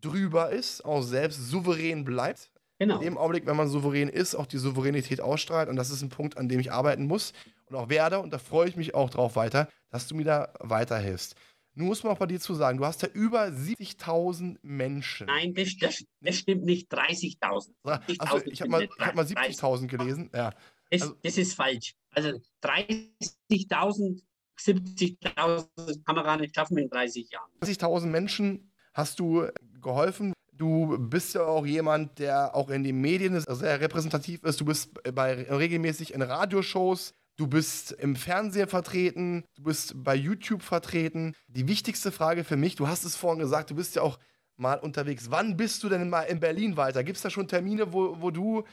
drüber 0.02 0.50
ist, 0.50 0.84
auch 0.84 1.00
selbst 1.00 1.48
souverän 1.48 2.04
bleibt. 2.04 2.50
Genau. 2.78 2.96
In 2.96 3.00
dem 3.00 3.16
Augenblick, 3.16 3.46
wenn 3.46 3.56
man 3.56 3.68
souverän 3.68 4.10
ist, 4.10 4.34
auch 4.34 4.44
die 4.46 4.58
Souveränität 4.58 5.22
ausstrahlt. 5.22 5.70
Und 5.70 5.76
das 5.76 5.88
ist 5.88 6.02
ein 6.02 6.10
Punkt, 6.10 6.36
an 6.36 6.50
dem 6.50 6.60
ich 6.60 6.72
arbeiten 6.72 7.06
muss 7.06 7.32
und 7.70 7.76
auch 7.76 7.88
werde. 7.88 8.18
Und 8.20 8.34
da 8.34 8.38
freue 8.38 8.68
ich 8.68 8.76
mich 8.76 8.94
auch 8.94 9.08
drauf 9.08 9.34
weiter, 9.34 9.66
dass 9.88 10.06
du 10.08 10.14
mir 10.14 10.24
da 10.24 10.52
weiterhilfst. 10.60 11.36
Nun 11.74 11.86
muss 11.86 12.02
man 12.02 12.12
auch 12.12 12.18
bei 12.18 12.26
dir 12.26 12.40
zu 12.40 12.54
sagen, 12.54 12.78
du 12.78 12.84
hast 12.84 13.02
ja 13.02 13.08
über 13.08 13.44
70.000 13.44 14.58
Menschen. 14.62 15.26
Nein, 15.28 15.54
das, 15.54 15.76
das, 15.78 16.04
das 16.20 16.36
stimmt 16.36 16.64
nicht. 16.64 16.92
30.000. 16.92 17.70
Achso, 17.84 18.36
70.000 18.36 18.46
ich 18.50 18.60
habe 18.60 18.70
mal, 18.70 18.88
hab 18.98 19.14
mal 19.14 19.24
nicht 19.24 19.36
70.000 19.38 19.86
gelesen. 19.86 20.30
Ja. 20.34 20.52
Das, 20.90 21.02
Also- 21.02 21.14
das 21.22 21.38
ist 21.38 21.54
falsch. 21.54 21.94
Also 22.12 22.40
30.000, 22.62 24.22
70.000 24.58 26.04
kann 26.04 26.16
man 26.16 26.24
gar 26.24 26.36
nicht 26.38 26.54
schaffen 26.54 26.76
in 26.78 26.88
30 26.88 27.30
Jahren. 27.30 27.50
30.000 27.60 28.06
Menschen 28.06 28.72
hast 28.92 29.20
du 29.20 29.46
geholfen. 29.80 30.32
Du 30.52 30.98
bist 30.98 31.34
ja 31.34 31.44
auch 31.44 31.64
jemand, 31.64 32.18
der 32.18 32.54
auch 32.54 32.68
in 32.68 32.84
den 32.84 33.00
Medien 33.00 33.40
sehr 33.40 33.80
repräsentativ 33.80 34.42
ist. 34.42 34.60
Du 34.60 34.64
bist 34.66 34.90
bei, 35.14 35.44
regelmäßig 35.48 36.12
in 36.12 36.20
Radioshows. 36.20 37.14
Du 37.40 37.46
bist 37.46 37.92
im 37.92 38.16
Fernsehen 38.16 38.68
vertreten. 38.68 39.46
Du 39.54 39.62
bist 39.62 39.94
bei 40.04 40.14
YouTube 40.14 40.60
vertreten. 40.60 41.34
Die 41.48 41.66
wichtigste 41.68 42.12
Frage 42.12 42.44
für 42.44 42.58
mich, 42.58 42.74
du 42.74 42.86
hast 42.86 43.04
es 43.04 43.16
vorhin 43.16 43.40
gesagt, 43.40 43.70
du 43.70 43.74
bist 43.74 43.96
ja 43.96 44.02
auch 44.02 44.18
mal 44.58 44.74
unterwegs. 44.78 45.30
Wann 45.30 45.56
bist 45.56 45.82
du 45.82 45.88
denn 45.88 46.10
mal 46.10 46.24
in 46.24 46.38
Berlin 46.38 46.76
weiter? 46.76 47.02
Gibt 47.02 47.16
es 47.16 47.22
da 47.22 47.30
schon 47.30 47.48
Termine, 47.48 47.94
wo, 47.94 48.20
wo 48.20 48.30
du 48.30 48.64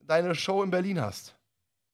deine 0.00 0.34
Show 0.34 0.64
in 0.64 0.72
Berlin 0.72 1.00
hast? 1.00 1.36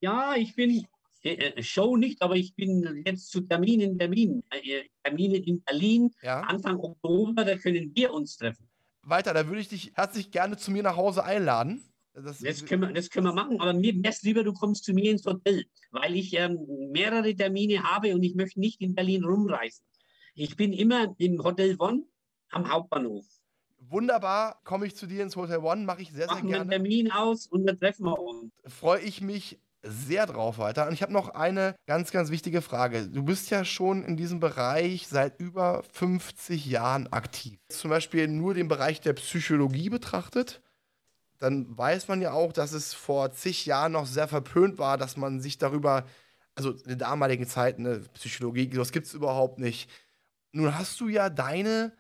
Ja, 0.00 0.34
ich 0.34 0.56
bin, 0.56 0.86
äh, 1.22 1.34
äh, 1.34 1.62
Show 1.62 1.98
nicht, 1.98 2.22
aber 2.22 2.36
ich 2.36 2.54
bin 2.54 3.02
jetzt 3.04 3.30
zu 3.30 3.42
Terminen 3.42 3.90
in 3.90 3.98
Berlin. 3.98 4.42
Äh, 4.48 4.84
Termine 5.04 5.36
in 5.36 5.62
Berlin, 5.62 6.14
Ja. 6.22 6.40
Anfang 6.40 6.78
Oktober, 6.80 7.44
da 7.44 7.58
können 7.58 7.92
wir 7.94 8.10
uns 8.10 8.38
treffen. 8.38 8.66
Weiter, 9.02 9.34
da 9.34 9.46
würde 9.48 9.60
ich 9.60 9.68
dich 9.68 9.92
herzlich 9.96 10.30
gerne 10.30 10.56
zu 10.56 10.70
mir 10.70 10.82
nach 10.82 10.96
Hause 10.96 11.24
einladen. 11.24 11.91
Das, 12.14 12.38
Das 12.38 12.64
können, 12.66 12.82
wir, 12.82 12.92
das 12.92 13.08
können 13.08 13.26
wir 13.26 13.32
machen, 13.32 13.60
aber 13.60 13.72
mir 13.72 13.94
wäre 13.94 14.14
lieber, 14.22 14.44
du 14.44 14.52
kommst 14.52 14.84
zu 14.84 14.92
mir 14.92 15.10
ins 15.10 15.24
Hotel, 15.24 15.64
weil 15.90 16.14
ich 16.14 16.34
ähm, 16.34 16.58
mehrere 16.90 17.34
Termine 17.34 17.82
habe 17.82 18.14
und 18.14 18.22
ich 18.22 18.34
möchte 18.34 18.60
nicht 18.60 18.80
in 18.80 18.94
Berlin 18.94 19.24
rumreisen. 19.24 19.84
Ich 20.34 20.56
bin 20.56 20.72
immer 20.72 21.14
im 21.18 21.42
Hotel 21.42 21.76
One 21.78 22.04
am 22.50 22.70
Hauptbahnhof. 22.70 23.24
Wunderbar, 23.78 24.60
komme 24.64 24.86
ich 24.86 24.94
zu 24.94 25.06
dir 25.06 25.22
ins 25.22 25.36
Hotel 25.36 25.58
One, 25.58 25.84
mache 25.84 26.02
ich 26.02 26.12
sehr, 26.12 26.26
sehr 26.26 26.34
Machen 26.34 26.48
wir 26.48 26.60
einen 26.60 26.68
gerne. 26.68 26.84
Termin 26.84 27.10
aus 27.10 27.46
und 27.46 27.66
dann 27.66 27.78
treffen 27.78 28.04
wir 28.04 28.18
uns. 28.18 28.52
Freue 28.66 29.00
ich 29.00 29.20
mich 29.20 29.58
sehr 29.82 30.26
drauf 30.26 30.58
weiter. 30.58 30.86
Und 30.86 30.94
ich 30.94 31.02
habe 31.02 31.12
noch 31.12 31.30
eine 31.30 31.74
ganz, 31.86 32.12
ganz 32.12 32.30
wichtige 32.30 32.62
Frage. 32.62 33.08
Du 33.08 33.24
bist 33.24 33.50
ja 33.50 33.64
schon 33.64 34.04
in 34.04 34.16
diesem 34.16 34.38
Bereich 34.38 35.08
seit 35.08 35.40
über 35.40 35.82
50 35.92 36.66
Jahren 36.66 37.08
aktiv. 37.08 37.58
Zum 37.68 37.90
Beispiel 37.90 38.28
nur 38.28 38.54
den 38.54 38.68
Bereich 38.68 39.00
der 39.00 39.14
Psychologie 39.14 39.90
betrachtet. 39.90 40.62
Dann 41.42 41.76
weiß 41.76 42.08
man 42.08 42.22
ja 42.22 42.32
auch, 42.32 42.52
dass 42.52 42.72
es 42.72 42.94
vor 42.94 43.32
zig 43.32 43.66
Jahren 43.66 43.92
noch 43.92 44.06
sehr 44.06 44.28
verpönt 44.28 44.78
war, 44.78 44.96
dass 44.98 45.16
man 45.16 45.40
sich 45.40 45.58
darüber, 45.58 46.06
also 46.54 46.72
in 46.72 46.88
der 46.88 46.96
damaligen 46.96 47.46
Zeit, 47.46 47.78
eine 47.78 48.00
Psychologie, 48.14 48.68
das 48.68 48.92
gibt 48.92 49.06
es 49.06 49.14
überhaupt 49.14 49.58
nicht. 49.58 49.90
Nun 50.52 50.78
hast 50.78 51.00
du 51.00 51.08
ja 51.08 51.30
deine, 51.30 51.96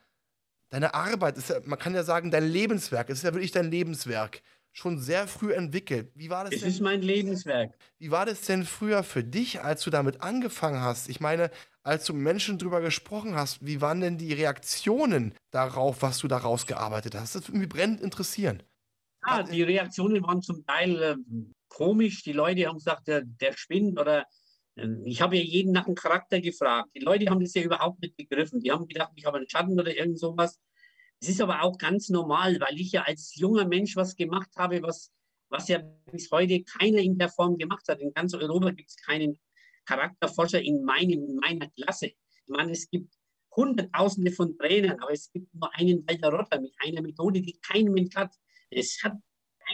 deine 0.70 0.94
Arbeit, 0.94 1.38
ist 1.38 1.50
ja, 1.50 1.60
man 1.64 1.78
kann 1.78 1.94
ja 1.94 2.04
sagen, 2.04 2.30
dein 2.30 2.46
Lebenswerk, 2.48 3.10
es 3.10 3.18
ist 3.18 3.24
ja 3.24 3.34
wirklich 3.34 3.52
dein 3.52 3.70
Lebenswerk, 3.70 4.42
schon 4.72 4.98
sehr 5.00 5.28
früh 5.28 5.52
entwickelt. 5.54 6.12
Wie 6.14 6.30
war 6.30 6.44
das 6.44 6.54
Es 6.54 6.60
denn? 6.60 6.70
ist 6.70 6.80
mein 6.80 7.02
Lebenswerk. 7.02 7.74
Wie 7.98 8.10
war 8.10 8.26
das 8.26 8.42
denn 8.42 8.64
früher 8.64 9.02
für 9.02 9.22
dich, 9.24 9.62
als 9.62 9.82
du 9.82 9.90
damit 9.90 10.20
angefangen 10.22 10.80
hast? 10.80 11.08
Ich 11.08 11.20
meine, 11.20 11.50
als 11.82 12.04
du 12.04 12.12
mit 12.14 12.22
Menschen 12.22 12.58
drüber 12.58 12.80
gesprochen 12.80 13.34
hast, 13.34 13.64
wie 13.64 13.80
waren 13.80 14.00
denn 14.00 14.18
die 14.18 14.32
Reaktionen 14.32 15.34
darauf, 15.50 16.02
was 16.02 16.18
du 16.18 16.28
daraus 16.28 16.66
gearbeitet 16.66 17.14
hast? 17.14 17.34
Das 17.34 17.48
würde 17.48 17.58
mich 17.58 17.68
brennend 17.68 18.00
interessieren. 18.00 18.62
Ja, 19.26 19.42
die 19.42 19.62
Reaktionen 19.62 20.22
waren 20.22 20.42
zum 20.42 20.64
Teil 20.66 21.02
äh, 21.02 21.16
komisch. 21.68 22.22
Die 22.22 22.32
Leute 22.32 22.66
haben 22.66 22.78
gesagt, 22.78 23.08
der, 23.08 23.22
der 23.24 23.52
spinnt 23.56 23.98
oder 23.98 24.26
äh, 24.76 24.88
ich 25.04 25.20
habe 25.22 25.36
ja 25.36 25.42
jeden 25.42 25.72
nach 25.72 25.84
dem 25.84 25.94
Charakter 25.94 26.40
gefragt. 26.40 26.90
Die 26.94 27.00
Leute 27.00 27.26
haben 27.30 27.40
das 27.40 27.54
ja 27.54 27.62
überhaupt 27.62 28.00
nicht 28.02 28.16
begriffen. 28.16 28.60
Die 28.60 28.72
haben 28.72 28.86
gedacht, 28.86 29.12
ich 29.14 29.24
habe 29.24 29.38
einen 29.38 29.48
Schatten 29.48 29.78
oder 29.78 29.96
irgend 29.96 30.18
sowas. 30.18 30.58
Es 31.20 31.28
ist 31.28 31.40
aber 31.40 31.62
auch 31.62 31.78
ganz 31.78 32.08
normal, 32.08 32.58
weil 32.60 32.80
ich 32.80 32.92
ja 32.92 33.02
als 33.02 33.36
junger 33.36 33.64
Mensch 33.64 33.94
was 33.94 34.16
gemacht 34.16 34.50
habe, 34.56 34.82
was, 34.82 35.12
was 35.50 35.68
ja 35.68 35.78
bis 36.10 36.30
heute 36.32 36.64
keiner 36.64 36.98
in 36.98 37.16
der 37.16 37.28
Form 37.28 37.56
gemacht 37.56 37.86
hat. 37.88 38.00
In 38.00 38.12
ganz 38.12 38.34
Europa 38.34 38.70
gibt 38.70 38.90
es 38.90 38.96
keinen 38.96 39.38
Charakterforscher 39.84 40.60
in, 40.60 40.82
meinem, 40.82 41.24
in 41.24 41.36
meiner 41.36 41.68
Klasse. 41.70 42.06
Ich 42.06 42.48
meine, 42.48 42.72
es 42.72 42.90
gibt 42.90 43.14
Hunderttausende 43.54 44.32
von 44.32 44.56
Trainern, 44.56 44.98
aber 45.00 45.12
es 45.12 45.30
gibt 45.30 45.54
nur 45.54 45.72
einen 45.74 46.04
Walter 46.08 46.30
Rotter 46.30 46.60
mit 46.60 46.72
einer 46.78 47.02
Methode, 47.02 47.40
die 47.40 47.58
kein 47.60 47.84
Mensch 47.84 48.16
hat. 48.16 48.34
Es 48.72 48.98
hat 49.02 49.14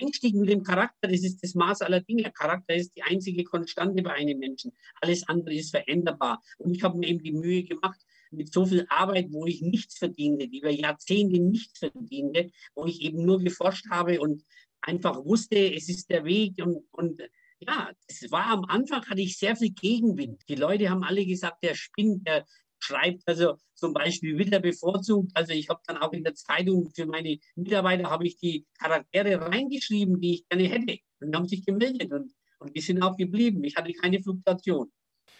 Einstieg 0.01 0.35
mit 0.35 0.49
dem 0.49 0.63
Charakter, 0.63 1.09
das 1.09 1.23
ist 1.23 1.43
das 1.43 1.55
Maß 1.55 1.83
aller 1.83 2.01
Dinge. 2.01 2.31
Charakter 2.33 2.75
ist 2.75 2.95
die 2.97 3.03
einzige 3.03 3.45
Konstante 3.45 4.03
bei 4.03 4.13
einem 4.13 4.39
Menschen. 4.39 4.73
Alles 5.01 5.27
andere 5.29 5.55
ist 5.55 5.71
veränderbar. 5.71 6.43
Und 6.59 6.75
ich 6.75 6.83
habe 6.83 6.99
mir 6.99 7.09
eben 7.09 7.23
die 7.23 7.33
Mühe 7.33 7.65
gemacht, 7.65 8.01
mit 8.31 8.53
so 8.53 8.67
viel 8.67 8.87
Arbeit, 8.91 9.29
wo 9.31 9.47
ich 9.47 9.63
nichts 9.63 9.99
verdiente, 9.99 10.49
die 10.49 10.59
über 10.59 10.71
Jahrzehnte 10.71 11.41
nichts 11.41 11.79
verdiente, 11.79 12.51
wo 12.75 12.85
ich 12.85 13.01
eben 13.01 13.25
nur 13.25 13.39
geforscht 13.39 13.87
habe 13.91 14.21
und 14.21 14.45
einfach 14.83 15.25
wusste, 15.25 15.75
es 15.75 15.89
ist 15.89 16.11
der 16.11 16.25
Weg. 16.25 16.63
Und, 16.63 16.85
und 16.93 17.23
ja, 17.61 17.91
es 18.07 18.31
war 18.31 18.47
am 18.47 18.65
Anfang, 18.67 19.05
hatte 19.07 19.23
ich 19.23 19.39
sehr 19.39 19.57
viel 19.57 19.71
Gegenwind. 19.71 20.43
Die 20.49 20.55
Leute 20.55 20.91
haben 20.91 21.05
alle 21.05 21.25
gesagt, 21.25 21.63
der 21.63 21.75
spinnt, 21.75 22.27
der 22.27 22.45
schreibt 22.79 23.23
also 23.27 23.57
zum 23.75 23.93
Beispiel 23.93 24.39
Witter 24.39 24.61
bevorzugt. 24.61 25.31
Also 25.35 25.53
ich 25.53 25.69
habe 25.69 25.81
dann 25.87 25.99
auch 25.99 26.13
in 26.13 26.25
der 26.25 26.35
Zeitung 26.35 26.91
für 26.95 27.07
meine 27.07 27.39
Mitarbeiter 27.57 28.11
habe 28.11 28.27
ich 28.27 28.37
die 28.37 28.67
Charaktere 28.79 29.41
reingeschrieben, 29.41 30.21
die 30.21 30.35
ich 30.35 30.49
gerne 30.49 30.65
hätte. 30.65 30.99
Und 31.21 31.35
haben 31.35 31.49
sich 31.49 31.65
gemeldet 31.65 32.13
und, 32.13 32.33
und 32.61 32.77
die 32.77 32.81
sind 32.81 33.03
auch 33.03 33.17
geblieben. 33.17 33.65
Ich 33.65 33.77
hatte 33.77 33.93
keine 33.93 34.23
Fluktuation. 34.23 34.91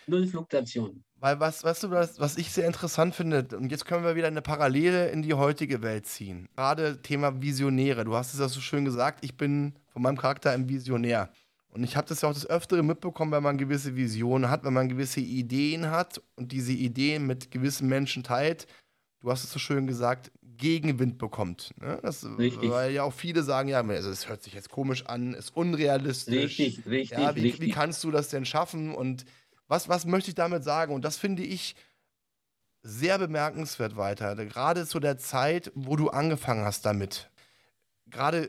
Null 0.09 0.27
Fluktuation. 0.27 1.05
Weil 1.17 1.39
was, 1.41 1.65
weißt 1.65 1.85
du, 1.85 1.91
was, 1.91 2.19
was 2.19 2.39
ich 2.39 2.51
sehr 2.51 2.67
interessant 2.67 3.15
finde, 3.15 3.47
und 3.57 3.71
jetzt 3.71 3.85
können 3.85 4.05
wir 4.05 4.17
wieder 4.17 4.29
eine 4.29 4.43
Parallele 4.43 5.11
in 5.11 5.23
die 5.23 5.35
heutige 5.35 5.83
Welt 5.83 6.07
ziehen. 6.07 6.49
Gerade 6.57 7.03
Thema 7.03 7.43
Visionäre. 7.43 8.05
Du 8.05 8.15
hast 8.15 8.35
es 8.35 8.41
ja 8.41 8.49
so 8.49 8.61
schön 8.61 8.85
gesagt, 8.85 9.25
ich 9.25 9.37
bin 9.37 9.75
von 9.89 10.03
meinem 10.03 10.17
Charakter 10.17 10.51
ein 10.53 10.69
Visionär. 10.69 11.31
Und 11.79 11.85
ich 11.85 11.97
habe 11.97 12.09
das 12.09 12.23
ja 12.23 12.29
auch 12.29 12.35
des 12.35 12.45
Öfteren 12.45 12.85
mitbekommen, 12.89 13.31
wenn 13.31 13.43
man 13.45 13.57
gewisse 13.57 13.95
Visionen 13.95 14.51
hat, 14.51 14.65
wenn 14.65 14.73
man 14.73 14.89
gewisse 14.89 15.21
Ideen 15.21 15.93
hat 15.93 16.21
und 16.35 16.51
diese 16.51 16.73
Ideen 16.73 17.25
mit 17.25 17.53
gewissen 17.53 17.87
Menschen 17.89 18.25
teilt. 18.25 18.67
Du 19.21 19.31
hast 19.31 19.45
es 19.45 19.53
so 19.53 19.61
schön 19.61 19.87
gesagt, 19.87 20.33
Gegenwind 20.43 21.19
bekommt. 21.19 21.73
Ne? 21.81 22.01
Das, 22.03 22.27
Richtig. 22.37 22.69
Weil 22.69 22.91
ja 22.91 23.05
auch 23.05 23.13
viele 23.13 23.45
sagen, 23.45 23.69
ja, 23.69 23.81
also 23.81 24.11
es 24.11 24.29
hört 24.29 24.43
sich 24.43 24.55
jetzt 24.55 24.71
komisch 24.71 25.07
an, 25.07 25.35
ist 25.35 25.57
unrealistisch. 25.57 26.59
Richtig, 26.59 26.85
richtig, 26.85 27.17
Ja, 27.17 27.37
wie, 27.37 27.43
richtig. 27.43 27.61
wie 27.61 27.71
kannst 27.71 28.03
du 28.03 28.11
das 28.11 28.29
denn 28.29 28.45
schaffen? 28.45 28.93
Und 28.93 29.25
was, 29.69 29.89
was 29.89 30.05
möchte 30.05 30.31
ich 30.31 30.35
damit 30.35 30.65
sagen? 30.65 30.93
Und 30.93 31.05
das 31.05 31.17
finde 31.17 31.45
ich 31.45 31.77
sehr 32.83 33.19
bemerkenswert 33.21 33.97
weiter. 33.97 34.35
Gerade 34.35 34.85
zu 34.85 34.99
der 34.99 35.17
Zeit, 35.17 35.71
wo 35.77 35.95
du 35.95 36.09
angefangen 36.09 36.65
hast 36.65 36.85
damit. 36.85 37.31
Gerade 38.07 38.49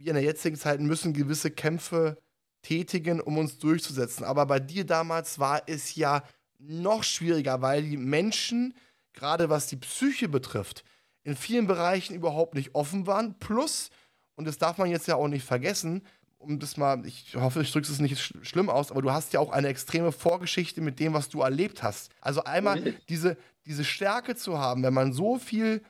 wir 0.00 0.08
in 0.08 0.14
der 0.14 0.24
jetzigen 0.24 0.56
Zeit 0.56 0.80
müssen 0.80 1.12
gewisse 1.12 1.50
Kämpfe 1.50 2.16
tätigen, 2.62 3.20
um 3.20 3.38
uns 3.38 3.58
durchzusetzen. 3.58 4.24
Aber 4.24 4.46
bei 4.46 4.58
dir 4.58 4.84
damals 4.84 5.38
war 5.38 5.62
es 5.66 5.94
ja 5.94 6.22
noch 6.58 7.04
schwieriger, 7.04 7.60
weil 7.62 7.82
die 7.82 7.96
Menschen, 7.96 8.74
gerade 9.12 9.50
was 9.50 9.66
die 9.66 9.76
Psyche 9.76 10.28
betrifft, 10.28 10.84
in 11.22 11.36
vielen 11.36 11.66
Bereichen 11.66 12.14
überhaupt 12.14 12.54
nicht 12.54 12.74
offen 12.74 13.06
waren. 13.06 13.38
Plus, 13.38 13.90
und 14.36 14.46
das 14.46 14.58
darf 14.58 14.78
man 14.78 14.90
jetzt 14.90 15.06
ja 15.06 15.16
auch 15.16 15.28
nicht 15.28 15.44
vergessen, 15.44 16.02
um 16.38 16.58
das 16.58 16.78
mal, 16.78 17.04
ich 17.04 17.36
hoffe, 17.36 17.60
ich 17.60 17.70
drücke 17.70 17.92
es 17.92 17.98
nicht 17.98 18.18
sch 18.18 18.32
schlimm 18.40 18.70
aus, 18.70 18.90
aber 18.90 19.02
du 19.02 19.12
hast 19.12 19.34
ja 19.34 19.40
auch 19.40 19.52
eine 19.52 19.68
extreme 19.68 20.12
Vorgeschichte 20.12 20.80
mit 20.80 20.98
dem, 20.98 21.12
was 21.12 21.28
du 21.28 21.42
erlebt 21.42 21.82
hast. 21.82 22.10
Also 22.22 22.44
einmal 22.44 22.94
diese, 23.10 23.36
diese 23.66 23.84
Stärke 23.84 24.34
zu 24.34 24.58
haben, 24.58 24.82
wenn 24.82 24.94
man 24.94 25.12
so 25.12 25.38
viel 25.38 25.82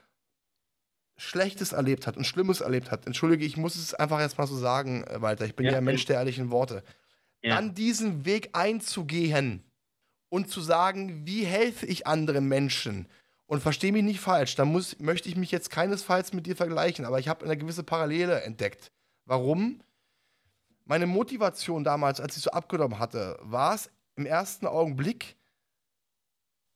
Schlechtes 1.20 1.72
erlebt 1.72 2.06
hat 2.06 2.16
und 2.16 2.24
Schlimmes 2.24 2.62
erlebt 2.62 2.90
hat. 2.90 3.06
Entschuldige, 3.06 3.44
ich 3.44 3.58
muss 3.58 3.76
es 3.76 3.92
einfach 3.92 4.20
jetzt 4.20 4.38
mal 4.38 4.46
so 4.46 4.56
sagen, 4.56 5.04
äh, 5.04 5.20
Walter. 5.20 5.44
Ich 5.44 5.54
bin 5.54 5.66
ja, 5.66 5.72
Ja, 5.72 5.78
ein 5.78 5.84
Mensch 5.84 6.06
der 6.06 6.16
ehrlichen 6.16 6.50
Worte. 6.50 6.82
Ja. 7.42 7.56
Dann 7.56 7.74
diesen 7.74 8.24
Weg 8.24 8.50
einzugehen 8.54 9.62
und 10.30 10.48
zu 10.50 10.62
sagen, 10.62 11.26
wie 11.26 11.44
helfe 11.44 11.84
ich 11.84 12.06
anderen 12.06 12.48
Menschen 12.48 13.06
Und 13.46 13.60
verstehe 13.60 13.90
mich 13.90 14.04
nicht 14.04 14.20
falsch, 14.20 14.54
da 14.54 14.64
muss, 14.64 14.98
möchte 15.00 15.28
ich 15.28 15.36
mich 15.36 15.50
jetzt 15.50 15.70
keinesfalls 15.70 16.32
mit 16.32 16.46
dir 16.46 16.54
vergleichen, 16.54 17.04
aber 17.04 17.18
ich 17.18 17.28
habe 17.28 17.44
eine 17.44 17.56
gewisse 17.56 17.82
Parallele 17.82 18.42
entdeckt. 18.42 18.92
Warum? 19.26 19.82
Meine 20.84 21.06
Motivation 21.06 21.82
damals, 21.82 22.20
als 22.20 22.36
ich 22.36 22.44
so 22.44 22.50
abgenommen 22.52 23.00
hatte, 23.00 23.38
war 23.42 23.74
es 23.74 23.90
im 24.14 24.24
ersten 24.24 24.66
Augenblick, 24.66 25.36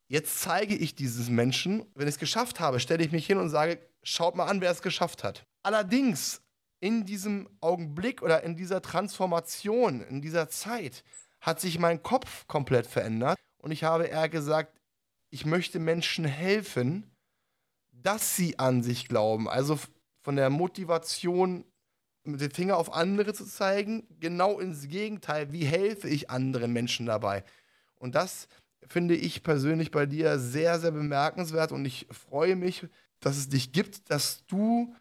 jetzt 0.09 0.40
zeige 0.40 0.74
ich 0.74 0.97
dieses 0.97 1.30
Menschen, 1.30 1.86
wenn 1.95 2.09
ich 2.09 2.14
es 2.14 2.18
geschafft 2.18 2.59
habe, 2.59 2.80
stelle 2.80 3.05
ich 3.05 3.12
mich 3.12 3.24
hin 3.24 3.38
und 3.38 3.51
sage, 3.51 3.78
schaut 4.05 4.36
mal 4.36 4.46
an, 4.46 4.61
wer 4.61 4.70
es 4.70 4.82
geschafft 4.82 5.24
hat. 5.24 5.44
Allerdings 5.62 6.42
in 6.80 7.05
diesem 7.05 7.48
Augenblick 7.61 8.22
oder 8.22 8.42
in 8.42 8.57
dieser 8.57 8.82
Transformation, 8.82 10.02
in 10.02 10.20
dieser 10.20 10.48
Zeit, 10.48 11.02
hat 11.40 11.61
sich 11.61 11.78
mein 11.78 12.02
Kopf 12.02 12.46
komplett 12.46 12.86
verändert 12.86 13.38
und 13.59 13.70
ich 13.70 13.84
habe 13.84 14.05
eher 14.05 14.28
gesagt, 14.28 14.78
ich 15.30 15.44
möchte 15.44 15.78
Menschen 15.78 16.24
helfen, 16.24 17.11
dass 17.90 18.36
sie 18.36 18.59
an 18.59 18.82
sich 18.82 19.09
glauben. 19.09 19.48
Also 19.48 19.78
von 20.22 20.36
der 20.36 20.50
Motivation, 20.50 21.64
mit 22.24 22.40
dem 22.40 22.50
Finger 22.50 22.76
auf 22.76 22.92
andere 22.92 23.34
zu 23.34 23.44
zeigen, 23.44 24.07
genau 24.20 24.59
ins 24.59 24.88
Gegenteil, 24.88 25.52
wie 25.52 25.64
helfe 25.64 26.09
ich 26.09 26.30
anderen 26.30 26.72
Menschen 26.72 27.07
dabei? 27.07 27.44
Und 27.96 28.14
das 28.14 28.48
finde 28.86 29.16
ich 29.16 29.42
persönlich 29.42 29.90
bei 29.90 30.07
dir 30.07 30.38
sehr, 30.38 30.78
sehr 30.78 30.92
bemerkenswert 30.92 31.72
und 31.72 31.84
ich 31.84 32.07
freue 32.11 32.57
mich, 32.57 32.86
dass 33.25 33.37
es 33.37 33.49
dich 33.49 33.72
gibt, 33.72 34.11
dass 34.11 34.45
du 34.47 34.95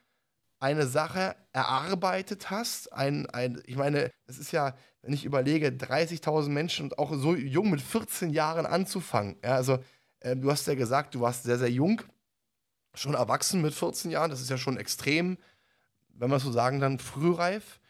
eine 0.59 0.88
Sache 0.88 1.36
erarbeitet 1.51 2.49
hast. 2.49 2.93
Ein, 2.93 3.30
ein, 3.32 3.61
ich 3.65 3.76
meine, 3.76 4.11
es 4.28 4.38
ist 4.38 4.53
ja, 4.53 4.76
wenn 5.01 5.13
ich 5.13 5.26
überlege, 5.26 5.67
30.000 5.67 6.47
Menschen 6.47 6.86
und 6.86 6.99
auch 6.99 7.13
so 7.13 7.36
jung 7.36 7.69
mit 7.69 7.82
14 7.82 8.30
Jahren 8.30 8.65
anzufangen. 8.65 9.36
Ja, 9.43 9.55
also, 9.55 9.80
äh, 10.21 10.38
du 10.38 10.49
hast 10.49 10.65
ja 10.67 10.76
gesagt, 10.76 11.15
du 11.15 11.19
warst 11.19 11.43
sehr, 11.43 11.57
sehr 11.57 11.69
jung, 11.69 12.01
schon 12.93 13.13
erwachsen 13.13 13.61
mit 13.61 13.74
14 13.74 14.09
Jahren. 14.09 14.30
Das 14.30 14.39
ist 14.39 14.49
ja 14.49 14.57
schon 14.57 14.78
extrem, 14.78 15.38
wenn 16.13 16.30
man 16.30 16.39
so 16.39 16.51
sagen, 16.51 16.80
dann 16.80 16.99
frühreif. 16.99 17.82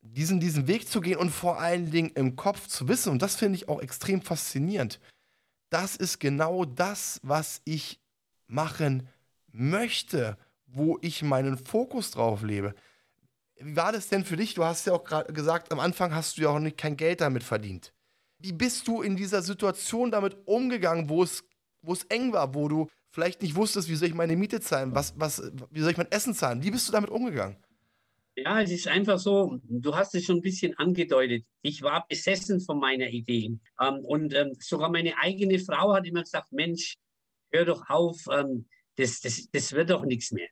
Diesen, 0.00 0.38
diesen 0.38 0.68
Weg 0.68 0.88
zu 0.88 1.00
gehen 1.00 1.18
und 1.18 1.30
vor 1.30 1.58
allen 1.58 1.90
Dingen 1.90 2.10
im 2.14 2.36
Kopf 2.36 2.68
zu 2.68 2.86
wissen, 2.86 3.10
und 3.10 3.22
das 3.22 3.36
finde 3.36 3.56
ich 3.56 3.68
auch 3.68 3.80
extrem 3.80 4.22
faszinierend. 4.22 5.00
Das 5.70 5.96
ist 5.96 6.20
genau 6.20 6.64
das, 6.64 7.18
was 7.24 7.62
ich 7.64 8.00
machen 8.46 9.08
möchte 9.54 10.36
wo 10.74 10.98
ich 11.00 11.22
meinen 11.22 11.56
Fokus 11.56 12.10
drauf 12.10 12.42
lebe. 12.42 12.74
Wie 13.58 13.76
war 13.76 13.92
das 13.92 14.08
denn 14.08 14.24
für 14.24 14.36
dich? 14.36 14.54
Du 14.54 14.64
hast 14.64 14.86
ja 14.86 14.92
auch 14.92 15.04
gerade 15.04 15.32
gesagt, 15.32 15.72
am 15.72 15.80
Anfang 15.80 16.14
hast 16.14 16.36
du 16.36 16.42
ja 16.42 16.48
auch 16.48 16.58
nicht 16.58 16.76
kein 16.76 16.96
Geld 16.96 17.20
damit 17.20 17.44
verdient. 17.44 17.94
Wie 18.38 18.52
bist 18.52 18.88
du 18.88 19.00
in 19.00 19.16
dieser 19.16 19.42
Situation 19.42 20.10
damit 20.10 20.36
umgegangen, 20.46 21.08
wo 21.08 21.22
es, 21.22 21.44
wo 21.80 21.92
es 21.92 22.04
eng 22.04 22.32
war, 22.32 22.54
wo 22.54 22.68
du 22.68 22.88
vielleicht 23.10 23.42
nicht 23.42 23.54
wusstest, 23.54 23.88
wie 23.88 23.94
soll 23.94 24.08
ich 24.08 24.14
meine 24.14 24.36
Miete 24.36 24.60
zahlen, 24.60 24.94
was, 24.94 25.14
was, 25.16 25.40
wie 25.70 25.80
soll 25.80 25.92
ich 25.92 25.96
mein 25.96 26.10
Essen 26.10 26.34
zahlen? 26.34 26.62
Wie 26.62 26.72
bist 26.72 26.88
du 26.88 26.92
damit 26.92 27.10
umgegangen? 27.10 27.56
Ja, 28.36 28.60
es 28.60 28.72
ist 28.72 28.88
einfach 28.88 29.20
so, 29.20 29.60
du 29.62 29.94
hast 29.94 30.16
es 30.16 30.24
schon 30.24 30.38
ein 30.38 30.42
bisschen 30.42 30.76
angedeutet. 30.76 31.44
Ich 31.62 31.82
war 31.82 32.04
besessen 32.08 32.60
von 32.60 32.80
meiner 32.80 33.06
Idee. 33.06 33.56
Ähm, 33.80 34.00
und 34.04 34.34
ähm, 34.34 34.56
sogar 34.58 34.90
meine 34.90 35.16
eigene 35.18 35.60
Frau 35.60 35.94
hat 35.94 36.04
immer 36.04 36.22
gesagt, 36.22 36.52
Mensch, 36.52 36.94
hör 37.52 37.64
doch 37.64 37.88
auf, 37.88 38.26
ähm, 38.32 38.66
das, 38.96 39.20
das, 39.20 39.48
das 39.50 39.72
wird 39.72 39.90
doch 39.90 40.04
nichts 40.04 40.32
mehr 40.32 40.48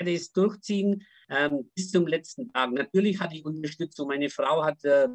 werde 0.00 0.14
es 0.14 0.32
durchziehen 0.32 1.06
ähm, 1.28 1.70
bis 1.74 1.90
zum 1.90 2.06
letzten 2.06 2.48
Tag. 2.52 2.72
Natürlich 2.72 3.20
hatte 3.20 3.36
ich 3.36 3.44
Unterstützung. 3.44 4.08
Meine 4.08 4.30
Frau 4.30 4.64
hat 4.64 4.82
äh, 4.84 5.08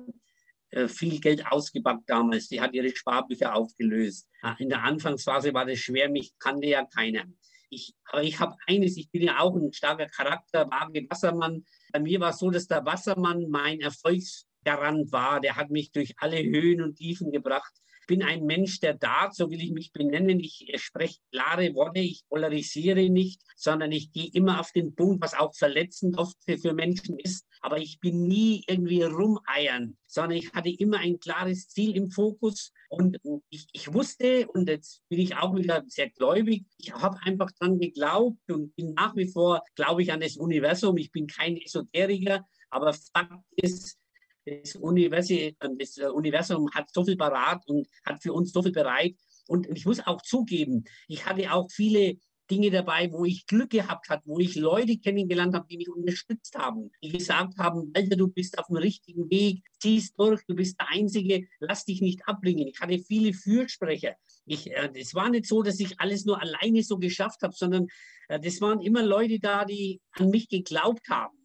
äh 0.69 0.87
viel 0.87 1.19
Geld 1.19 1.45
ausgepackt 1.51 2.09
damals. 2.09 2.47
Die 2.47 2.61
hat 2.61 2.73
ihre 2.73 2.95
Sparbücher 2.95 3.55
aufgelöst. 3.55 4.29
Ah, 4.41 4.55
in 4.59 4.69
der 4.69 4.83
Anfangsphase 4.83 5.53
war 5.53 5.65
das 5.65 5.79
schwer. 5.79 6.09
Mich 6.09 6.33
kannte 6.39 6.67
ja 6.67 6.85
keiner. 6.85 7.25
Ich, 7.69 7.93
aber 8.05 8.23
ich 8.23 8.39
habe 8.39 8.55
eines, 8.67 8.95
ich 8.95 9.09
bin 9.09 9.23
ja 9.23 9.39
auch 9.39 9.55
ein 9.55 9.73
starker 9.73 10.07
Charakter, 10.07 10.69
vage 10.69 11.05
Wassermann. 11.09 11.65
Bei 11.91 11.99
mir 11.99 12.19
war 12.19 12.29
es 12.29 12.37
so, 12.37 12.51
dass 12.51 12.67
der 12.67 12.85
Wassermann 12.85 13.49
mein 13.49 13.81
Erfolgsgarant 13.81 15.11
war. 15.11 15.41
Der 15.41 15.55
hat 15.55 15.71
mich 15.71 15.91
durch 15.91 16.13
alle 16.17 16.41
Höhen 16.41 16.81
und 16.81 16.95
Tiefen 16.95 17.31
gebracht 17.31 17.73
bin 18.07 18.23
ein 18.23 18.45
Mensch 18.45 18.79
der 18.79 18.97
Tat, 18.97 19.35
so 19.35 19.49
will 19.49 19.61
ich 19.61 19.71
mich 19.71 19.91
benennen. 19.91 20.39
Ich 20.39 20.71
spreche 20.77 21.19
klare 21.31 21.73
Worte, 21.73 21.99
ich 21.99 22.23
polarisiere 22.29 23.09
nicht, 23.09 23.41
sondern 23.55 23.91
ich 23.91 24.11
gehe 24.11 24.29
immer 24.33 24.59
auf 24.59 24.71
den 24.71 24.95
Punkt, 24.95 25.21
was 25.23 25.33
auch 25.33 25.55
verletzend 25.55 26.17
oft 26.17 26.37
für 26.45 26.73
Menschen 26.73 27.19
ist. 27.19 27.45
Aber 27.61 27.77
ich 27.77 27.99
bin 27.99 28.27
nie 28.27 28.63
irgendwie 28.67 29.03
rumeiern, 29.03 29.97
sondern 30.05 30.37
ich 30.37 30.53
hatte 30.53 30.69
immer 30.69 30.99
ein 30.99 31.19
klares 31.19 31.67
Ziel 31.67 31.95
im 31.95 32.11
Fokus. 32.11 32.71
Und 32.89 33.17
ich, 33.49 33.67
ich 33.71 33.93
wusste, 33.93 34.47
und 34.47 34.69
jetzt 34.69 35.01
bin 35.09 35.19
ich 35.19 35.35
auch 35.35 35.55
wieder 35.55 35.83
sehr 35.87 36.09
gläubig, 36.09 36.65
ich 36.77 36.93
habe 36.93 37.17
einfach 37.23 37.51
daran 37.59 37.79
geglaubt 37.79 38.39
und 38.51 38.75
bin 38.75 38.93
nach 38.93 39.15
wie 39.15 39.27
vor, 39.27 39.61
glaube 39.75 40.03
ich, 40.03 40.11
an 40.11 40.19
das 40.19 40.37
Universum. 40.37 40.97
Ich 40.97 41.11
bin 41.11 41.27
kein 41.27 41.57
Esoteriker, 41.57 42.45
aber 42.69 42.93
Fakt 42.93 43.43
ist, 43.55 43.97
das 44.45 44.75
Universum, 44.75 45.55
das 45.77 45.97
Universum 45.97 46.69
hat 46.73 46.93
so 46.93 47.03
viel 47.03 47.17
parat 47.17 47.67
und 47.67 47.87
hat 48.05 48.21
für 48.21 48.33
uns 48.33 48.51
so 48.51 48.61
viel 48.61 48.71
bereit. 48.71 49.15
Und 49.47 49.67
ich 49.67 49.85
muss 49.85 50.05
auch 50.05 50.21
zugeben, 50.21 50.85
ich 51.07 51.25
hatte 51.25 51.51
auch 51.51 51.69
viele 51.71 52.17
Dinge 52.49 52.69
dabei, 52.69 53.11
wo 53.11 53.25
ich 53.25 53.47
Glück 53.47 53.71
gehabt 53.71 54.09
habe, 54.09 54.21
wo 54.25 54.39
ich 54.39 54.55
Leute 54.55 54.97
kennengelernt 54.97 55.55
habe, 55.55 55.65
die 55.67 55.77
mich 55.77 55.89
unterstützt 55.89 56.55
haben, 56.55 56.91
die 57.01 57.09
gesagt 57.09 57.57
haben, 57.57 57.91
Alter, 57.93 58.15
du 58.15 58.27
bist 58.27 58.59
auf 58.59 58.67
dem 58.67 58.77
richtigen 58.77 59.29
Weg, 59.29 59.63
ziehst 59.79 60.19
durch, 60.19 60.41
du 60.47 60.55
bist 60.55 60.79
der 60.79 60.89
Einzige, 60.89 61.47
lass 61.59 61.85
dich 61.85 62.01
nicht 62.01 62.27
abbringen. 62.27 62.67
Ich 62.67 62.79
hatte 62.79 62.99
viele 62.99 63.33
Fürsprecher. 63.33 64.15
Ich, 64.45 64.69
äh, 64.69 64.91
es 64.95 65.15
war 65.15 65.29
nicht 65.29 65.47
so, 65.47 65.63
dass 65.63 65.79
ich 65.79 65.99
alles 65.99 66.25
nur 66.25 66.39
alleine 66.39 66.83
so 66.83 66.97
geschafft 66.97 67.41
habe, 67.41 67.53
sondern 67.55 67.87
äh, 68.27 68.39
das 68.39 68.61
waren 68.61 68.81
immer 68.81 69.03
Leute 69.03 69.39
da, 69.39 69.65
die 69.65 70.01
an 70.11 70.29
mich 70.29 70.47
geglaubt 70.47 71.09
haben. 71.09 71.35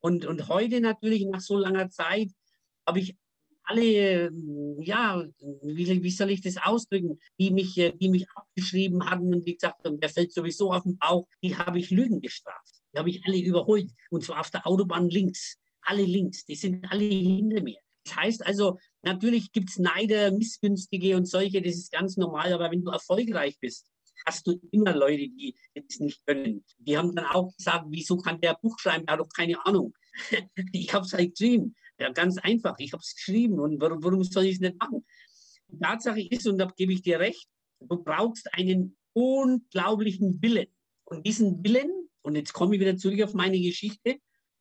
Und, 0.00 0.26
und 0.26 0.48
heute 0.48 0.80
natürlich 0.80 1.24
nach 1.26 1.40
so 1.40 1.56
langer 1.56 1.88
Zeit 1.90 2.30
habe 2.88 3.00
ich 3.00 3.16
alle, 3.64 4.32
ja, 4.80 5.22
wie, 5.62 6.02
wie, 6.02 6.10
soll 6.10 6.30
ich 6.30 6.40
das 6.40 6.56
ausdrücken, 6.56 7.20
die 7.38 7.50
mich, 7.50 7.74
die 7.74 8.08
mich 8.08 8.26
abgeschrieben 8.34 9.04
hatten 9.08 9.34
und 9.34 9.46
die 9.46 9.54
gesagt 9.54 9.84
haben, 9.84 10.00
der 10.00 10.08
fällt 10.08 10.32
sowieso 10.32 10.72
auf 10.72 10.84
den 10.84 10.96
Bauch, 10.96 11.28
die 11.42 11.54
habe 11.54 11.78
ich 11.78 11.90
Lügen 11.90 12.20
gestraft. 12.22 12.80
Die 12.94 12.98
habe 12.98 13.10
ich 13.10 13.22
alle 13.26 13.38
überholt. 13.38 13.90
Und 14.10 14.24
zwar 14.24 14.40
auf 14.40 14.50
der 14.50 14.66
Autobahn 14.66 15.10
links. 15.10 15.58
Alle 15.82 16.02
links. 16.02 16.46
Die 16.46 16.54
sind 16.54 16.90
alle 16.90 17.04
hinter 17.04 17.62
mir. 17.62 17.78
Das 18.04 18.16
heißt 18.16 18.46
also, 18.46 18.78
natürlich 19.02 19.52
gibt 19.52 19.68
es 19.68 19.78
Neider, 19.78 20.30
Missgünstige 20.30 21.14
und 21.16 21.26
solche, 21.26 21.60
das 21.60 21.74
ist 21.74 21.92
ganz 21.92 22.16
normal. 22.16 22.54
Aber 22.54 22.70
wenn 22.70 22.82
du 22.82 22.90
erfolgreich 22.90 23.58
bist, 23.60 23.86
hast 24.24 24.46
du 24.46 24.58
immer 24.70 24.94
Leute, 24.94 25.28
die 25.28 25.54
das 25.74 26.00
nicht 26.00 26.24
können. 26.26 26.64
Die 26.78 26.96
haben 26.96 27.14
dann 27.14 27.26
auch 27.26 27.54
gesagt, 27.54 27.84
wieso 27.88 28.16
kann 28.16 28.40
der 28.40 28.58
Buch 28.60 28.78
schreiben? 28.78 29.04
Er 29.06 29.12
hat 29.14 29.20
doch 29.20 29.28
keine 29.28 29.64
Ahnung. 29.66 29.92
ich 30.72 30.92
habe 30.94 31.04
es 31.04 31.12
halt 31.12 31.36
geschrieben. 31.36 31.74
Ja, 31.98 32.10
ganz 32.12 32.38
einfach. 32.38 32.76
Ich 32.78 32.92
habe 32.92 33.02
es 33.02 33.14
geschrieben 33.14 33.58
und 33.58 33.80
warum, 33.80 34.02
warum 34.02 34.22
soll 34.22 34.46
ich 34.46 34.54
es 34.54 34.60
nicht 34.60 34.78
machen? 34.78 35.04
Die 35.68 35.78
Tatsache 35.78 36.20
ist, 36.20 36.46
und 36.46 36.58
da 36.58 36.66
gebe 36.76 36.92
ich 36.92 37.02
dir 37.02 37.18
recht, 37.18 37.48
du 37.80 38.02
brauchst 38.02 38.52
einen 38.54 38.96
unglaublichen 39.12 40.40
Willen. 40.40 40.68
Und 41.04 41.26
diesen 41.26 41.62
Willen, 41.64 42.08
und 42.22 42.36
jetzt 42.36 42.52
komme 42.52 42.74
ich 42.74 42.80
wieder 42.80 42.96
zurück 42.96 43.22
auf 43.22 43.34
meine 43.34 43.58
Geschichte, 43.60 44.18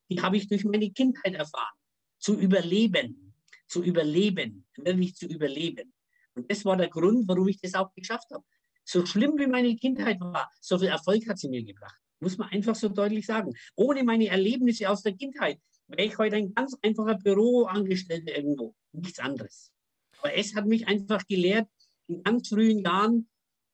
die 0.09 0.21
habe 0.21 0.37
ich 0.37 0.47
durch 0.47 0.63
meine 0.63 0.89
Kindheit 0.91 1.35
erfahren. 1.35 1.77
Zu 2.19 2.39
überleben, 2.39 3.33
zu 3.67 3.83
überleben, 3.83 4.65
wirklich 4.75 5.15
zu 5.15 5.27
überleben. 5.27 5.93
Und 6.33 6.49
das 6.49 6.65
war 6.65 6.77
der 6.77 6.89
Grund, 6.89 7.27
warum 7.27 7.47
ich 7.47 7.59
das 7.59 7.75
auch 7.75 7.93
geschafft 7.93 8.29
habe. 8.31 8.43
So 8.83 9.05
schlimm 9.05 9.37
wie 9.37 9.47
meine 9.47 9.75
Kindheit 9.75 10.19
war, 10.19 10.49
so 10.61 10.79
viel 10.79 10.87
Erfolg 10.87 11.27
hat 11.27 11.37
sie 11.37 11.49
mir 11.49 11.63
gebracht. 11.63 11.97
Muss 12.19 12.37
man 12.37 12.49
einfach 12.49 12.75
so 12.75 12.89
deutlich 12.89 13.25
sagen. 13.25 13.53
Ohne 13.75 14.03
meine 14.03 14.27
Erlebnisse 14.27 14.89
aus 14.89 15.03
der 15.03 15.13
Kindheit 15.13 15.59
wäre 15.87 16.07
ich 16.07 16.17
heute 16.17 16.35
ein 16.35 16.53
ganz 16.53 16.75
einfacher 16.81 17.15
Büroangestellter 17.15 18.35
irgendwo. 18.35 18.75
Nichts 18.91 19.19
anderes. 19.19 19.71
Aber 20.19 20.33
es 20.33 20.55
hat 20.55 20.65
mich 20.65 20.87
einfach 20.87 21.25
gelehrt, 21.27 21.67
in 22.07 22.23
ganz 22.23 22.49
frühen 22.49 22.79
Jahren, 22.79 23.29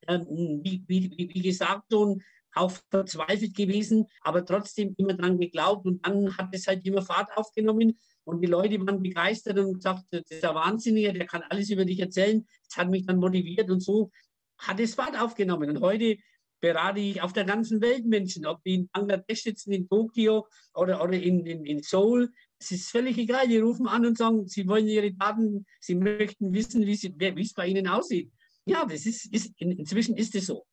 äh, 0.07 0.19
wie, 0.19 0.83
wie, 0.87 1.11
wie, 1.17 1.41
gesagt, 1.41 1.91
schon 1.91 2.21
auch 2.55 2.71
verzweifelt 2.89 3.55
gewesen, 3.55 4.05
aber 4.21 4.45
trotzdem 4.45 4.93
immer 4.97 5.13
dran 5.13 5.39
geglaubt. 5.39 5.85
Und 5.85 6.05
dann 6.05 6.37
hat 6.37 6.49
es 6.51 6.67
halt 6.67 6.85
immer 6.85 7.01
Fahrt 7.01 7.35
aufgenommen. 7.35 7.97
Und 8.25 8.41
die 8.41 8.47
Leute 8.47 8.79
waren 8.85 9.01
begeistert 9.01 9.57
und 9.57 9.75
gesagt, 9.75 10.05
das 10.11 10.23
ist 10.29 10.43
der 10.43 10.55
Wahnsinnige, 10.55 11.13
der 11.13 11.25
kann 11.25 11.43
alles 11.49 11.69
über 11.69 11.85
dich 11.85 11.99
erzählen. 11.99 12.45
Das 12.67 12.77
hat 12.77 12.89
mich 12.89 13.05
dann 13.05 13.17
motiviert 13.17 13.69
und 13.69 13.81
so 13.81 14.11
hat 14.57 14.79
es 14.79 14.95
Fahrt 14.95 15.19
aufgenommen. 15.19 15.69
Und 15.69 15.81
heute 15.81 16.17
berate 16.63 17.01
ich 17.01 17.21
auf 17.21 17.33
der 17.33 17.43
ganzen 17.43 17.81
Welt 17.81 18.05
Menschen, 18.05 18.45
ob 18.45 18.63
die 18.63 18.75
in 18.75 18.87
Bangladesch 18.87 19.43
sitzen, 19.43 19.73
in 19.73 19.89
Tokio 19.89 20.47
oder, 20.73 21.03
oder 21.03 21.11
in, 21.11 21.45
in, 21.45 21.65
in 21.65 21.83
Seoul. 21.83 22.31
Es 22.57 22.71
ist 22.71 22.89
völlig 22.89 23.17
egal. 23.17 23.49
Die 23.49 23.57
rufen 23.57 23.85
an 23.85 24.05
und 24.05 24.17
sagen, 24.17 24.47
sie 24.47 24.65
wollen 24.65 24.87
ihre 24.87 25.11
Daten, 25.11 25.65
sie 25.81 25.95
möchten 25.95 26.53
wissen, 26.53 26.85
wie, 26.85 27.41
es 27.41 27.53
bei 27.53 27.67
ihnen 27.67 27.85
aussieht. 27.89 28.31
Ja, 28.65 28.85
das 28.85 29.05
ist, 29.05 29.25
ist 29.33 29.51
inzwischen 29.57 30.15
ist 30.15 30.35
es 30.35 30.45
so, 30.45 30.65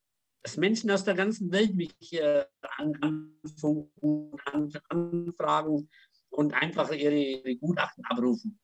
dass 0.44 0.56
Menschen 0.56 0.92
aus 0.92 1.02
der 1.02 1.14
ganzen 1.14 1.50
Welt 1.50 1.74
mich 1.74 1.92
äh, 2.12 2.44
anfunken, 2.60 4.30
an, 4.44 4.72
anfragen 4.90 5.90
und 6.28 6.54
einfach 6.54 6.92
ihre, 6.92 7.16
ihre 7.16 7.56
Gutachten 7.56 8.04
abrufen. 8.04 8.60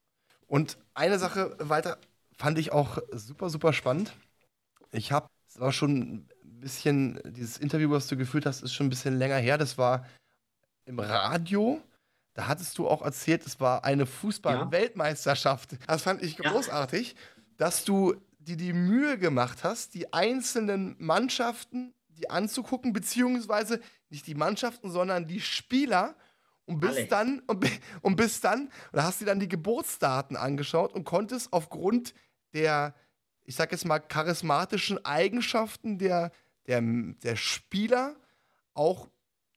Und 0.46 0.78
eine 0.94 1.18
Sache 1.18 1.56
weiter 1.58 1.98
fand 2.38 2.56
ich 2.56 2.70
auch 2.70 2.98
super, 3.10 3.50
super 3.50 3.72
spannend. 3.72 4.16
Ich 4.92 5.10
habe, 5.10 5.28
es 5.48 5.58
war 5.58 5.72
schon 5.72 6.28
bisschen, 6.66 7.20
dieses 7.24 7.58
Interview, 7.58 7.90
was 7.90 8.08
du 8.08 8.16
geführt 8.16 8.44
hast, 8.44 8.62
ist 8.62 8.74
schon 8.74 8.86
ein 8.86 8.90
bisschen 8.90 9.16
länger 9.16 9.36
her. 9.36 9.56
Das 9.56 9.78
war 9.78 10.04
im 10.84 10.98
Radio. 10.98 11.80
Da 12.34 12.48
hattest 12.48 12.76
du 12.76 12.88
auch 12.88 13.02
erzählt, 13.02 13.46
es 13.46 13.60
war 13.60 13.84
eine 13.84 14.04
Fußball-Weltmeisterschaft. 14.04 15.76
Das 15.86 16.02
fand 16.02 16.22
ich 16.22 16.36
großartig, 16.36 17.12
ja. 17.12 17.42
dass 17.56 17.84
du 17.84 18.16
dir 18.38 18.56
die 18.56 18.72
Mühe 18.72 19.16
gemacht 19.16 19.62
hast, 19.62 19.94
die 19.94 20.12
einzelnen 20.12 20.96
Mannschaften 20.98 21.94
die 22.08 22.28
anzugucken, 22.28 22.92
beziehungsweise 22.92 23.80
nicht 24.10 24.26
die 24.26 24.34
Mannschaften, 24.34 24.90
sondern 24.90 25.26
die 25.26 25.40
Spieler. 25.40 26.16
Und 26.64 26.80
bis 26.80 26.96
Alle. 26.96 27.06
dann, 27.06 27.40
und, 27.46 27.64
und 28.02 28.16
bis 28.16 28.40
dann, 28.40 28.70
da 28.92 29.04
hast 29.04 29.20
du 29.20 29.24
dann 29.24 29.38
die 29.38 29.48
Geburtsdaten 29.48 30.36
angeschaut 30.36 30.94
und 30.94 31.04
konntest 31.04 31.52
aufgrund 31.52 32.12
der, 32.54 32.94
ich 33.44 33.54
sag 33.54 33.70
jetzt 33.70 33.84
mal, 33.84 34.00
charismatischen 34.00 35.04
Eigenschaften 35.04 35.98
der, 35.98 36.32
der, 36.66 36.82
der 36.82 37.36
Spieler 37.36 38.16
auch 38.74 39.08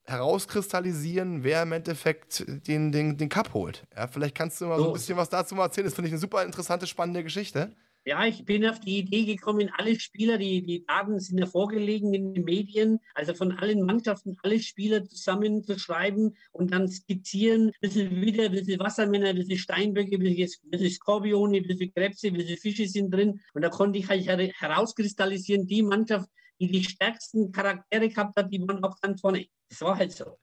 herauskristallisieren, 0.05 1.43
wer 1.43 1.63
im 1.63 1.71
Endeffekt 1.71 2.45
den, 2.67 2.91
den, 2.91 3.17
den 3.17 3.29
Cup 3.29 3.53
holt. 3.53 3.85
Ja, 3.95 4.07
vielleicht 4.07 4.35
kannst 4.35 4.59
du 4.59 4.65
mal 4.65 4.77
so, 4.77 4.83
so 4.83 4.89
ein 4.89 4.93
bisschen 4.93 5.17
was 5.17 5.29
dazu 5.29 5.55
mal 5.55 5.65
erzählen. 5.65 5.85
Das 5.85 5.93
finde 5.93 6.07
ich 6.07 6.13
eine 6.13 6.19
super 6.19 6.43
interessante, 6.43 6.87
spannende 6.87 7.23
Geschichte. 7.23 7.75
Ja, 8.05 8.25
ich 8.25 8.45
bin 8.45 8.65
auf 8.65 8.79
die 8.79 8.99
Idee 8.99 9.25
gekommen, 9.25 9.69
alle 9.77 9.99
Spieler, 9.99 10.37
die, 10.37 10.63
die 10.63 10.85
Daten 10.85 11.19
sind 11.19 11.37
ja 11.37 11.45
vorgelegen 11.45 12.13
in 12.13 12.33
den 12.33 12.43
Medien, 12.45 12.99
also 13.13 13.33
von 13.33 13.51
allen 13.51 13.85
Mannschaften 13.85 14.37
alle 14.41 14.59
Spieler 14.59 15.03
zusammenzuschreiben 15.03 16.35
und 16.51 16.71
dann 16.71 16.87
skizzieren, 16.87 17.67
ein 17.67 17.73
bisschen 17.81 18.21
Widder, 18.21 18.45
ein 18.45 18.53
bisschen 18.53 18.79
Wassermänner, 18.79 19.29
ein 19.29 19.35
bisschen 19.35 19.59
Steinböcke, 19.59 20.15
ein 20.15 20.23
bisschen 20.23 20.89
Skorpione, 20.89 21.57
ein 21.57 21.67
bisschen 21.67 21.93
Krebse, 21.93 22.27
ein 22.27 22.33
bisschen 22.33 22.57
Fische 22.57 22.87
sind 22.87 23.13
drin. 23.13 23.41
Und 23.53 23.61
da 23.61 23.69
konnte 23.69 23.99
ich 23.99 24.07
halt 24.07 24.53
herauskristallisieren, 24.59 25.67
die 25.67 25.83
Mannschaft, 25.83 26.29
die 26.59 26.71
die 26.71 26.83
stärksten 26.83 27.51
Charaktere 27.51 28.09
gehabt 28.09 28.35
hat, 28.37 28.51
die 28.51 28.61
waren 28.61 28.83
auch 28.83 28.99
ganz 29.01 29.21
vorne. 29.21 29.45
Das 29.69 29.81
war 29.81 29.97
halt 29.97 30.11
so. 30.11 30.37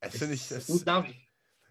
Das, 0.00 0.18
das 0.18 0.30
ich, 0.30 0.48
das, 0.48 0.68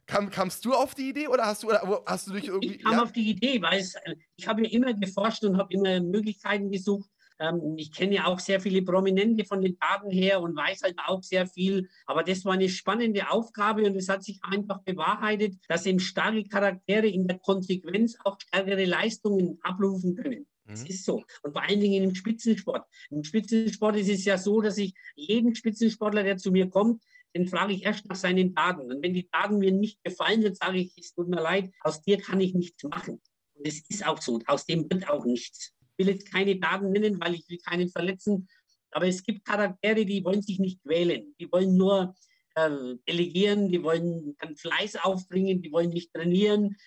Kam, 0.08 0.30
kamst 0.30 0.64
du 0.66 0.74
auf 0.74 0.94
die 0.94 1.10
Idee 1.10 1.28
oder 1.28 1.46
hast 1.46 1.64
du, 1.64 1.68
oder 1.68 2.04
hast 2.06 2.28
du 2.28 2.34
dich 2.34 2.48
irgendwie. 2.48 2.76
Ich 2.76 2.84
kam 2.84 2.94
ja? 2.94 3.04
auf 3.04 3.12
die 3.12 3.30
Idee, 3.30 3.62
weil 3.62 3.80
es, 3.80 3.96
äh, 3.96 4.16
ich 4.36 4.48
habe 4.48 4.64
ja 4.64 4.70
immer 4.70 4.94
geforscht 4.94 5.44
und 5.44 5.58
habe 5.58 5.74
immer 5.74 6.00
Möglichkeiten 6.00 6.70
gesucht. 6.70 7.10
Ähm, 7.40 7.76
ich 7.78 7.92
kenne 7.92 8.16
ja 8.16 8.26
auch 8.26 8.40
sehr 8.40 8.62
viele 8.62 8.84
Prominente 8.84 9.46
von 9.46 9.62
den 9.62 9.78
Daten 9.80 10.12
her 10.12 10.42
und 10.42 10.56
weiß 10.56 10.84
halt 10.84 10.96
auch 11.08 11.24
sehr 11.24 11.48
viel. 11.48 11.90
Aber 12.06 12.24
das 12.24 12.46
war 12.46 12.54
eine 12.54 12.70
spannende 12.70 13.30
Aufgabe 13.32 13.84
und 13.84 13.96
es 13.96 14.08
hat 14.08 14.24
sich 14.24 14.40
einfach 14.44 14.84
bewahrheitet, 14.84 15.56
dass 15.68 15.86
eben 15.88 16.00
starke 16.00 16.44
Charaktere 16.44 17.08
in 17.08 17.28
der 17.28 17.40
Konsequenz 17.40 18.16
auch 18.24 18.40
stärkere 18.40 18.86
Leistungen 18.86 19.58
abrufen 19.64 20.16
können. 20.16 20.46
Das 20.68 20.82
mhm. 20.82 20.88
ist 20.88 21.06
so. 21.06 21.24
Und 21.44 21.54
vor 21.54 21.62
allen 21.62 21.80
Dingen 21.80 22.04
im 22.04 22.16
Spitzensport. 22.16 22.86
Im 23.12 23.24
Spitzensport 23.24 23.98
ist 23.98 24.10
es 24.10 24.26
ja 24.26 24.38
so, 24.38 24.62
dass 24.62 24.78
ich 24.78 24.94
jeden 25.16 25.56
Spitzensportler, 25.56 26.24
der 26.24 26.38
zu 26.38 26.52
mir 26.52 26.70
kommt, 26.70 27.04
den 27.36 27.48
frage 27.48 27.74
ich 27.74 27.84
erst 27.84 28.06
nach 28.08 28.16
seinen 28.16 28.56
Daten. 28.56 28.92
Und 28.92 29.04
wenn 29.04 29.14
die 29.14 29.30
Daten 29.30 29.60
mir 29.60 29.72
nicht 29.72 30.04
gefallen, 30.04 30.42
dann 30.42 30.56
sage 30.56 30.80
ich, 30.80 30.98
es 30.98 31.14
tut 31.14 31.28
mir 31.28 31.42
leid, 31.42 31.72
aus 31.82 32.02
dir 32.02 32.18
kann 32.18 32.40
ich 32.40 32.54
nichts 32.54 32.84
machen. 32.84 33.22
Und 33.54 33.68
es 33.68 33.82
ist 33.90 34.08
auch 34.08 34.22
so, 34.22 34.40
aus 34.48 34.66
dem 34.66 34.90
wird 34.90 35.10
auch 35.10 35.26
nichts. 35.26 35.74
Ich 35.98 36.06
will 36.06 36.14
jetzt 36.14 36.32
keine 36.32 36.58
Daten 36.58 36.92
nennen, 36.92 37.20
weil 37.20 37.36
ich 37.36 37.48
will 37.50 37.58
keinen 37.58 37.90
verletzen. 37.90 38.48
Aber 38.92 39.08
es 39.08 39.24
gibt 39.24 39.46
Charaktere, 39.46 40.06
die 40.06 40.24
wollen 40.24 40.42
sich 40.42 40.60
nicht 40.60 40.82
quälen. 40.84 41.36
Die 41.40 41.52
wollen 41.52 41.76
nur 41.76 42.16
äh, 42.56 42.96
delegieren, 43.08 43.70
die 43.70 43.84
wollen 43.84 44.36
dann 44.40 44.56
Fleiß 44.56 44.96
aufbringen, 44.98 45.62
die 45.62 45.72
wollen 45.72 45.90
nicht 45.90 46.14
trainieren. 46.14 46.78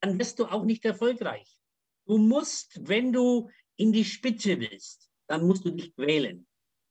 Dann 0.00 0.18
wirst 0.18 0.38
du 0.38 0.44
auch 0.44 0.64
nicht 0.64 0.84
erfolgreich. 0.84 1.53
Du 2.06 2.18
musst, 2.18 2.80
wenn 2.88 3.12
du 3.12 3.50
in 3.76 3.92
die 3.92 4.04
Spitze 4.04 4.58
willst, 4.60 5.10
dann 5.26 5.46
musst 5.46 5.64
du 5.64 5.70
dich 5.70 5.94
quälen. 5.94 6.46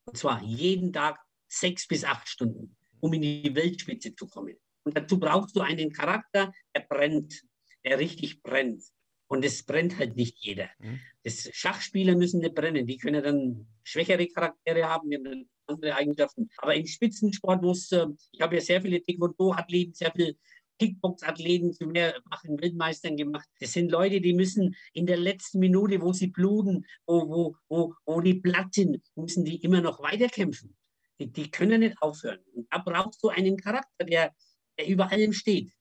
Und 0.06 0.18
zwar 0.18 0.44
jeden 0.44 0.92
Tag 0.92 1.20
sechs 1.48 1.88
bis 1.88 2.04
acht 2.04 2.28
Stunden 2.28 2.76
um 3.04 3.12
in 3.12 3.22
die 3.22 3.54
Weltspitze 3.54 4.16
zu 4.16 4.28
kommen. 4.28 4.56
Und 4.86 4.98
dazu 4.98 5.20
brauchst 5.20 5.58
du 5.58 5.60
einen 5.60 5.92
Charakter, 5.92 6.54
der 6.74 6.82
brennt, 6.88 7.44
der 7.84 8.00
richtig 8.00 8.42
brennt. 8.42 8.82
Und 9.28 9.44
es 9.44 9.64
brennt 9.64 9.98
halt 9.98 10.16
nicht 10.16 10.38
jeder. 10.40 10.70
Mhm. 10.80 11.02
Das 11.24 11.50
Schachspieler 11.52 12.16
müssen 12.16 12.40
nicht 12.40 12.56
brennen. 12.56 12.88
Die 12.88 12.98
können 12.98 13.22
dann 13.22 13.68
schwächere 13.84 14.26
Charaktere 14.28 14.88
haben, 14.88 15.10
die 15.10 15.18
haben 15.18 15.50
andere 15.68 15.96
Eigenschaften. 15.96 16.50
Aber 16.58 16.76
im 16.76 16.86
Spitzensport 16.86 17.62
muss, 17.62 17.92
äh, 17.92 18.06
ich 18.32 18.40
habe 18.40 18.56
ja 18.56 18.62
sehr 18.62 18.82
viele 18.82 19.04
Taekwondo-Athleten, 19.04 19.94
sehr 19.94 20.14
viele 20.16 20.38
Kickbox-Athleten 20.80 21.74
zu 21.74 21.86
mehrfachen 21.88 22.60
Weltmeistern 22.62 23.18
gemacht. 23.18 23.48
Das 23.60 23.74
sind 23.74 23.92
Leute, 23.92 24.22
die 24.22 24.34
müssen 24.34 24.76
in 24.94 25.06
der 25.06 25.18
letzten 25.18 25.60
Minute, 25.60 26.02
wo 26.02 26.14
sie 26.14 26.28
bluten, 26.28 26.86
wo, 27.06 27.28
wo, 27.30 27.56
wo, 27.70 27.94
wo 28.06 28.22
die 28.22 28.36
platt 28.36 28.74
sind, 28.74 29.02
müssen 29.16 29.46
die 29.46 29.58
immer 29.64 29.82
noch 29.82 30.02
weiterkämpfen. 30.02 30.76
Die, 31.20 31.32
die 31.32 31.52
können 31.52 31.82
nicht 31.82 32.02
aufhören. 32.02 32.40
Und 32.54 32.68
da 32.72 32.80
brauchst 32.80 33.24
du 33.24 33.30
einen 33.30 33.58
Charakter, 33.58 34.06
der, 34.06 34.34
der 34.78 34.88
über 34.88 35.12
allem 35.12 35.34
steht. 35.34 35.72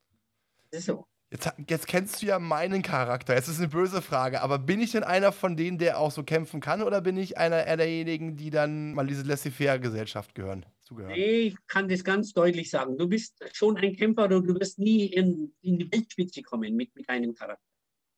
Das 0.71 0.81
ist 0.81 0.87
so. 0.87 1.07
Jetzt, 1.31 1.51
jetzt, 1.67 1.87
kennst 1.87 2.21
du 2.21 2.27
ja 2.27 2.39
meinen 2.39 2.83
Charakter. 2.83 3.35
Jetzt 3.35 3.49
ist 3.49 3.59
eine 3.59 3.69
böse 3.69 4.03
Frage, 4.03 4.43
aber 4.43 4.59
bin 4.59 4.81
ich 4.81 4.93
denn 4.93 5.03
einer 5.03 5.33
von 5.33 5.57
denen, 5.57 5.79
der 5.79 5.99
auch 5.99 6.11
so 6.11 6.25
kämpfen 6.25 6.61
kann, 6.61 6.83
oder 6.83 7.01
bin 7.01 7.17
ich 7.17 7.39
einer 7.39 7.65
derjenigen, 7.65 8.37
die 8.37 8.51
dann 8.51 8.93
mal 8.93 9.07
diese 9.07 9.23
Laissez-faire-Gesellschaft 9.23 10.35
gehören? 10.35 10.67
Zugehören? 10.85 11.13
Nee, 11.13 11.41
ich 11.41 11.57
kann 11.67 11.89
das 11.89 12.03
ganz 12.05 12.33
deutlich 12.33 12.71
sagen. 12.71 12.97
Du 12.97 13.09
bist 13.09 13.35
schon 13.53 13.77
ein 13.77 13.97
Kämpfer 13.97 14.25
und 14.25 14.47
du 14.47 14.59
wirst 14.59 14.79
nie 14.79 15.07
in, 15.07 15.55
in 15.63 15.79
die 15.79 15.93
Weltspitze 15.93 16.43
kommen 16.43 16.75
mit, 16.75 16.95
mit 16.95 17.09
deinem 17.09 17.35
Charakter. 17.35 17.65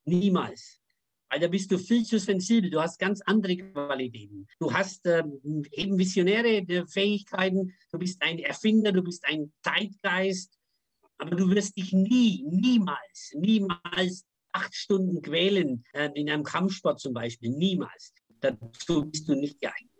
Niemals 0.06 0.80
weil 1.34 1.40
da 1.40 1.48
bist 1.48 1.72
du 1.72 1.78
viel 1.78 2.04
zu 2.04 2.20
sensibel. 2.20 2.70
Du 2.70 2.80
hast 2.80 2.96
ganz 2.96 3.20
andere 3.22 3.56
Qualitäten. 3.56 4.46
Du 4.60 4.72
hast 4.72 5.04
ähm, 5.06 5.64
eben 5.72 5.98
visionäre 5.98 6.64
Fähigkeiten. 6.86 7.74
Du 7.90 7.98
bist 7.98 8.22
ein 8.22 8.38
Erfinder, 8.38 8.92
du 8.92 9.02
bist 9.02 9.24
ein 9.26 9.52
Zeitgeist. 9.64 10.56
Aber 11.18 11.34
du 11.34 11.50
wirst 11.50 11.76
dich 11.76 11.92
nie, 11.92 12.44
niemals, 12.48 13.32
niemals 13.34 14.24
acht 14.52 14.74
Stunden 14.76 15.22
quälen 15.22 15.84
äh, 15.92 16.08
in 16.14 16.30
einem 16.30 16.44
Kampfsport 16.44 17.00
zum 17.00 17.12
Beispiel. 17.12 17.50
Niemals. 17.50 18.12
Dazu 18.38 19.06
bist 19.06 19.28
du 19.28 19.34
nicht 19.34 19.60
geeignet. 19.60 19.90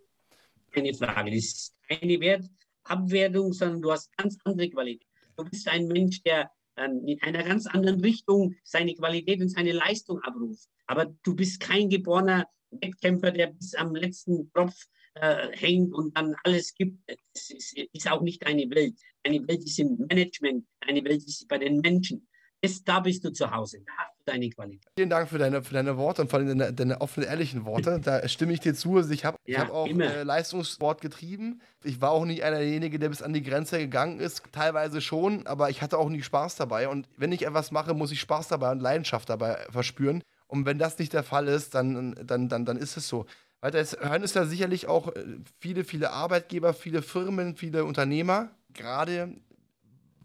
Keine 0.71 0.93
Frage. 0.93 1.31
Das 1.31 1.39
ist 1.39 1.74
keine 1.87 2.19
Wertabwertung, 2.19 3.53
sondern 3.53 3.81
du 3.81 3.91
hast 3.91 4.15
ganz 4.17 4.37
andere 4.43 4.69
Qualitäten. 4.69 5.09
Du 5.37 5.43
bist 5.43 5.67
ein 5.67 5.87
Mensch, 5.87 6.21
der 6.23 6.51
ähm, 6.77 7.03
in 7.05 7.21
einer 7.21 7.43
ganz 7.43 7.67
anderen 7.67 7.99
Richtung 8.01 8.55
seine 8.63 8.93
Qualität 8.95 9.41
und 9.41 9.49
seine 9.49 9.71
Leistung 9.71 10.21
abruft. 10.21 10.67
Aber 10.87 11.05
du 11.23 11.35
bist 11.35 11.59
kein 11.59 11.89
geborener 11.89 12.47
Wettkämpfer, 12.71 13.31
der 13.31 13.47
bis 13.47 13.75
am 13.75 13.95
letzten 13.95 14.51
Tropf 14.51 14.75
äh, 15.15 15.55
hängt 15.55 15.93
und 15.93 16.15
dann 16.17 16.35
alles 16.43 16.73
gibt. 16.73 16.99
Das 17.07 17.49
ist, 17.49 17.77
ist, 17.77 18.11
auch 18.11 18.21
nicht 18.21 18.45
deine 18.45 18.69
Welt. 18.69 18.95
Deine 19.23 19.47
Welt 19.47 19.63
ist 19.63 19.79
im 19.79 19.97
Management, 20.09 20.67
deine 20.85 21.03
Welt 21.03 21.23
ist 21.23 21.47
bei 21.47 21.57
den 21.57 21.79
Menschen. 21.79 22.27
Das, 22.61 22.83
da 22.83 22.99
bist 22.99 23.23
du 23.23 23.31
zu 23.31 23.49
Hause. 23.49 23.81
Da 23.85 23.93
deine 24.25 24.49
Qualität. 24.49 24.91
Vielen 24.95 25.09
Dank 25.09 25.29
für 25.29 25.37
deine, 25.37 25.63
für 25.63 25.73
deine 25.73 25.97
Worte 25.97 26.21
und 26.21 26.29
vor 26.29 26.39
allem 26.39 26.57
deine, 26.57 26.73
deine 26.73 27.01
offenen, 27.01 27.29
ehrlichen 27.29 27.65
Worte. 27.65 27.99
Da 27.99 28.27
stimme 28.27 28.53
ich 28.53 28.59
dir 28.59 28.73
zu. 28.73 28.97
Also 28.97 29.11
ich 29.11 29.25
habe 29.25 29.37
ja, 29.45 29.59
hab 29.59 29.71
auch 29.71 29.87
äh, 29.87 30.23
Leistungssport 30.23 31.01
getrieben. 31.01 31.61
Ich 31.83 32.01
war 32.01 32.11
auch 32.11 32.25
nicht 32.25 32.43
einer 32.43 32.57
derjenigen, 32.57 32.99
der 32.99 33.09
bis 33.09 33.21
an 33.21 33.33
die 33.33 33.43
Grenze 33.43 33.77
gegangen 33.79 34.19
ist. 34.19 34.43
Teilweise 34.51 35.01
schon, 35.01 35.45
aber 35.47 35.69
ich 35.69 35.81
hatte 35.81 35.97
auch 35.97 36.09
nie 36.09 36.23
Spaß 36.23 36.55
dabei. 36.55 36.89
Und 36.89 37.07
wenn 37.17 37.31
ich 37.31 37.45
etwas 37.45 37.71
mache, 37.71 37.93
muss 37.93 38.11
ich 38.11 38.19
Spaß 38.19 38.47
dabei 38.47 38.71
und 38.71 38.79
Leidenschaft 38.79 39.29
dabei 39.29 39.57
verspüren. 39.71 40.23
Und 40.47 40.65
wenn 40.65 40.77
das 40.77 40.99
nicht 40.99 41.13
der 41.13 41.23
Fall 41.23 41.47
ist, 41.47 41.75
dann, 41.75 42.15
dann, 42.23 42.49
dann, 42.49 42.65
dann 42.65 42.77
ist 42.77 42.97
es 42.97 43.07
so. 43.07 43.25
Weil 43.61 43.75
es 43.75 43.97
hören 43.99 44.21
es 44.21 44.33
ja 44.33 44.45
sicherlich 44.45 44.87
auch 44.87 45.07
äh, 45.15 45.23
viele, 45.59 45.83
viele 45.83 46.11
Arbeitgeber, 46.11 46.73
viele 46.73 47.01
Firmen, 47.01 47.55
viele 47.55 47.85
Unternehmer, 47.85 48.51
gerade 48.73 49.35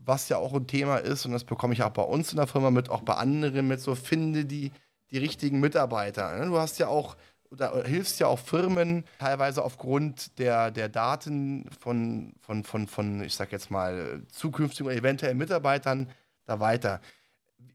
was 0.04 0.28
ja 0.28 0.38
auch 0.38 0.54
ein 0.54 0.66
Thema 0.66 0.96
ist, 0.96 1.26
und 1.26 1.32
das 1.32 1.44
bekomme 1.44 1.74
ich 1.74 1.82
auch 1.82 1.90
bei 1.90 2.02
uns 2.02 2.32
in 2.32 2.38
der 2.38 2.46
Firma 2.46 2.70
mit, 2.70 2.88
auch 2.88 3.02
bei 3.02 3.14
anderen 3.14 3.68
mit, 3.68 3.80
so 3.80 3.94
finde 3.94 4.44
die, 4.44 4.72
die 5.10 5.18
richtigen 5.18 5.60
Mitarbeiter. 5.60 6.36
Ne? 6.38 6.46
Du 6.46 6.58
hast 6.58 6.78
ja 6.78 6.88
auch, 6.88 7.16
oder 7.50 7.84
hilfst 7.84 8.18
ja 8.20 8.26
auch 8.26 8.38
Firmen 8.38 9.04
teilweise 9.18 9.62
aufgrund 9.62 10.38
der, 10.38 10.70
der 10.70 10.88
Daten 10.88 11.68
von, 11.80 12.32
von, 12.40 12.64
von, 12.64 12.86
von, 12.86 13.22
ich 13.22 13.34
sag 13.34 13.52
jetzt 13.52 13.70
mal, 13.70 14.22
zukünftigen 14.32 14.86
oder 14.86 14.96
eventuellen 14.96 15.36
Mitarbeitern 15.36 16.10
da 16.46 16.60
weiter. 16.60 17.00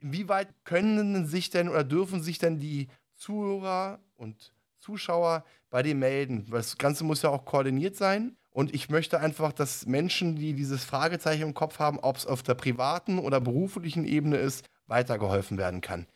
Wie 0.02 0.28
weit 0.28 0.48
können 0.64 1.28
sich 1.28 1.50
denn 1.50 1.70
oder 1.70 1.84
dürfen 1.84 2.24
sich 2.24 2.40
denn 2.40 2.60
die 2.60 2.88
Zuhörer 3.16 4.00
und 4.16 4.54
Zuschauer 4.80 5.46
bei 5.70 5.84
dir 5.84 5.96
melden? 5.96 6.48
Das 6.50 6.78
Ganze 6.78 7.04
muss 7.04 7.22
ja 7.22 7.30
auch 7.30 7.46
koordiniert 7.46 7.96
sein. 7.96 8.36
Und 8.56 8.74
ich 8.74 8.88
möchte 8.88 9.20
einfach, 9.20 9.52
dass 9.52 9.86
Menschen, 9.86 10.38
die 10.38 10.54
dieses 10.54 10.86
Fragezeichen 10.86 11.42
im 11.42 11.54
Kopf 11.54 11.78
haben, 11.80 12.00
ob 12.00 12.16
es 12.16 12.26
auf 12.26 12.42
der 12.42 12.54
privaten 12.54 13.20
oder 13.20 13.42
beruflichen 13.42 14.06
Ebene 14.06 14.38
ist, 14.38 14.64
weitergeholfen 14.88 15.58
werden 15.58 15.82
kann. 15.82 16.08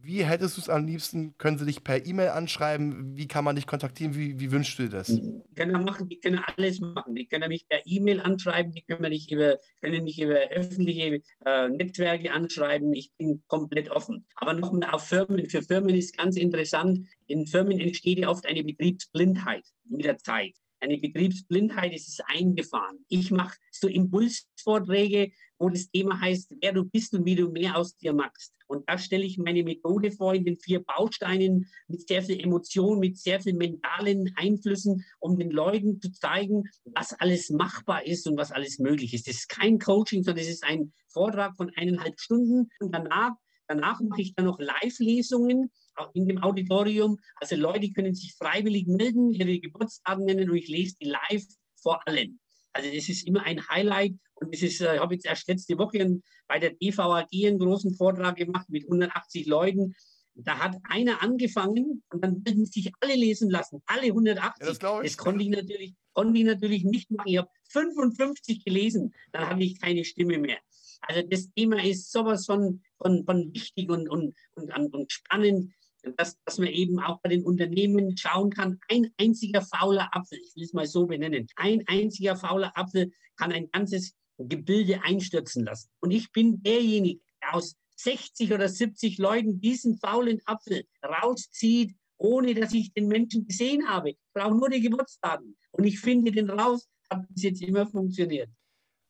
Wie 0.00 0.24
hättest 0.24 0.56
du 0.56 0.60
es 0.60 0.68
am 0.68 0.86
liebsten? 0.86 1.36
Können 1.36 1.58
sie 1.58 1.66
dich 1.66 1.82
per 1.82 2.06
E-Mail 2.06 2.28
anschreiben? 2.28 3.16
Wie 3.16 3.26
kann 3.26 3.42
man 3.42 3.56
dich 3.56 3.66
kontaktieren? 3.66 4.14
Wie, 4.14 4.38
wie 4.38 4.52
wünschst 4.52 4.78
du 4.78 4.84
dir 4.84 4.90
das? 4.90 5.08
Die 5.08 5.42
können 5.56 5.82
machen, 5.82 6.08
die 6.08 6.20
können 6.20 6.40
alles 6.56 6.78
machen. 6.78 7.16
Die 7.16 7.26
können 7.26 7.48
mich 7.48 7.66
per 7.66 7.80
E-Mail 7.84 8.20
anschreiben, 8.20 8.70
die 8.70 8.82
können 8.82 9.08
mich 9.08 9.32
über, 9.32 9.58
können 9.80 10.04
mich 10.04 10.22
über 10.22 10.36
öffentliche 10.52 11.22
äh, 11.44 11.68
Netzwerke 11.70 12.30
anschreiben. 12.30 12.92
Ich 12.92 13.10
bin 13.18 13.42
komplett 13.48 13.90
offen. 13.90 14.24
Aber 14.36 14.52
nochmal 14.52 14.90
auf 14.92 15.08
Firmen. 15.08 15.50
Für 15.50 15.62
Firmen 15.62 15.96
ist 15.96 16.16
ganz 16.16 16.36
interessant, 16.36 17.00
in 17.26 17.48
Firmen 17.48 17.80
entsteht 17.80 18.20
ja 18.20 18.28
oft 18.28 18.46
eine 18.46 18.62
Betriebsblindheit 18.62 19.64
mit 19.88 20.04
der 20.04 20.18
Zeit. 20.18 20.54
Eine 20.84 20.98
Betriebsblindheit, 20.98 21.92
es 21.92 22.08
ist 22.08 22.22
eingefahren. 22.26 23.04
Ich 23.08 23.30
mache 23.30 23.56
so 23.70 23.88
Impulsvorträge, 23.88 25.32
wo 25.58 25.68
das 25.68 25.90
Thema 25.90 26.20
heißt, 26.20 26.54
wer 26.60 26.72
du 26.72 26.84
bist 26.84 27.14
und 27.14 27.24
wie 27.24 27.36
du 27.36 27.50
mehr 27.50 27.76
aus 27.76 27.96
dir 27.96 28.12
machst. 28.12 28.52
Und 28.66 28.88
da 28.88 28.98
stelle 28.98 29.24
ich 29.24 29.38
meine 29.38 29.62
Methode 29.62 30.10
vor 30.10 30.34
in 30.34 30.44
den 30.44 30.56
vier 30.56 30.82
Bausteinen 30.82 31.66
mit 31.86 32.06
sehr 32.06 32.22
viel 32.22 32.40
Emotion, 32.40 32.98
mit 32.98 33.18
sehr 33.18 33.40
viel 33.40 33.54
mentalen 33.54 34.32
Einflüssen, 34.36 35.04
um 35.20 35.38
den 35.38 35.50
Leuten 35.50 36.00
zu 36.00 36.12
zeigen, 36.12 36.64
was 36.84 37.12
alles 37.12 37.50
machbar 37.50 38.06
ist 38.06 38.26
und 38.26 38.36
was 38.36 38.52
alles 38.52 38.78
möglich 38.78 39.14
ist. 39.14 39.28
Das 39.28 39.36
ist 39.36 39.48
kein 39.48 39.78
Coaching, 39.78 40.22
sondern 40.22 40.44
es 40.44 40.50
ist 40.50 40.64
ein 40.64 40.92
Vortrag 41.08 41.56
von 41.56 41.70
eineinhalb 41.76 42.18
Stunden. 42.18 42.68
Und 42.80 42.94
danach, 42.94 43.32
danach 43.66 44.00
mache 44.00 44.22
ich 44.22 44.34
dann 44.34 44.46
noch 44.46 44.58
Live-Lesungen 44.58 45.70
in 46.14 46.26
dem 46.26 46.42
Auditorium. 46.42 47.18
Also 47.36 47.56
Leute 47.56 47.92
können 47.92 48.14
sich 48.14 48.34
freiwillig 48.34 48.86
melden, 48.86 49.30
ihre 49.30 49.58
Geburtstage 49.58 50.24
nennen 50.24 50.50
und 50.50 50.56
ich 50.56 50.68
lese 50.68 50.96
die 51.00 51.06
live 51.06 51.44
vor 51.80 52.06
allen. 52.06 52.40
Also 52.72 52.90
das 52.92 53.08
ist 53.08 53.26
immer 53.26 53.44
ein 53.44 53.66
Highlight 53.68 54.14
und 54.34 54.52
das 54.52 54.62
ist, 54.62 54.80
äh, 54.80 54.96
ich 54.96 55.00
habe 55.00 55.14
jetzt 55.14 55.26
erst 55.26 55.46
letzte 55.48 55.78
Woche 55.78 56.20
bei 56.48 56.58
der 56.58 56.70
DVAG 56.70 57.28
einen 57.32 57.58
großen 57.58 57.94
Vortrag 57.94 58.36
gemacht 58.36 58.68
mit 58.68 58.84
180 58.84 59.46
Leuten. 59.46 59.94
Da 60.34 60.58
hat 60.58 60.76
einer 60.88 61.22
angefangen 61.22 62.02
und 62.10 62.24
dann 62.24 62.44
würden 62.44 62.66
sich 62.66 62.90
alle 63.00 63.14
lesen 63.14 63.48
lassen, 63.48 63.80
alle 63.86 64.06
180. 64.06 64.60
Ja, 64.60 64.66
das, 64.66 64.78
das 64.78 65.16
konnte 65.16 65.44
ich 65.44 65.50
natürlich, 65.50 65.94
konnte 66.12 66.36
ich 66.36 66.44
natürlich 66.44 66.82
nicht 66.82 67.10
machen. 67.12 67.28
Ich 67.28 67.38
habe 67.38 67.48
55 67.70 68.64
gelesen, 68.64 69.14
dann 69.30 69.48
hatte 69.48 69.62
ich 69.62 69.80
keine 69.80 70.04
Stimme 70.04 70.38
mehr. 70.38 70.58
Also 71.06 71.22
das 71.28 71.50
Thema 71.52 71.82
ist 71.82 72.10
sowas 72.10 72.46
von, 72.46 72.82
von, 72.98 73.24
von 73.24 73.52
wichtig 73.54 73.90
und, 73.90 74.08
und, 74.08 74.34
und, 74.54 74.94
und 74.94 75.12
spannend 75.12 75.72
dass, 76.16 76.38
dass 76.44 76.58
man 76.58 76.68
eben 76.68 77.00
auch 77.00 77.20
bei 77.20 77.30
den 77.30 77.44
Unternehmen 77.44 78.16
schauen 78.16 78.50
kann, 78.50 78.78
ein 78.88 79.10
einziger 79.18 79.62
fauler 79.62 80.08
Apfel, 80.12 80.38
ich 80.38 80.54
will 80.54 80.64
es 80.64 80.72
mal 80.72 80.86
so 80.86 81.06
benennen, 81.06 81.46
ein 81.56 81.82
einziger 81.86 82.36
fauler 82.36 82.76
Apfel 82.76 83.12
kann 83.36 83.52
ein 83.52 83.70
ganzes 83.70 84.14
Gebilde 84.38 85.02
einstürzen 85.02 85.64
lassen. 85.64 85.90
Und 86.00 86.10
ich 86.10 86.30
bin 86.32 86.62
derjenige, 86.62 87.20
der 87.42 87.54
aus 87.54 87.76
60 87.96 88.52
oder 88.52 88.68
70 88.68 89.18
Leuten 89.18 89.60
diesen 89.60 89.98
faulen 89.98 90.40
Apfel 90.44 90.84
rauszieht, 91.02 91.94
ohne 92.16 92.54
dass 92.54 92.72
ich 92.72 92.92
den 92.92 93.08
Menschen 93.08 93.46
gesehen 93.46 93.88
habe. 93.88 94.10
Ich 94.10 94.18
brauche 94.32 94.56
nur 94.56 94.68
die 94.68 94.80
Geburtsdaten. 94.80 95.56
Und 95.72 95.84
ich 95.84 96.00
finde 96.00 96.32
den 96.32 96.50
raus, 96.50 96.88
hat 97.10 97.26
bis 97.28 97.42
jetzt 97.44 97.62
immer 97.62 97.86
funktioniert. 97.86 98.50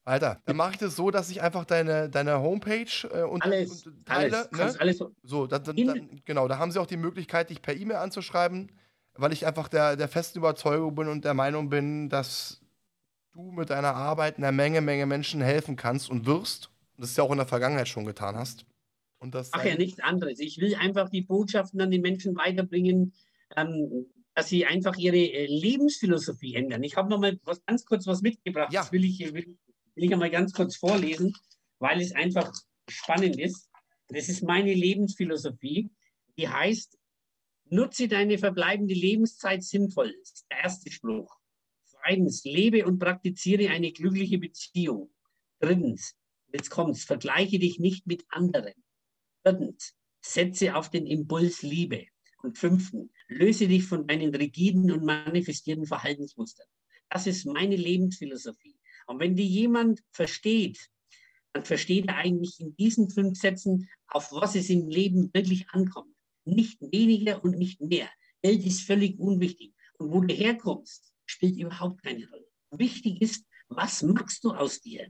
Alter, 0.07 0.41
dann 0.45 0.57
mache 0.57 0.73
ich 0.73 0.79
das 0.79 0.97
so, 0.97 1.11
dass 1.11 1.31
ich 1.31 1.41
einfach 1.41 1.65
deine, 1.65 2.11
deine 2.11 2.41
Homepage 2.41 3.09
äh, 3.11 3.23
und, 3.23 3.43
alles, 3.43 3.87
und 3.87 4.05
teile. 4.05 4.51
Alles, 4.53 4.75
ne? 4.75 4.81
alles 4.81 4.99
so, 4.99 5.15
so 5.23 5.47
dann, 5.47 5.65
dann, 5.65 5.77
dann, 5.77 6.21
genau, 6.27 6.47
da 6.47 6.59
haben 6.59 6.71
sie 6.71 6.81
auch 6.81 6.87
die 6.87 6.99
Möglichkeit, 6.99 7.49
dich 7.49 7.63
per 7.63 7.75
E-Mail 7.75 7.97
anzuschreiben, 7.97 8.71
weil 9.15 9.33
ich 9.33 9.47
einfach 9.47 9.69
der, 9.69 9.97
der 9.97 10.09
festen 10.09 10.39
Überzeugung 10.39 10.95
bin 10.95 11.09
und 11.09 11.25
der 11.25 11.33
Meinung 11.33 11.71
bin, 11.71 12.11
dass 12.11 12.61
du 13.33 13.51
mit 13.51 13.71
deiner 13.71 13.95
Arbeit 13.95 14.37
einer 14.37 14.53
Menge, 14.53 14.83
Menge 14.83 15.07
Menschen 15.07 15.41
helfen 15.41 15.77
kannst 15.77 16.11
und 16.11 16.27
wirst. 16.27 16.71
Und 16.97 17.03
das 17.03 17.11
ist 17.11 17.17
ja 17.17 17.25
auch 17.25 17.33
in 17.33 17.39
der 17.39 17.47
Vergangenheit 17.47 17.89
schon 17.89 18.05
getan 18.05 18.37
hast. 18.37 18.67
Und 19.19 19.35
das 19.35 19.53
Ach 19.55 19.65
ja, 19.65 19.75
nichts 19.75 20.01
anderes. 20.01 20.39
Ich 20.39 20.59
will 20.61 20.75
einfach 20.75 21.09
die 21.09 21.23
Botschaften 21.23 21.81
an 21.81 21.91
die 21.91 21.99
Menschen 21.99 22.37
weiterbringen, 22.37 23.15
ähm, 23.57 24.07
dass 24.35 24.49
sie 24.49 24.67
einfach 24.67 24.97
ihre 24.97 25.17
äh, 25.17 25.47
Lebensphilosophie 25.47 26.57
ändern. 26.57 26.83
Ich 26.83 26.97
habe 26.97 27.09
noch 27.09 27.19
mal 27.19 27.39
was, 27.45 27.65
ganz 27.65 27.87
kurz 27.87 28.07
was 28.07 28.21
mitgebracht. 28.21 28.73
Ja. 28.73 28.83
Das 28.83 28.93
will 28.93 29.05
ich, 29.05 29.21
will, 29.33 29.57
will 29.95 30.05
ich 30.05 30.13
einmal 30.13 30.31
ganz 30.31 30.53
kurz 30.53 30.77
vorlesen, 30.77 31.35
weil 31.79 32.01
es 32.01 32.13
einfach 32.13 32.53
spannend 32.89 33.39
ist. 33.39 33.71
Das 34.09 34.29
ist 34.29 34.43
meine 34.43 34.75
Lebensphilosophie, 34.75 35.91
die 36.37 36.49
heißt, 36.49 36.99
nutze 37.71 38.09
deine 38.09 38.39
verbleibende 38.39 38.95
Lebenszeit 38.95 39.63
sinnvoll. 39.63 40.15
Das 40.21 40.33
ist 40.33 40.47
der 40.51 40.59
erste 40.59 40.91
Spruch. 40.91 41.35
Zweitens, 41.85 42.45
lebe 42.45 42.85
und 42.85 42.99
praktiziere 42.99 43.71
eine 43.71 43.93
glückliche 43.93 44.39
Beziehung. 44.39 45.11
Drittens, 45.61 46.15
jetzt 46.53 46.71
kommt's, 46.71 47.05
vergleiche 47.05 47.59
dich 47.59 47.79
nicht 47.79 48.07
mit 48.07 48.25
anderen. 48.29 48.75
Viertens, 49.43 49.95
setze 50.21 50.75
auf 50.75 50.91
den 50.91 51.07
Impuls 51.07 51.63
Liebe. 51.63 52.07
Und 52.43 52.59
fünftens, 52.59 53.11
löse 53.29 53.69
dich 53.69 53.85
von 53.85 54.07
deinen 54.07 54.35
rigiden 54.35 54.91
und 54.91 55.03
manifestierten 55.05 55.87
Verhaltensmustern. 55.87 56.67
Das 57.09 57.27
ist 57.27 57.47
meine 57.47 57.77
Lebensphilosophie. 57.77 58.79
Und 59.07 59.21
wenn 59.21 59.37
die 59.37 59.47
jemand 59.47 60.03
versteht, 60.11 60.89
dann 61.53 61.65
versteht 61.65 62.09
er 62.09 62.17
eigentlich 62.17 62.59
in 62.61 62.75
diesen 62.77 63.11
fünf 63.11 63.39
Sätzen, 63.39 63.89
auf 64.09 64.33
was 64.33 64.55
es 64.57 64.71
im 64.71 64.89
Leben 64.89 65.33
wirklich 65.33 65.69
ankommt. 65.71 66.15
Nicht 66.45 66.79
weniger 66.81 67.43
und 67.43 67.57
nicht 67.57 67.81
mehr. 67.81 68.09
Geld 68.43 68.67
ist 68.67 68.83
völlig 68.83 69.19
unwichtig. 69.19 69.73
Und 69.99 70.13
wo 70.13 70.21
du 70.21 70.35
herkommst, 70.35 71.13
spielt 71.27 71.57
überhaupt 71.57 72.03
keine 72.03 72.29
Rolle. 72.29 72.47
Wichtig 72.73 73.23
ist, 73.23 73.47
was 73.69 74.03
machst 74.03 74.45
du 74.45 74.51
aus 74.51 74.81
dir? 74.81 75.07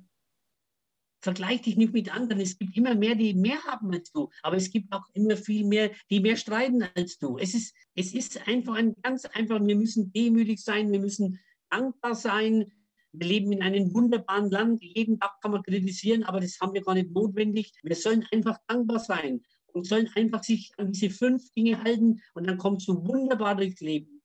Vergleich 1.22 1.62
dich 1.62 1.76
nicht 1.76 1.94
mit 1.94 2.14
anderen. 2.14 2.42
Es 2.42 2.58
gibt 2.58 2.76
immer 2.76 2.94
mehr, 2.94 3.14
die 3.14 3.32
mehr 3.32 3.62
haben 3.64 3.90
als 3.92 4.12
du. 4.12 4.28
Aber 4.42 4.56
es 4.56 4.70
gibt 4.70 4.92
auch 4.92 5.06
immer 5.14 5.38
viel 5.38 5.64
mehr, 5.64 5.90
die 6.10 6.20
mehr 6.20 6.36
streiten 6.36 6.82
als 6.94 7.18
du. 7.18 7.38
Es 7.38 7.54
ist, 7.54 7.74
es 7.94 8.12
ist 8.12 8.46
einfach 8.46 8.74
ein 8.74 8.94
ganz 9.02 9.24
einfach, 9.24 9.64
wir 9.64 9.76
müssen 9.76 10.12
demütig 10.12 10.62
sein, 10.62 10.92
wir 10.92 11.00
müssen 11.00 11.40
dankbar 11.70 12.14
sein, 12.14 12.70
wir 13.16 13.26
leben 13.28 13.52
in 13.52 13.62
einem 13.62 13.94
wunderbaren 13.94 14.50
Land. 14.50 14.82
Jeden 14.82 15.20
Tag 15.20 15.40
kann 15.40 15.52
man 15.52 15.62
kritisieren, 15.62 16.24
aber 16.24 16.40
das 16.40 16.58
haben 16.60 16.74
wir 16.74 16.82
gar 16.82 16.94
nicht 16.94 17.12
notwendig. 17.12 17.72
Wir 17.82 17.94
sollen 17.94 18.26
einfach 18.32 18.58
dankbar 18.66 18.98
sein 18.98 19.42
und 19.72 19.86
sollen 19.86 20.10
einfach 20.16 20.42
sich 20.42 20.72
an 20.78 20.92
diese 20.92 21.10
fünf 21.10 21.52
Dinge 21.52 21.82
halten 21.82 22.20
und 22.34 22.46
dann 22.46 22.58
kommst 22.58 22.88
du 22.88 23.06
wunderbar 23.06 23.54
durchs 23.54 23.80
Leben. 23.80 24.22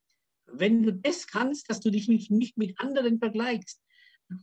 Wenn 0.47 0.81
du 0.81 0.91
das 0.91 1.27
kannst, 1.27 1.69
dass 1.69 1.79
du 1.79 1.91
dich 1.91 2.07
nicht, 2.07 2.31
nicht 2.31 2.57
mit 2.57 2.79
anderen 2.79 3.19
vergleichst, 3.19 3.79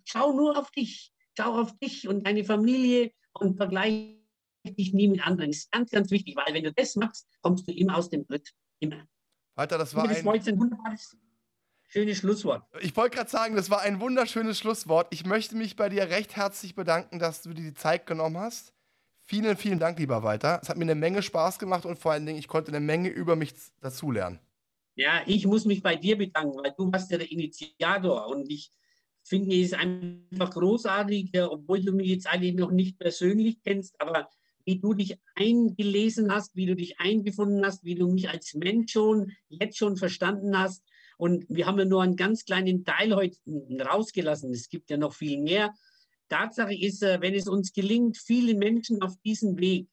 schau 0.05 0.32
nur 0.32 0.57
auf 0.57 0.70
dich, 0.70 1.12
schau 1.36 1.61
auf 1.61 1.76
dich 1.78 2.07
und 2.07 2.24
deine 2.24 2.44
Familie 2.44 3.11
und 3.32 3.57
vergleiche 3.57 4.16
dich 4.64 4.92
nie 4.92 5.09
mit 5.09 5.26
anderen. 5.26 5.51
Das 5.51 5.59
ist 5.59 5.72
ganz, 5.72 5.90
ganz 5.90 6.11
wichtig, 6.12 6.36
weil 6.36 6.55
wenn 6.55 6.64
du 6.64 6.72
das 6.72 6.94
machst, 6.94 7.26
kommst 7.42 7.66
du 7.66 7.72
immer 7.72 7.97
aus 7.97 8.11
dem 8.11 8.24
Tritt. 8.26 8.53
Immer. 8.78 9.07
Alter, 9.57 9.78
das 9.78 9.94
war 9.94 10.05
ein, 10.09 10.24
Schönes 11.89 12.18
Schlusswort. 12.18 12.64
Ich 12.80 12.97
wollte 12.97 13.16
gerade 13.16 13.30
sagen, 13.30 13.55
das 13.55 13.70
war 13.70 13.80
ein 13.80 14.01
wunderschönes 14.01 14.59
Schlusswort. 14.59 15.07
Ich 15.11 15.24
möchte 15.24 15.57
mich 15.57 15.76
bei 15.76 15.89
dir 15.89 16.11
recht 16.11 16.37
herzlich 16.37 16.74
bedanken, 16.74 17.18
dass 17.18 17.43
du 17.43 17.53
dir 17.53 17.62
die 17.62 17.74
Zeit 17.74 18.07
genommen 18.07 18.39
hast. 18.39 18.72
Vielen, 19.22 19.57
vielen 19.57 19.78
Dank, 19.78 19.99
lieber 19.99 20.22
Walter. 20.22 20.61
Es 20.62 20.68
hat 20.68 20.76
mir 20.76 20.84
eine 20.84 20.95
Menge 20.95 21.22
Spaß 21.22 21.59
gemacht 21.59 21.84
und 21.87 21.99
vor 21.99 22.12
allen 22.12 22.26
Dingen, 22.26 22.39
ich 22.39 22.49
konnte 22.49 22.70
eine 22.70 22.80
Menge 22.80 23.09
über 23.09 23.37
mich 23.37 23.55
dazulernen. 23.80 24.41
Ja, 24.95 25.22
ich 25.26 25.47
muss 25.47 25.64
mich 25.64 25.82
bei 25.82 25.97
dir 25.97 26.16
bedanken, 26.16 26.59
weil 26.59 26.74
du 26.76 26.91
warst 26.93 27.11
ja 27.11 27.18
der 27.18 27.30
Initiator 27.30 28.28
und 28.28 28.51
ich 28.51 28.72
finde 29.22 29.61
es 29.61 29.72
einfach 29.72 30.51
großartig, 30.51 31.30
obwohl 31.41 31.82
du 31.82 31.93
mich 31.93 32.09
jetzt 32.09 32.26
eigentlich 32.26 32.55
noch 32.55 32.70
nicht 32.70 32.99
persönlich 32.99 33.61
kennst, 33.62 34.01
aber 34.01 34.28
wie 34.64 34.78
du 34.78 34.95
dich 34.95 35.18
eingelesen 35.34 36.32
hast, 36.32 36.57
wie 36.57 36.66
du 36.66 36.74
dich 36.74 36.99
eingefunden 37.01 37.64
hast, 37.64 37.84
wie 37.84 37.95
du 37.95 38.09
mich 38.09 38.28
als 38.28 38.55
Mensch 38.55 38.93
schon 38.93 39.32
jetzt 39.49 39.76
schon 39.78 39.97
verstanden 39.97 40.59
hast 40.59 40.82
und 41.17 41.47
wir 41.49 41.67
haben 41.67 41.79
ja 41.79 41.85
nur 41.85 42.03
einen 42.03 42.17
ganz 42.17 42.45
kleinen 42.45 42.85
Teil 42.85 43.14
heute 43.14 43.37
rausgelassen. 43.81 44.53
Es 44.53 44.69
gibt 44.69 44.91
ja 44.91 44.97
noch 44.97 45.14
viel 45.14 45.41
mehr. 45.41 45.75
Tatsache 46.29 46.75
ist, 46.75 47.03
äh, 47.03 47.21
wenn 47.21 47.35
es 47.35 47.49
uns 47.49 47.73
gelingt, 47.73 48.19
viele 48.19 48.55
Menschen 48.55 49.03
auf 49.03 49.14
diesem 49.25 49.59
Weg, 49.59 49.89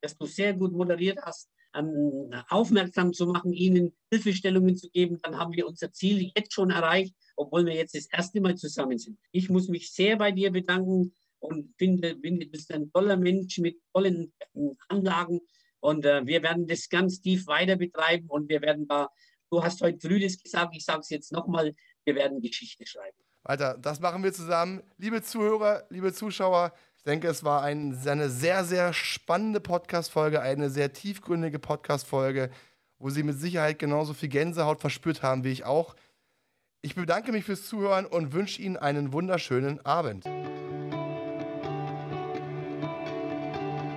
das 0.00 0.16
du 0.16 0.26
sehr 0.26 0.54
gut 0.54 0.72
moderiert 0.72 1.18
hast, 1.22 1.48
ähm, 1.74 2.30
aufmerksam 2.48 3.12
zu 3.12 3.26
machen, 3.26 3.52
ihnen 3.52 3.92
Hilfestellungen 4.10 4.76
zu 4.76 4.90
geben, 4.90 5.18
dann 5.22 5.38
haben 5.38 5.52
wir 5.52 5.66
unser 5.66 5.92
Ziel 5.92 6.30
jetzt 6.36 6.52
schon 6.52 6.70
erreicht, 6.70 7.14
obwohl 7.36 7.66
wir 7.66 7.74
jetzt 7.74 7.94
das 7.94 8.06
erste 8.10 8.40
Mal 8.40 8.56
zusammen 8.56 8.98
sind. 8.98 9.18
Ich 9.32 9.48
muss 9.48 9.68
mich 9.68 9.92
sehr 9.92 10.16
bei 10.16 10.32
dir 10.32 10.50
bedanken 10.50 11.14
und 11.38 11.74
finde, 11.76 12.16
finde 12.20 12.46
du 12.46 12.52
bist 12.52 12.72
ein 12.72 12.92
toller 12.92 13.16
Mensch 13.16 13.58
mit 13.58 13.78
tollen 13.92 14.32
ähm, 14.54 14.76
Anlagen. 14.88 15.40
Und 15.80 16.04
äh, 16.04 16.24
wir 16.24 16.42
werden 16.42 16.66
das 16.68 16.88
ganz 16.88 17.20
tief 17.20 17.46
weiter 17.48 17.76
betreiben 17.76 18.28
und 18.28 18.48
wir 18.48 18.62
werden 18.62 18.86
da 18.86 19.08
Du 19.52 19.62
hast 19.62 19.82
heute 19.82 20.00
früh 20.00 20.18
das 20.18 20.42
gesagt, 20.42 20.74
ich 20.74 20.82
sage 20.82 21.00
es 21.00 21.10
jetzt 21.10 21.30
nochmal, 21.30 21.74
wir 22.04 22.14
werden 22.14 22.40
Geschichte 22.40 22.86
schreiben. 22.86 23.18
Weiter, 23.42 23.76
das 23.76 24.00
machen 24.00 24.24
wir 24.24 24.32
zusammen. 24.32 24.82
Liebe 24.96 25.22
Zuhörer, 25.22 25.84
liebe 25.90 26.14
Zuschauer, 26.14 26.72
ich 26.96 27.02
denke, 27.02 27.28
es 27.28 27.44
war 27.44 27.62
ein, 27.62 28.00
eine 28.06 28.30
sehr, 28.30 28.64
sehr 28.64 28.94
spannende 28.94 29.60
Podcast-Folge, 29.60 30.40
eine 30.40 30.70
sehr 30.70 30.94
tiefgründige 30.94 31.58
Podcast-Folge, 31.58 32.48
wo 32.98 33.10
Sie 33.10 33.22
mit 33.22 33.38
Sicherheit 33.38 33.78
genauso 33.78 34.14
viel 34.14 34.30
Gänsehaut 34.30 34.80
verspürt 34.80 35.22
haben 35.22 35.44
wie 35.44 35.52
ich 35.52 35.64
auch. 35.64 35.96
Ich 36.80 36.94
bedanke 36.94 37.30
mich 37.30 37.44
fürs 37.44 37.66
Zuhören 37.66 38.06
und 38.06 38.32
wünsche 38.32 38.62
Ihnen 38.62 38.78
einen 38.78 39.12
wunderschönen 39.12 39.84
Abend. 39.84 40.24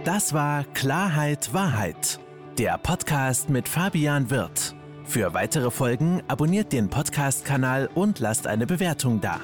Das 0.03 0.33
war 0.33 0.65
Klarheit 0.73 1.53
Wahrheit, 1.53 2.19
der 2.57 2.77
Podcast 2.77 3.49
mit 3.49 3.69
Fabian 3.69 4.29
Wirth. 4.29 4.75
Für 5.07 5.33
weitere 5.33 5.71
Folgen 5.71 6.21
abonniert 6.27 6.73
den 6.73 6.89
Podcast-Kanal 6.89 7.89
und 7.93 8.19
lasst 8.19 8.47
eine 8.47 8.65
Bewertung 8.65 9.21
da. 9.21 9.39